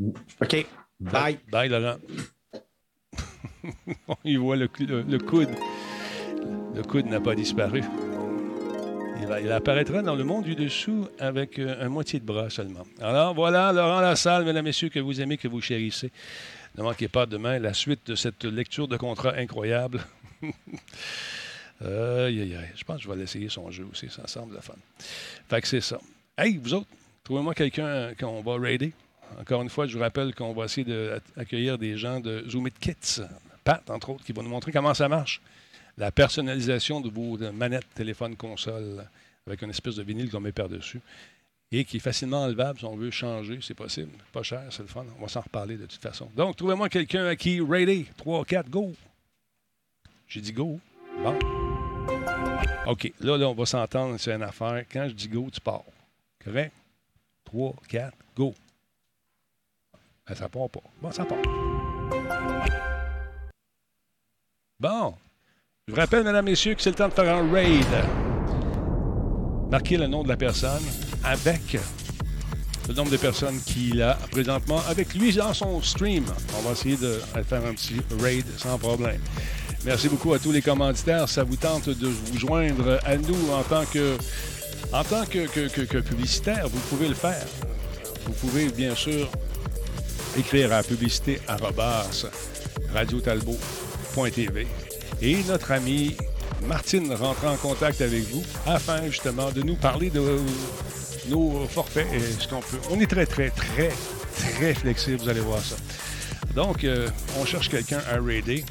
[0.00, 0.66] OK.
[1.00, 1.38] Bye.
[1.50, 1.96] Bye, Laurent.
[4.24, 5.48] Il voit le, cou- le- le coude.
[6.74, 7.82] Le coude n'a pas disparu.
[9.20, 12.84] Il, apparaîtra dans le monde du dessous avec euh, un moitié de bras seulement.
[13.00, 16.10] Alors voilà, Laurent Lassalle, mesdames, messieurs, que vous aimez, que vous chérissez.
[16.76, 20.04] Ne manquez pas demain la suite de cette lecture de contrat incroyable.
[21.80, 24.08] Je pense que je vais l'essayer son jeu aussi.
[24.10, 24.74] Ça semble le fun.
[25.48, 26.00] Fait que c'est ça.
[26.36, 26.88] Hey, vous autres,
[27.22, 28.92] trouvez-moi quelqu'un qu'on va raider.
[29.40, 30.86] Encore une fois, je vous rappelle qu'on va essayer
[31.36, 33.22] d'accueillir des gens de Zoom It Kits.
[33.64, 35.40] Pat, entre autres, qui va nous montrer comment ça marche.
[35.96, 39.06] La personnalisation de vos manettes, téléphone, console,
[39.46, 41.00] avec une espèce de vinyle qu'on met par-dessus.
[41.70, 44.12] Et qui est facilement enlevable si on veut changer, c'est possible.
[44.32, 45.04] Pas cher, c'est le fun.
[45.18, 46.30] On va s'en reparler de toute façon.
[46.36, 48.06] Donc, trouvez-moi quelqu'un à qui raider.
[48.16, 48.92] 3, 4, go.
[50.28, 50.78] J'ai dit go.
[51.22, 51.36] Bon.
[52.86, 53.12] OK.
[53.20, 54.84] Là, là, on va s'entendre sur une affaire.
[54.90, 55.84] Quand je dis go, tu pars.
[56.44, 56.72] Correct?
[57.44, 58.54] 3, 4, go.
[60.26, 60.80] Ben, ça part pas.
[61.02, 61.42] Bon, ça part.
[64.78, 65.14] Bon.
[65.86, 67.84] Je vous rappelle, mesdames, messieurs, que c'est le temps de faire un raid.
[69.70, 70.82] Marquez le nom de la personne
[71.22, 71.76] avec
[72.88, 76.24] le nombre de personnes qu'il a présentement avec lui dans son stream.
[76.58, 79.20] On va essayer de faire un petit raid sans problème.
[79.84, 81.28] Merci beaucoup à tous les commanditaires.
[81.28, 84.16] Ça vous tente de vous joindre à nous en tant que,
[84.90, 86.66] en tant que, que- que- publicitaire.
[86.70, 87.44] Vous pouvez le faire.
[88.24, 89.28] Vous pouvez, bien sûr,
[90.38, 91.42] écrire à publicité
[92.94, 94.66] radiotalbot.tv.
[95.24, 96.14] Et notre ami
[96.66, 100.20] Martine rentre en contact avec vous afin justement de nous parler de
[101.28, 102.76] nos forfaits et ce qu'on peut.
[102.90, 103.90] On est très, très, très,
[104.36, 105.76] très flexible, vous allez voir ça.
[106.54, 107.08] Donc, euh,
[107.40, 108.66] on cherche quelqu'un à raider.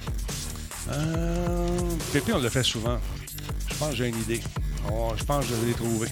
[0.91, 1.79] Euh,
[2.11, 2.99] Pépé, on le fait souvent.
[3.67, 4.41] Je pense que j'ai une idée.
[5.17, 6.07] Je pense que je l'ai trouvé.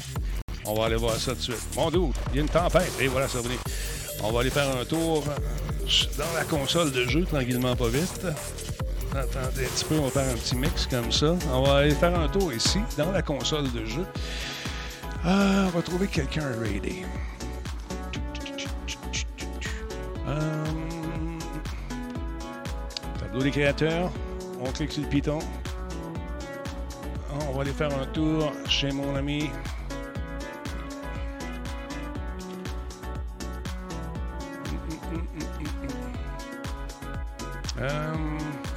[0.66, 1.76] On va aller voir ça tout de suite.
[1.76, 2.92] Mon doute, il y a une tempête.
[3.00, 3.60] Et voilà, ça revient.
[4.24, 5.24] On va aller faire un tour
[6.18, 8.26] dans la console de jeu, tranquillement, pas vite.
[9.14, 11.36] Attendez un petit peu, on va faire un petit mix comme ça.
[11.52, 14.06] On va aller faire un tour ici, dans la console de jeu.
[15.26, 17.06] Ah, on va trouver quelqu'un à raider.
[20.28, 20.64] Euh,
[23.20, 24.10] tableau des créateurs.
[24.62, 25.40] On clique sur le piton.
[27.50, 29.50] On va aller faire un tour chez mon ami.
[37.80, 38.14] Euh,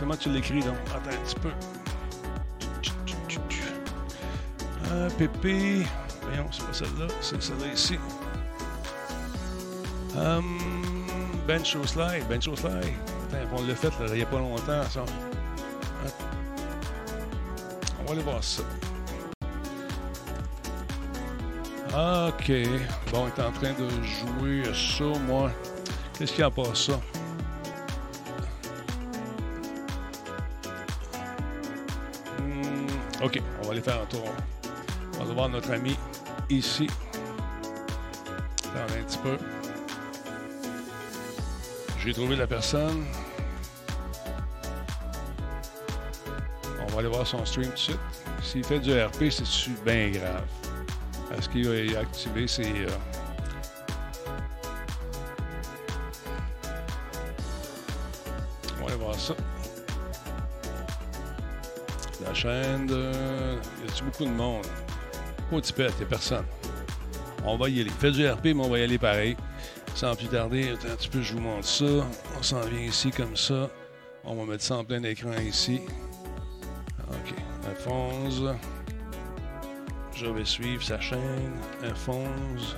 [0.04, 0.76] comment tu l'écris donc?
[0.94, 1.48] Attends un petit peu.
[4.92, 5.86] Euh, Pépé.
[6.22, 7.98] Voyons, c'est pas celle-là, c'est celle-là ici.
[10.14, 10.58] Hum,
[11.48, 12.94] ben Show Slide, Ben Show Slide.
[13.32, 15.04] Attends, on l'a fait là, il n'y a pas longtemps, ça.
[18.00, 18.62] On va aller voir ça.
[22.28, 22.52] OK.
[23.10, 25.50] Bon, il est en train de jouer à ça, moi.
[26.18, 27.00] Qu'est-ce qu'il y a pas ça?
[33.24, 34.22] OK, on va aller faire un tour.
[35.18, 35.96] On va voir notre ami
[36.50, 36.86] ici.
[38.74, 39.38] Attendez un petit peu.
[42.04, 43.06] J'ai trouvé la personne.
[46.82, 48.00] On va aller voir son stream tout de suite.
[48.42, 50.44] S'il fait du RP, c'est bien grave?
[51.30, 52.64] Parce qu'il a il a activé ses.
[52.64, 52.88] euh,
[62.44, 64.66] Y a-tu beaucoup de monde?
[65.50, 66.44] Pas petit peu, y'a personne.
[67.44, 67.90] On va y aller.
[67.90, 69.36] Faites du RP, mais on va y aller pareil.
[69.94, 71.84] Sans plus tarder, attends un petit peu, je vous montre ça.
[72.38, 73.70] On s'en vient ici comme ça.
[74.24, 75.80] On va mettre ça en plein écran ici.
[77.08, 77.34] OK.
[77.66, 78.42] Alphonse.
[80.14, 81.52] Je vais suivre sa chaîne.
[81.82, 82.76] Alphonse.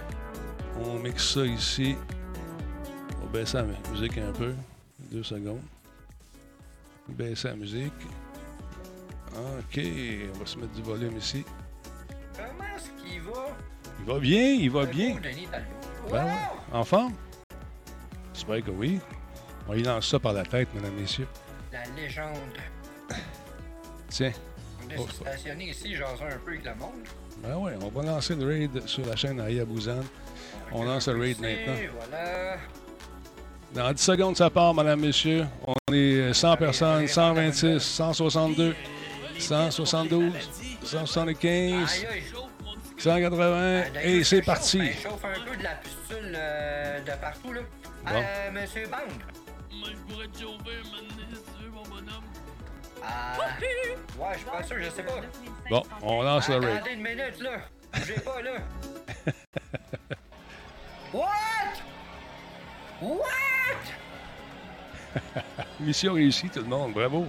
[0.85, 1.97] On mixe ça ici.
[3.21, 4.55] On va baisser la musique un peu.
[5.11, 5.63] Deux secondes.
[7.09, 7.93] Baisser la musique.
[9.35, 9.81] OK.
[10.35, 11.45] On va se mettre du volume ici.
[12.37, 13.47] Comment est-ce qu'il va?
[14.01, 15.17] Il va bien, il va bien.
[15.17, 15.49] Denis?
[15.51, 15.65] Ben
[16.11, 16.29] Wow!
[16.73, 17.15] En forme?
[18.33, 19.01] J'espère que oui.
[19.69, 21.27] On y lance ça par la tête, mesdames, messieurs.
[21.73, 22.37] La légende.
[24.09, 24.33] Tiens.
[24.87, 27.03] On est Oh, stationné ici, jaser un peu avec le monde.
[27.43, 30.01] Ben ouais, on va lancer le raid sur la chaîne Aya Bouzan.
[30.73, 31.75] On lance le raid maintenant.
[31.99, 32.57] Voilà.
[33.75, 35.47] Dans 10 secondes, ça part, mesdames, messieurs.
[35.67, 38.75] On est 100 personnes, 126, 162,
[39.39, 40.33] 172,
[40.83, 41.73] 175,
[42.03, 42.23] Aïe, aïe.
[42.99, 44.79] 180, Ben, et c'est parti.
[44.79, 47.61] ben, chauffe un peu de la pustule euh, de partout, là.
[48.05, 48.13] Bon.
[48.15, 49.01] Euh, Monsieur Bang.
[49.73, 52.25] Moi, je pourrais te chauffer, maintenant, si tu veux, mon bonhomme.
[53.05, 53.37] Ah.
[54.19, 55.21] Ouais, je suis pas sûr, je sais pas.
[55.71, 56.77] Bon, on lance le raid.
[56.77, 57.51] Attendez une minute, là.
[57.95, 58.53] Bougez pas, là.
[61.13, 61.83] What?
[63.01, 63.83] What?
[65.81, 66.93] Mission réussie, tout le monde.
[66.95, 67.27] Bravo.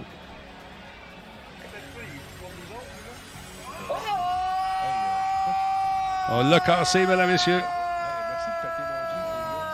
[6.30, 7.62] On l'a cassé, mesdames, messieurs.
[7.62, 8.94] Merci de péter mon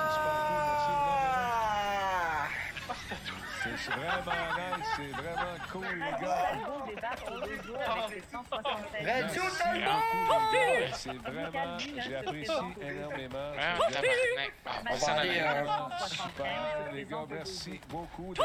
[0.05, 0.63] C'est super cool,
[3.65, 6.47] C'est vraiment nice, c'est vraiment cool, les gars.
[9.05, 9.43] Radio
[10.93, 13.51] C'est vraiment, j'apprécie énormément.
[13.59, 14.53] Ah, tabarnak.
[14.65, 15.69] Bon, On va ça va aller, aller.
[15.69, 16.53] euh, Super,
[17.27, 18.41] gars, merci beaucoup de.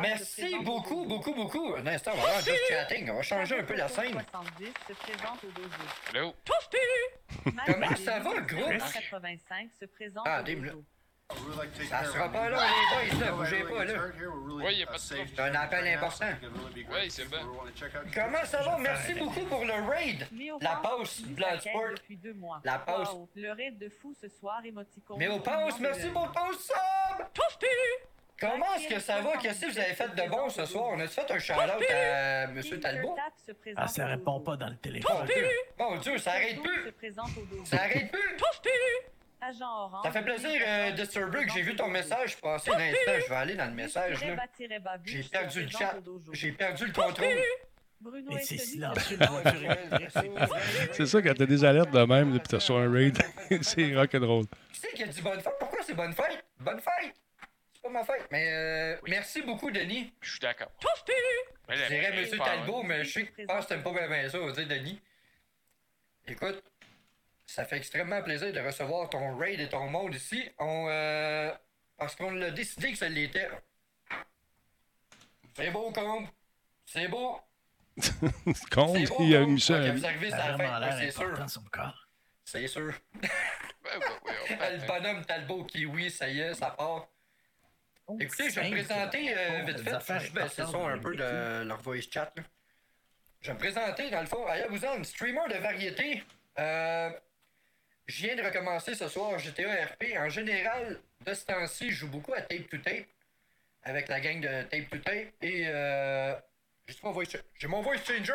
[0.00, 1.74] Merci beaucoup, beaucoup, beaucoup.
[1.76, 3.10] Un instant, on va voir juste chatting.
[3.10, 4.22] On va changer un peu la scène.
[6.10, 6.34] Allô?
[7.66, 8.92] Comment ça va, le groupe?
[8.92, 10.84] 85 se présente Ah, au des dojo.
[11.88, 12.58] Ça sera pas là,
[13.02, 13.32] les boys, là.
[13.32, 13.94] Bougez pas, là.
[14.46, 14.98] Oui, a pas de.
[14.98, 16.26] C'est un appel important.
[16.74, 17.38] Oui, c'est bon.
[18.14, 18.78] Comment ça va?
[18.78, 20.26] Merci beaucoup pour le raid.
[20.60, 21.94] La pause Bloodsport.
[22.62, 23.08] La pause.
[23.08, 25.18] Wow, Le raid de fou ce soir, émoticône.
[25.18, 27.26] Mais au pause, merci pour le pause sub!
[28.38, 29.36] Comment est-ce que ça va?
[29.38, 30.88] Qu'est-ce que vous avez fait de bon ce soir?
[30.90, 32.62] On a fait un shout-out à M.
[32.80, 33.16] Talbot?
[33.76, 35.26] Ah, ça répond pas dans le téléphone.
[35.78, 36.92] Mon Dieu, ça arrête plus!
[37.64, 38.36] Ça arrête plus!
[39.48, 40.04] Agent orange.
[40.04, 42.32] Ça fait plaisir, euh, Disturber, que j'ai vu ton message.
[42.32, 44.36] Je pensais un instant, je vais aller dans le message, là.
[45.04, 45.96] J'ai perdu le chat.
[46.32, 47.28] J'ai perdu le contrôle.
[48.00, 50.92] Bruno Mais est c'est silencieux, de-.
[50.92, 53.16] C'est ça, quand t'as des alertes de même, puis t'as sur un raid,
[53.62, 54.44] c'est rock'n'roll.
[54.46, 55.54] Qui c'est qui a dit bonne fête?
[55.58, 56.44] Pourquoi c'est bonne fête?
[56.60, 57.14] Bonne fête!
[57.72, 58.28] C'est pas ma fête.
[58.30, 60.12] Mais euh, merci beaucoup, Denis.
[60.20, 60.70] Je suis d'accord.
[60.82, 64.28] Je dirais pas- Talbot, mais je sais que je pense que t'aimes pas bien, bien
[64.28, 65.00] ça, on va dire Denis.
[66.26, 66.62] Écoute,
[67.54, 70.48] ça fait extrêmement plaisir de recevoir ton raid et ton monde ici.
[70.58, 71.52] On, euh,
[71.96, 73.48] parce qu'on l'a décidé que ça l'était.
[75.56, 76.26] C'est beau, Combe.
[76.84, 77.38] C'est beau.
[78.72, 79.50] Con, C'est beau, il a Combe.
[79.50, 79.78] mis ça.
[79.80, 80.98] Ok, à- vous arrivez, Ça c'est a la fin.
[80.98, 81.46] c'est sûr.
[82.44, 82.92] C'est sûr.
[83.22, 83.28] Ouais,
[84.42, 87.06] on fait- Le bonhomme Talbot qui, oui, ça y est, ça part.
[88.20, 90.20] Écoutez, je vais me présenter euh, vite fait.
[90.20, 92.32] Je vais son un peu de leur voice chat.
[92.36, 92.42] Là.
[93.40, 96.22] Je vais me présenter, dans le fond, Ayabuzan, streamer de variété.
[96.58, 97.10] Euh,
[98.06, 100.16] je viens de recommencer ce soir GTA RP.
[100.18, 103.06] En général, de ce temps-ci, je joue beaucoup à Tape to Tape
[103.82, 105.32] avec la gang de Tape to Tape.
[105.42, 106.34] Et euh,
[106.86, 108.32] j'ai mon voice, j'ai mon voice changer.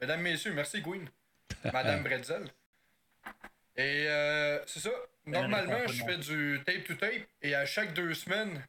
[0.00, 1.08] Mesdames, messieurs, merci Gwyn.
[1.72, 2.44] Madame Bretzel.
[3.76, 4.90] Et euh, c'est ça.
[5.26, 8.62] Normalement, je fais du tape to tape et à chaque deux semaines,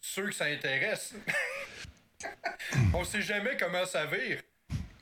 [0.00, 1.14] ceux que ça intéresse,
[2.94, 4.40] on sait jamais comment ça vire.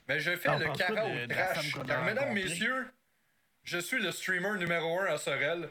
[0.06, 1.74] Mais je fais le carreau trash.
[1.86, 2.86] Car, mesdames, messieurs,
[3.64, 5.70] je suis le streamer numéro un à Sorel.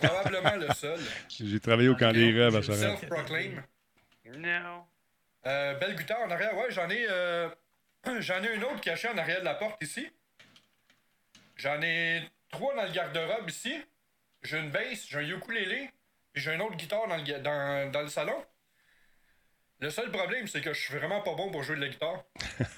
[0.00, 1.00] Probablement le seul.
[1.28, 2.98] J'ai travaillé au camp des rêves à Je Sorel.
[2.98, 3.62] self-proclaim.
[4.36, 4.84] Non.
[5.46, 7.06] Euh, belle guitare en arrière, ouais, j'en ai.
[7.08, 7.48] euh,
[8.20, 10.10] j'en ai une autre cachée en arrière de la porte ici.
[11.56, 13.74] J'en ai trois dans le garde-robe ici.
[14.42, 15.90] J'ai une bass, j'ai un ukulélé,
[16.34, 18.44] et j'ai une autre guitare dans le, dans, dans le salon.
[19.80, 22.22] Le seul problème, c'est que je suis vraiment pas bon pour jouer de la guitare.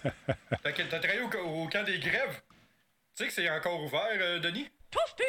[0.63, 2.41] T'as travaillé au camp des grèves?
[3.17, 4.71] Tu sais que c'est encore ouvert, euh, Denis?
[4.91, 5.25] 35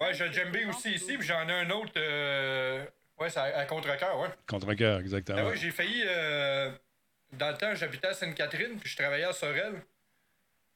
[0.00, 1.92] Ouais, j'ai présente aussi au ici, puis j'en ai un autre.
[1.96, 2.84] euh,
[3.18, 4.28] Ouais, c'est à, à contre-cœur, ouais.
[4.46, 5.46] Contre un cœur, Ah exactement.
[5.48, 6.02] ouais, j'ai failli.
[6.06, 6.70] euh,
[7.32, 9.82] dans le temps, j'habitais à Sainte-Catherine, puis je travaillais à Sorel.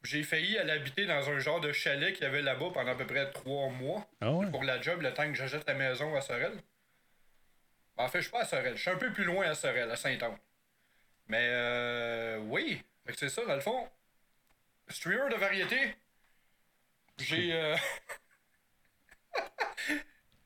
[0.03, 2.95] J'ai failli aller habiter dans un genre de chalet qu'il y avait là-bas pendant à
[2.95, 4.07] peu près trois mois.
[4.21, 4.51] Ah ouais?
[4.51, 6.53] Pour la job, le temps que j'achète la maison à Sorel.
[7.97, 8.75] Ben, en fait, je suis pas à Sorel.
[8.77, 10.37] Je suis un peu plus loin à Sorel, à Saint-Anne.
[11.29, 12.83] Mais euh, oui.
[13.07, 13.89] Fait que c'est ça, dans le fond.
[14.91, 15.95] Streamer de variété?
[17.19, 17.53] J'ai.
[17.53, 17.77] euh,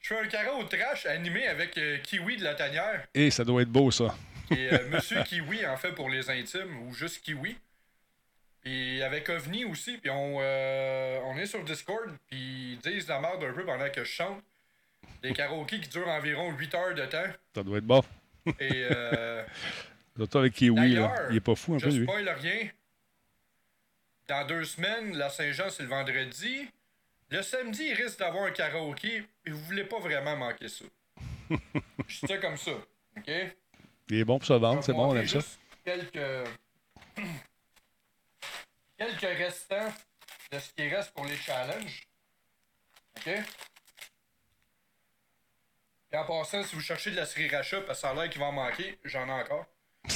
[0.00, 3.06] Je fais un carreau au trash animé avec euh, Kiwi de la tanière.
[3.14, 4.14] Et ça doit être beau, ça.
[4.50, 7.56] Et euh, Monsieur Kiwi, en fait, pour les intimes, ou juste Kiwi.
[8.60, 13.20] Puis avec OVNI aussi, puis on, euh, on est sur Discord, puis ils disent la
[13.20, 14.42] merde un peu pendant que je chante.
[15.22, 17.32] Des karaokés qui durent environ 8 heures de temps.
[17.54, 18.02] Ça doit être bon.
[18.60, 19.42] Et euh,
[20.16, 21.14] Surtout avec Kiwi, là.
[21.30, 22.02] Il est pas fou un je peu, lui.
[22.04, 22.68] spoil rien.
[24.26, 26.68] Dans deux semaines, la Saint-Jean, c'est le vendredi.
[27.30, 30.84] Le samedi, il risque d'avoir un karaoké, et vous voulez pas vraiment manquer ça.
[32.08, 32.72] Je dis ça comme ça,
[33.16, 33.30] OK?
[34.08, 35.40] Il est bon pour se vendre, c'est bon, on aime ça.
[35.84, 36.48] Quelques...
[38.98, 39.92] quelques restants
[40.52, 42.06] de ce qui reste pour les challenges.
[43.16, 43.32] OK?
[46.12, 48.40] Et en passant, si vous cherchez de la sriracha, parce que ça a l'air qu'il
[48.40, 49.66] va en manquer, j'en ai encore.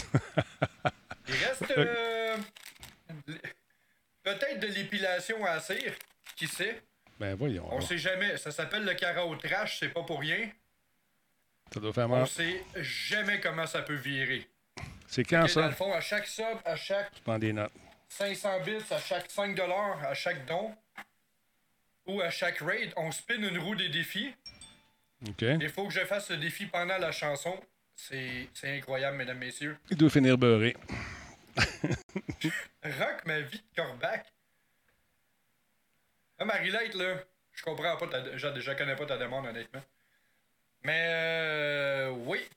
[1.29, 2.08] Il reste euh,
[4.35, 5.95] peut-être de l'épilation à cire,
[6.37, 6.83] qui sait?
[7.19, 7.67] Ben voyons.
[7.73, 8.37] On sait jamais.
[8.37, 10.51] Ça s'appelle le carreau trash, c'est pas pour rien.
[11.73, 12.27] Ça doit faire On mal.
[12.29, 14.47] sait jamais comment ça peut virer.
[15.07, 15.67] C'est quand Ok, Dans ça?
[15.69, 17.73] le fond, à chaque sub, à chaque Je prends des notes.
[18.09, 20.75] 500 bits, à chaque 5 à chaque don,
[22.07, 24.35] ou à chaque raid, on spin une roue des défis.
[25.29, 25.43] OK.
[25.43, 27.59] Il faut que je fasse le défi pendant la chanson.
[27.97, 29.77] C'est incroyable, mesdames, messieurs.
[29.91, 30.77] Il doit finir beurré.
[32.85, 34.33] Rock ma vie de Corbac.
[36.39, 37.17] Ah, Marie-Light, là,
[37.53, 38.37] je comprends pas ta...
[38.37, 39.83] Je, je connais pas ta demande, honnêtement.
[40.85, 42.49] Mais, euh, oui.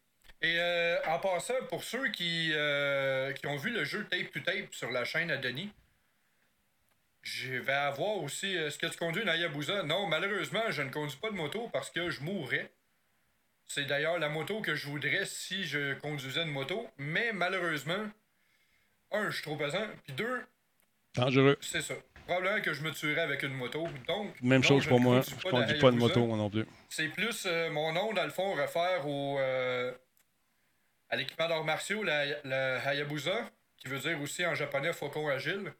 [0.43, 4.39] Et euh, en passant, pour ceux qui, euh, qui ont vu le jeu Tape to
[4.39, 5.71] Tape sur la chaîne à Denis,
[7.23, 8.55] je vais avoir aussi...
[8.55, 9.83] Est-ce que tu conduis une Hayabusa?
[9.83, 12.71] Non, malheureusement, je ne conduis pas de moto parce que je mourrais.
[13.67, 16.89] C'est d'ailleurs la moto que je voudrais si je conduisais une moto.
[16.97, 18.09] Mais malheureusement,
[19.11, 19.85] un, je suis trop pesant.
[20.05, 20.41] Puis deux,
[21.15, 21.57] Dangereux.
[21.61, 21.93] c'est ça.
[22.25, 23.87] Probablement que je me tuerais avec une moto.
[24.07, 25.21] Donc, Même non, chose pour ne moi.
[25.21, 26.65] Je pas conduis pas de moto, moi non plus.
[26.89, 29.91] C'est plus euh, mon nom, dans le fond, refaire au, euh,
[31.09, 35.73] à l'équipement d'arts martiaux, la, le Hayabusa, qui veut dire aussi en japonais faucon agile.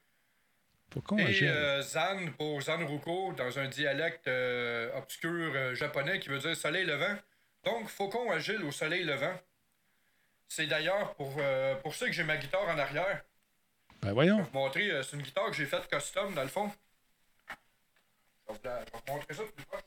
[0.90, 1.48] Pourquoi Et agile?
[1.48, 7.16] euh, Zan pour Zanruko, dans un dialecte euh, obscur japonais qui veut dire soleil levant.
[7.64, 9.40] Donc, faucon agile au soleil levant.
[10.54, 13.24] C'est d'ailleurs pour, euh, pour ça que j'ai ma guitare en arrière.
[14.02, 14.40] Ben voyons.
[14.40, 16.70] Je vais vous montrer, euh, c'est une guitare que j'ai faite custom dans le fond.
[17.48, 19.82] Je vais vous, la- je vais vous montrer ça plus proche.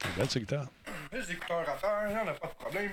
[0.00, 0.68] C'est belle, cette guitare.
[1.10, 2.92] Les écouteurs à faire, y'en a pas de problème.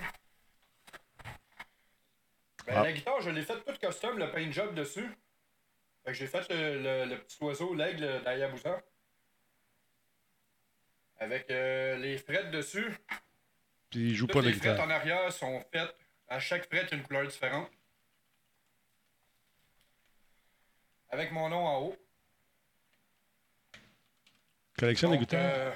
[2.66, 2.82] Ben, Ah.
[2.84, 5.08] La guitare, je l'ai faite toute custom, le paint job dessus.
[6.04, 8.82] Fait que j'ai fait le, le- le petit oiseau, l'aigle d'Ayabusa.
[11.20, 12.92] Avec euh, les frettes dessus.
[13.90, 14.88] Puis il joue Toutes pas de les frettes guitare.
[14.88, 15.95] en arrière sont faites.
[16.28, 17.70] À chaque frette, une couleur différente.
[21.10, 21.98] Avec mon nom en haut.
[24.78, 25.52] Collectionne de Donc, guitares.
[25.56, 25.72] euh,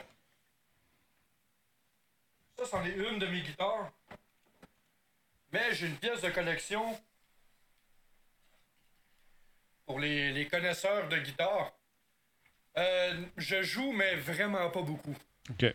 [2.58, 3.92] ça, c'en est une de mes guitares.
[5.52, 7.00] Mais j'ai une pièce de collection
[9.86, 11.72] pour les, les connaisseurs de guitare.
[12.78, 15.16] Euh, je joue, mais vraiment pas beaucoup.
[15.50, 15.66] OK.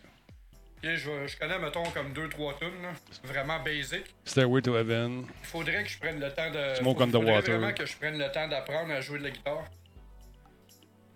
[0.93, 2.91] Je, je connais, mettons, comme 2-3 tunes, là.
[3.23, 4.03] vraiment basic.
[4.23, 5.25] Stairway to Heaven.
[5.41, 6.75] Il faudrait que je prenne le temps de.
[6.75, 7.57] Smoke on the faudrait Water.
[7.57, 9.65] vraiment que je prenne le temps d'apprendre à jouer de la guitare.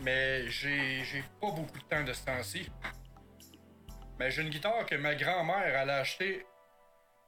[0.02, 2.70] Mais j'ai j'ai pas beaucoup de temps de ce temps-ci.
[4.18, 6.46] Mais j'ai une guitare que ma grand-mère elle a achetée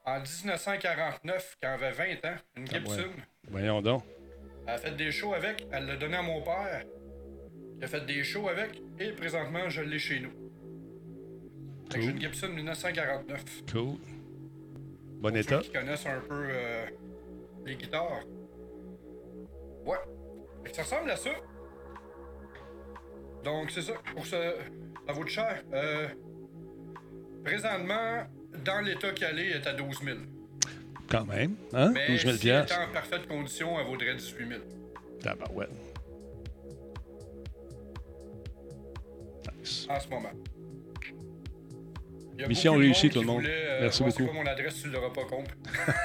[0.06, 2.36] en 1949 quand elle avait 20 ans.
[2.56, 2.80] Une Ah ouais.
[2.80, 3.12] Gibson.
[3.50, 4.04] Voyons donc.
[4.66, 5.68] Elle a fait des shows avec.
[5.72, 6.84] Elle l'a donné à mon père.
[7.78, 8.82] Il a fait des shows avec.
[9.00, 10.32] Et présentement, je l'ai chez nous.
[11.92, 13.44] Que J'ai une Gibson 1949.
[13.72, 13.98] Cool.
[15.20, 15.58] Bon Pour état.
[15.58, 16.86] Ceux qui connaissent un peu euh,
[17.66, 18.22] les guitares.
[19.86, 19.98] Ouais.
[20.72, 21.32] Ça ressemble à ça.
[23.44, 23.94] Donc, c'est ça.
[24.14, 24.36] Pour ce.
[25.06, 25.64] Ça vaut de cher.
[25.74, 26.08] Euh,
[27.44, 28.24] présentement,
[28.64, 30.18] dans l'état qu'elle est, elle est à 12 000.
[31.10, 31.56] Quand même.
[31.74, 31.92] Hein?
[31.94, 34.62] Mais 12 000 si elle était en parfaite condition, elle vaudrait 18 000.
[35.22, 35.70] Tabarouette.
[39.60, 39.88] Nice.
[39.90, 40.32] En ce moment.
[42.48, 43.42] Mission réussie, tout le monde.
[43.42, 44.26] voulait, euh, Merci beaucoup.
[44.26, 45.48] Pas mon adresse, tu l'auras pas compte.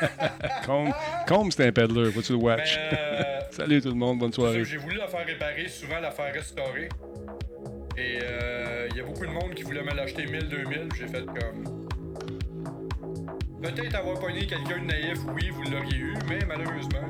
[0.66, 0.92] Combe,
[1.26, 2.10] Combe c'est un peddler.
[2.12, 2.78] Faut-tu le watch?
[2.90, 4.18] Mais, euh, Salut tout le monde.
[4.18, 4.64] Bonne soirée.
[4.64, 6.88] J'ai voulu la faire réparer, souvent la faire restaurer.
[7.96, 10.88] Et euh, il y a beaucoup de monde qui voulait me l'acheter 1000, 2000.
[10.98, 11.86] J'ai fait comme.
[13.62, 17.08] Peut-être avoir pogné quelqu'un de naïf, oui, vous l'auriez eu, mais malheureusement,